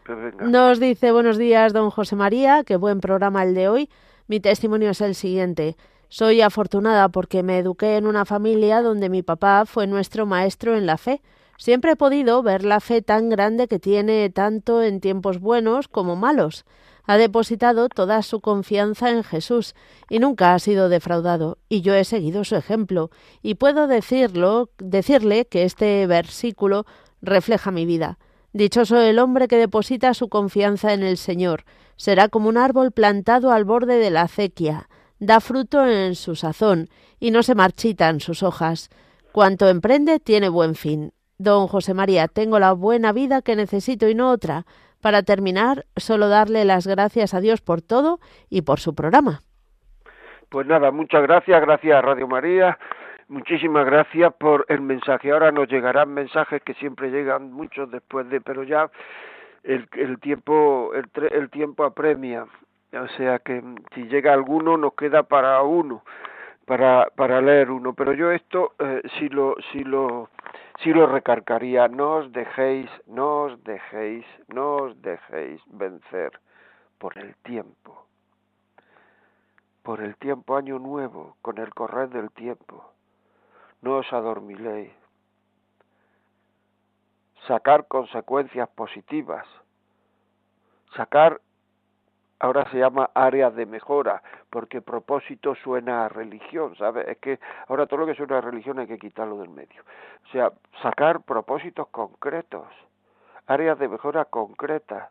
Pues 0.06 0.36
Nos 0.40 0.80
dice, 0.80 1.12
buenos 1.12 1.38
días, 1.38 1.74
don 1.74 1.90
José 1.90 2.16
María, 2.16 2.64
qué 2.66 2.78
buen 2.78 3.02
programa 3.02 3.44
el 3.44 3.54
de 3.54 3.68
hoy. 3.68 3.90
Mi 4.28 4.40
testimonio 4.40 4.92
es 4.92 5.02
el 5.02 5.16
siguiente. 5.16 5.76
Soy 6.12 6.42
afortunada 6.42 7.10
porque 7.10 7.44
me 7.44 7.60
eduqué 7.60 7.96
en 7.98 8.08
una 8.08 8.26
familia 8.26 8.82
donde 8.82 9.10
mi 9.10 9.22
papá 9.22 9.66
fue 9.68 9.86
nuestro 9.86 10.26
maestro 10.26 10.76
en 10.76 10.88
la 10.88 10.98
fe. 10.98 11.22
Siempre 11.56 11.92
he 11.92 11.96
podido 11.96 12.42
ver 12.42 12.66
la 12.66 12.80
fe 12.80 13.04
tan 13.04 13.30
grande 13.30 13.68
que 13.68 13.78
tiene 13.78 14.28
tanto 14.32 14.82
en 14.82 15.02
tiempos 15.02 15.40
buenos 15.40 15.88
como 15.88 16.16
malos. 16.16 16.66
Ha 17.06 17.18
depositado 17.18 17.90
toda 17.90 18.24
su 18.24 18.40
confianza 18.40 19.12
en 19.12 19.24
Jesús 19.24 19.76
y 20.10 20.18
nunca 20.18 20.56
ha 20.56 20.60
sido 20.60 20.90
defraudado, 20.90 21.60
y 21.70 21.82
yo 21.82 21.94
he 21.94 22.04
seguido 22.04 22.44
su 22.44 22.56
ejemplo, 22.56 23.12
y 23.44 23.56
puedo 23.56 23.88
decirlo, 23.88 24.72
decirle 24.80 25.46
que 25.46 25.64
este 25.64 26.08
versículo 26.08 26.86
refleja 27.22 27.70
mi 27.70 27.86
vida. 27.86 28.18
Dichoso 28.52 29.00
el 29.00 29.20
hombre 29.20 29.48
que 29.48 29.58
deposita 29.58 30.16
su 30.16 30.28
confianza 30.28 30.94
en 30.94 31.04
el 31.04 31.18
Señor. 31.18 31.66
Será 31.98 32.30
como 32.30 32.50
un 32.50 32.58
árbol 32.58 32.92
plantado 32.92 33.52
al 33.52 33.64
borde 33.64 34.00
de 34.00 34.10
la 34.10 34.24
acequia 34.24 34.89
da 35.20 35.40
fruto 35.40 35.86
en 35.86 36.16
su 36.16 36.36
sazón 36.36 36.88
y 37.20 37.32
no 37.32 37.44
se 37.44 37.56
marchitan 37.56 38.20
sus 38.20 38.44
hojas. 38.44 38.90
Cuanto 39.32 39.68
emprende 39.68 40.20
tiene 40.20 40.50
buen 40.50 40.76
fin. 40.76 41.12
Don 41.38 41.68
José 41.68 41.94
María, 41.94 42.28
tengo 42.28 42.60
la 42.60 42.74
buena 42.74 43.14
vida 43.14 43.42
que 43.42 43.56
necesito 43.56 44.10
y 44.10 44.16
no 44.16 44.32
otra. 44.32 44.66
Para 45.02 45.24
terminar, 45.24 45.86
solo 45.96 46.28
darle 46.28 46.66
las 46.66 46.86
gracias 46.88 47.34
a 47.34 47.40
Dios 47.40 47.62
por 47.62 47.82
todo 47.82 48.20
y 48.50 48.64
por 48.64 48.80
su 48.80 48.96
programa. 48.96 49.42
Pues 50.50 50.68
nada, 50.68 50.92
muchas 50.92 51.22
gracias, 51.22 51.62
gracias 51.62 51.96
a 51.96 52.02
Radio 52.02 52.28
María, 52.28 52.78
muchísimas 53.28 53.86
gracias 53.86 54.34
por 54.34 54.66
el 54.68 54.82
mensaje. 54.82 55.32
Ahora 55.32 55.52
nos 55.52 55.70
llegarán 55.70 56.14
mensajes 56.14 56.62
que 56.64 56.74
siempre 56.74 57.12
llegan 57.12 57.52
muchos 57.52 57.90
después 57.92 58.28
de, 58.30 58.42
pero 58.42 58.64
ya 58.64 58.90
el, 59.64 59.88
el 59.94 60.20
tiempo 60.20 60.92
el, 60.94 61.08
el 61.32 61.50
tiempo 61.50 61.84
apremia 61.84 62.46
o 62.94 63.08
sea 63.18 63.40
que 63.40 63.62
mm, 63.62 63.76
si 63.94 64.04
llega 64.06 64.34
alguno 64.34 64.78
nos 64.78 64.94
queda 64.94 65.24
para 65.24 65.62
uno, 65.62 66.04
para, 66.66 67.08
para 67.16 67.42
leer 67.42 67.72
uno. 67.72 67.94
Pero 67.94 68.14
yo 68.14 68.32
esto 68.32 68.74
eh, 68.80 69.02
sí 69.18 69.30
lo, 69.30 69.56
sí 69.72 69.84
lo, 69.84 70.30
sí 70.84 70.92
lo 70.92 71.08
recargaría. 71.08 71.88
No 71.88 72.18
os 72.18 72.32
dejéis, 72.32 72.90
no 73.08 73.44
os 73.44 73.64
dejéis, 73.64 74.26
no 74.48 74.76
os 74.78 75.02
dejéis 75.02 75.62
vencer 75.68 76.40
por 76.98 77.18
el 77.18 77.36
tiempo. 77.38 78.06
Por 79.84 80.02
el 80.02 80.16
tiempo 80.18 80.56
año 80.56 80.78
nuevo, 80.78 81.38
con 81.42 81.58
el 81.58 81.74
correr 81.74 82.10
del 82.10 82.32
tiempo. 82.32 82.92
No 83.82 83.98
os 83.98 84.12
adormiléis. 84.12 84.92
Sacar 87.48 87.88
consecuencias 87.88 88.68
positivas. 88.70 89.48
Sacar 90.96 91.40
ahora 92.40 92.70
se 92.72 92.78
llama 92.78 93.10
área 93.14 93.52
de 93.52 93.66
mejora, 93.66 94.22
porque 94.50 94.82
propósito 94.82 95.56
suena 95.56 96.06
a 96.06 96.10
religión, 96.10 96.76
¿sabes? 96.78 97.08
Es 97.08 97.18
que 97.18 97.40
ahora 97.68 97.86
todo 97.86 98.02
lo 98.02 98.06
que 98.06 98.16
suena 98.16 98.38
a 98.38 98.42
religión 98.42 98.80
hay 98.80 98.88
que 98.88 98.98
quitarlo 98.98 99.38
del 99.38 99.50
medio. 99.50 99.84
O 100.26 100.32
sea, 100.32 100.52
sacar 100.82 101.22
propósitos 101.22 101.88
concretos, 101.90 102.68
áreas 103.48 103.78
de 103.78 103.90
mejora 103.90 104.26
concretas, 104.26 105.10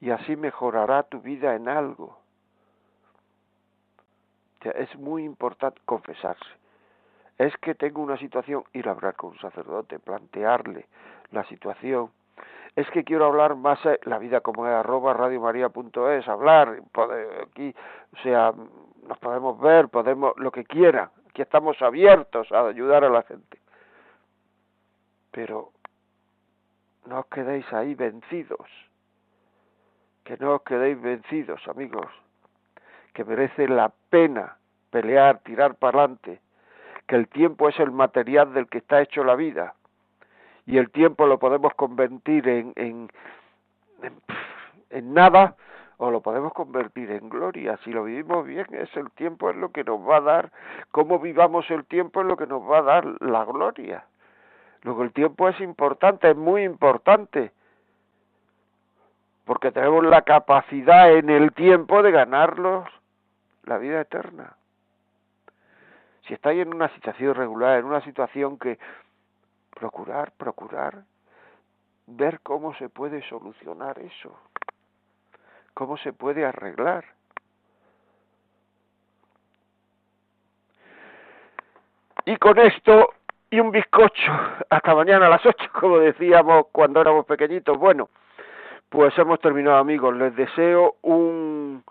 y 0.00 0.10
así 0.10 0.36
mejorará 0.36 1.02
tu 1.04 1.20
vida 1.20 1.54
en 1.54 1.68
algo. 1.68 2.18
O 4.58 4.62
sea, 4.62 4.72
es 4.72 4.94
muy 4.96 5.24
importante 5.24 5.80
confesarse. 5.84 6.50
Es 7.38 7.56
que 7.58 7.74
tengo 7.74 8.02
una 8.02 8.18
situación, 8.18 8.64
ir 8.72 8.88
a 8.88 8.92
hablar 8.92 9.14
con 9.14 9.30
un 9.30 9.38
sacerdote, 9.38 9.98
plantearle 9.98 10.86
la 11.30 11.44
situación, 11.44 12.10
es 12.76 12.88
que 12.90 13.04
quiero 13.04 13.26
hablar 13.26 13.56
más 13.56 13.78
la 14.04 14.18
vida 14.18 14.40
como 14.40 14.66
es 14.66 14.72
arroba 14.72 15.12
radiomaria.es, 15.14 16.28
hablar, 16.28 16.80
aquí, 17.42 17.74
o 18.12 18.16
sea, 18.22 18.52
nos 19.06 19.18
podemos 19.18 19.58
ver, 19.60 19.88
podemos, 19.88 20.34
lo 20.36 20.50
que 20.50 20.64
quiera, 20.64 21.10
aquí 21.28 21.42
estamos 21.42 21.80
abiertos 21.82 22.50
a 22.52 22.66
ayudar 22.66 23.04
a 23.04 23.10
la 23.10 23.22
gente. 23.22 23.58
Pero 25.30 25.72
no 27.06 27.20
os 27.20 27.26
quedéis 27.26 27.70
ahí 27.72 27.94
vencidos, 27.94 28.68
que 30.24 30.36
no 30.36 30.56
os 30.56 30.62
quedéis 30.62 31.00
vencidos, 31.00 31.66
amigos, 31.68 32.06
que 33.14 33.24
merece 33.24 33.66
la 33.66 33.92
pena 34.10 34.56
pelear, 34.90 35.38
tirar 35.40 35.74
para 35.76 35.98
adelante, 36.00 36.40
que 37.06 37.16
el 37.16 37.28
tiempo 37.28 37.68
es 37.68 37.78
el 37.80 37.90
material 37.90 38.52
del 38.52 38.68
que 38.68 38.78
está 38.78 39.00
hecho 39.00 39.24
la 39.24 39.34
vida 39.34 39.74
y 40.68 40.76
el 40.76 40.90
tiempo 40.90 41.26
lo 41.26 41.38
podemos 41.38 41.72
convertir 41.74 42.46
en, 42.46 42.74
en, 42.76 43.08
en, 44.90 45.14
nada 45.14 45.56
o 45.96 46.10
lo 46.10 46.20
podemos 46.20 46.52
convertir 46.52 47.10
en 47.10 47.30
gloria. 47.30 47.78
Si 47.84 47.90
lo 47.90 48.04
vivimos 48.04 48.46
bien, 48.46 48.66
es 48.72 48.94
el 48.94 49.10
tiempo 49.12 49.48
es 49.48 49.56
lo 49.56 49.72
que 49.72 49.82
nos 49.82 50.06
va 50.06 50.18
a 50.18 50.20
dar, 50.20 50.52
cómo 50.90 51.20
vivamos 51.20 51.70
el 51.70 51.86
tiempo 51.86 52.20
es 52.20 52.26
lo 52.26 52.36
que 52.36 52.46
nos 52.46 52.60
va 52.62 52.80
a 52.80 52.82
dar 52.82 53.06
la 53.22 53.46
gloria. 53.46 54.04
Luego 54.82 55.04
el 55.04 55.12
tiempo 55.14 55.48
es 55.48 55.58
importante, 55.60 56.30
es 56.30 56.36
muy 56.36 56.64
importante, 56.64 57.50
porque 59.46 59.72
tenemos 59.72 60.04
la 60.04 60.20
capacidad 60.20 61.10
en 61.14 61.30
el 61.30 61.54
tiempo 61.54 62.02
de 62.02 62.10
ganarlos 62.10 62.86
la 63.64 63.78
vida 63.78 64.02
eterna. 64.02 64.54
Si 66.26 66.34
estáis 66.34 66.60
en 66.60 66.74
una 66.74 66.90
situación 66.90 67.30
irregular, 67.30 67.78
en 67.78 67.86
una 67.86 68.02
situación 68.02 68.58
que 68.58 68.78
procurar, 69.78 70.32
procurar 70.32 71.04
ver 72.06 72.40
cómo 72.40 72.74
se 72.74 72.88
puede 72.88 73.22
solucionar 73.28 73.98
eso, 73.98 74.36
cómo 75.74 75.96
se 75.98 76.12
puede 76.12 76.44
arreglar. 76.44 77.04
Y 82.24 82.36
con 82.36 82.58
esto 82.58 83.14
y 83.50 83.60
un 83.60 83.70
bizcocho 83.70 84.32
hasta 84.68 84.94
mañana 84.94 85.26
a 85.26 85.30
las 85.30 85.46
8, 85.46 85.70
como 85.80 85.98
decíamos 85.98 86.66
cuando 86.72 87.00
éramos 87.00 87.24
pequeñitos. 87.26 87.78
Bueno, 87.78 88.10
pues 88.88 89.16
hemos 89.18 89.40
terminado 89.40 89.78
amigos. 89.78 90.14
Les 90.16 90.34
deseo 90.36 90.96
un, 91.02 91.82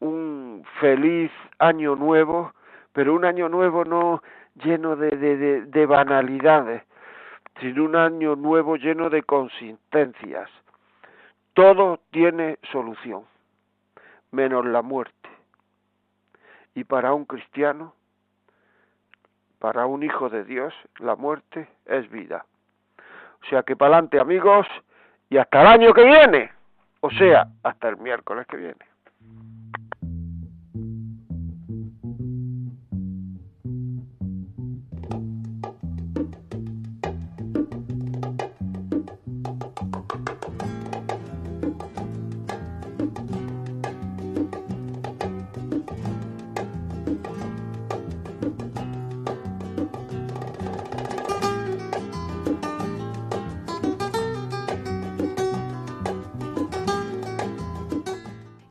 un 0.00 0.64
feliz 0.80 1.30
año 1.58 1.96
nuevo, 1.96 2.52
pero 2.92 3.14
un 3.14 3.24
año 3.24 3.48
nuevo 3.48 3.84
no 3.84 4.22
lleno 4.62 4.96
de, 4.96 5.10
de, 5.10 5.62
de, 5.66 5.86
banalidades, 5.86 6.82
sino 7.60 7.84
un 7.84 7.96
año 7.96 8.36
nuevo 8.36 8.76
lleno 8.76 9.10
de 9.10 9.22
consistencias. 9.22 10.50
Todo 11.54 12.00
tiene 12.10 12.58
solución, 12.72 13.24
menos 14.30 14.64
la 14.66 14.82
muerte. 14.82 15.14
Y 16.74 16.84
para 16.84 17.14
un 17.14 17.24
cristiano, 17.24 17.94
para 19.58 19.86
un 19.86 20.02
hijo 20.02 20.28
de 20.28 20.44
Dios, 20.44 20.74
la 20.98 21.16
muerte 21.16 21.68
es 21.86 22.10
vida. 22.10 22.44
O 23.42 23.46
sea 23.48 23.62
que 23.62 23.76
para 23.76 23.94
adelante 23.94 24.20
amigos 24.20 24.66
y 25.30 25.38
hasta 25.38 25.62
el 25.62 25.66
año 25.66 25.94
que 25.94 26.04
viene, 26.04 26.52
o 27.00 27.10
sea, 27.10 27.46
hasta 27.62 27.88
el 27.88 27.96
miércoles 27.98 28.46
que 28.46 28.56
viene. 28.56 28.95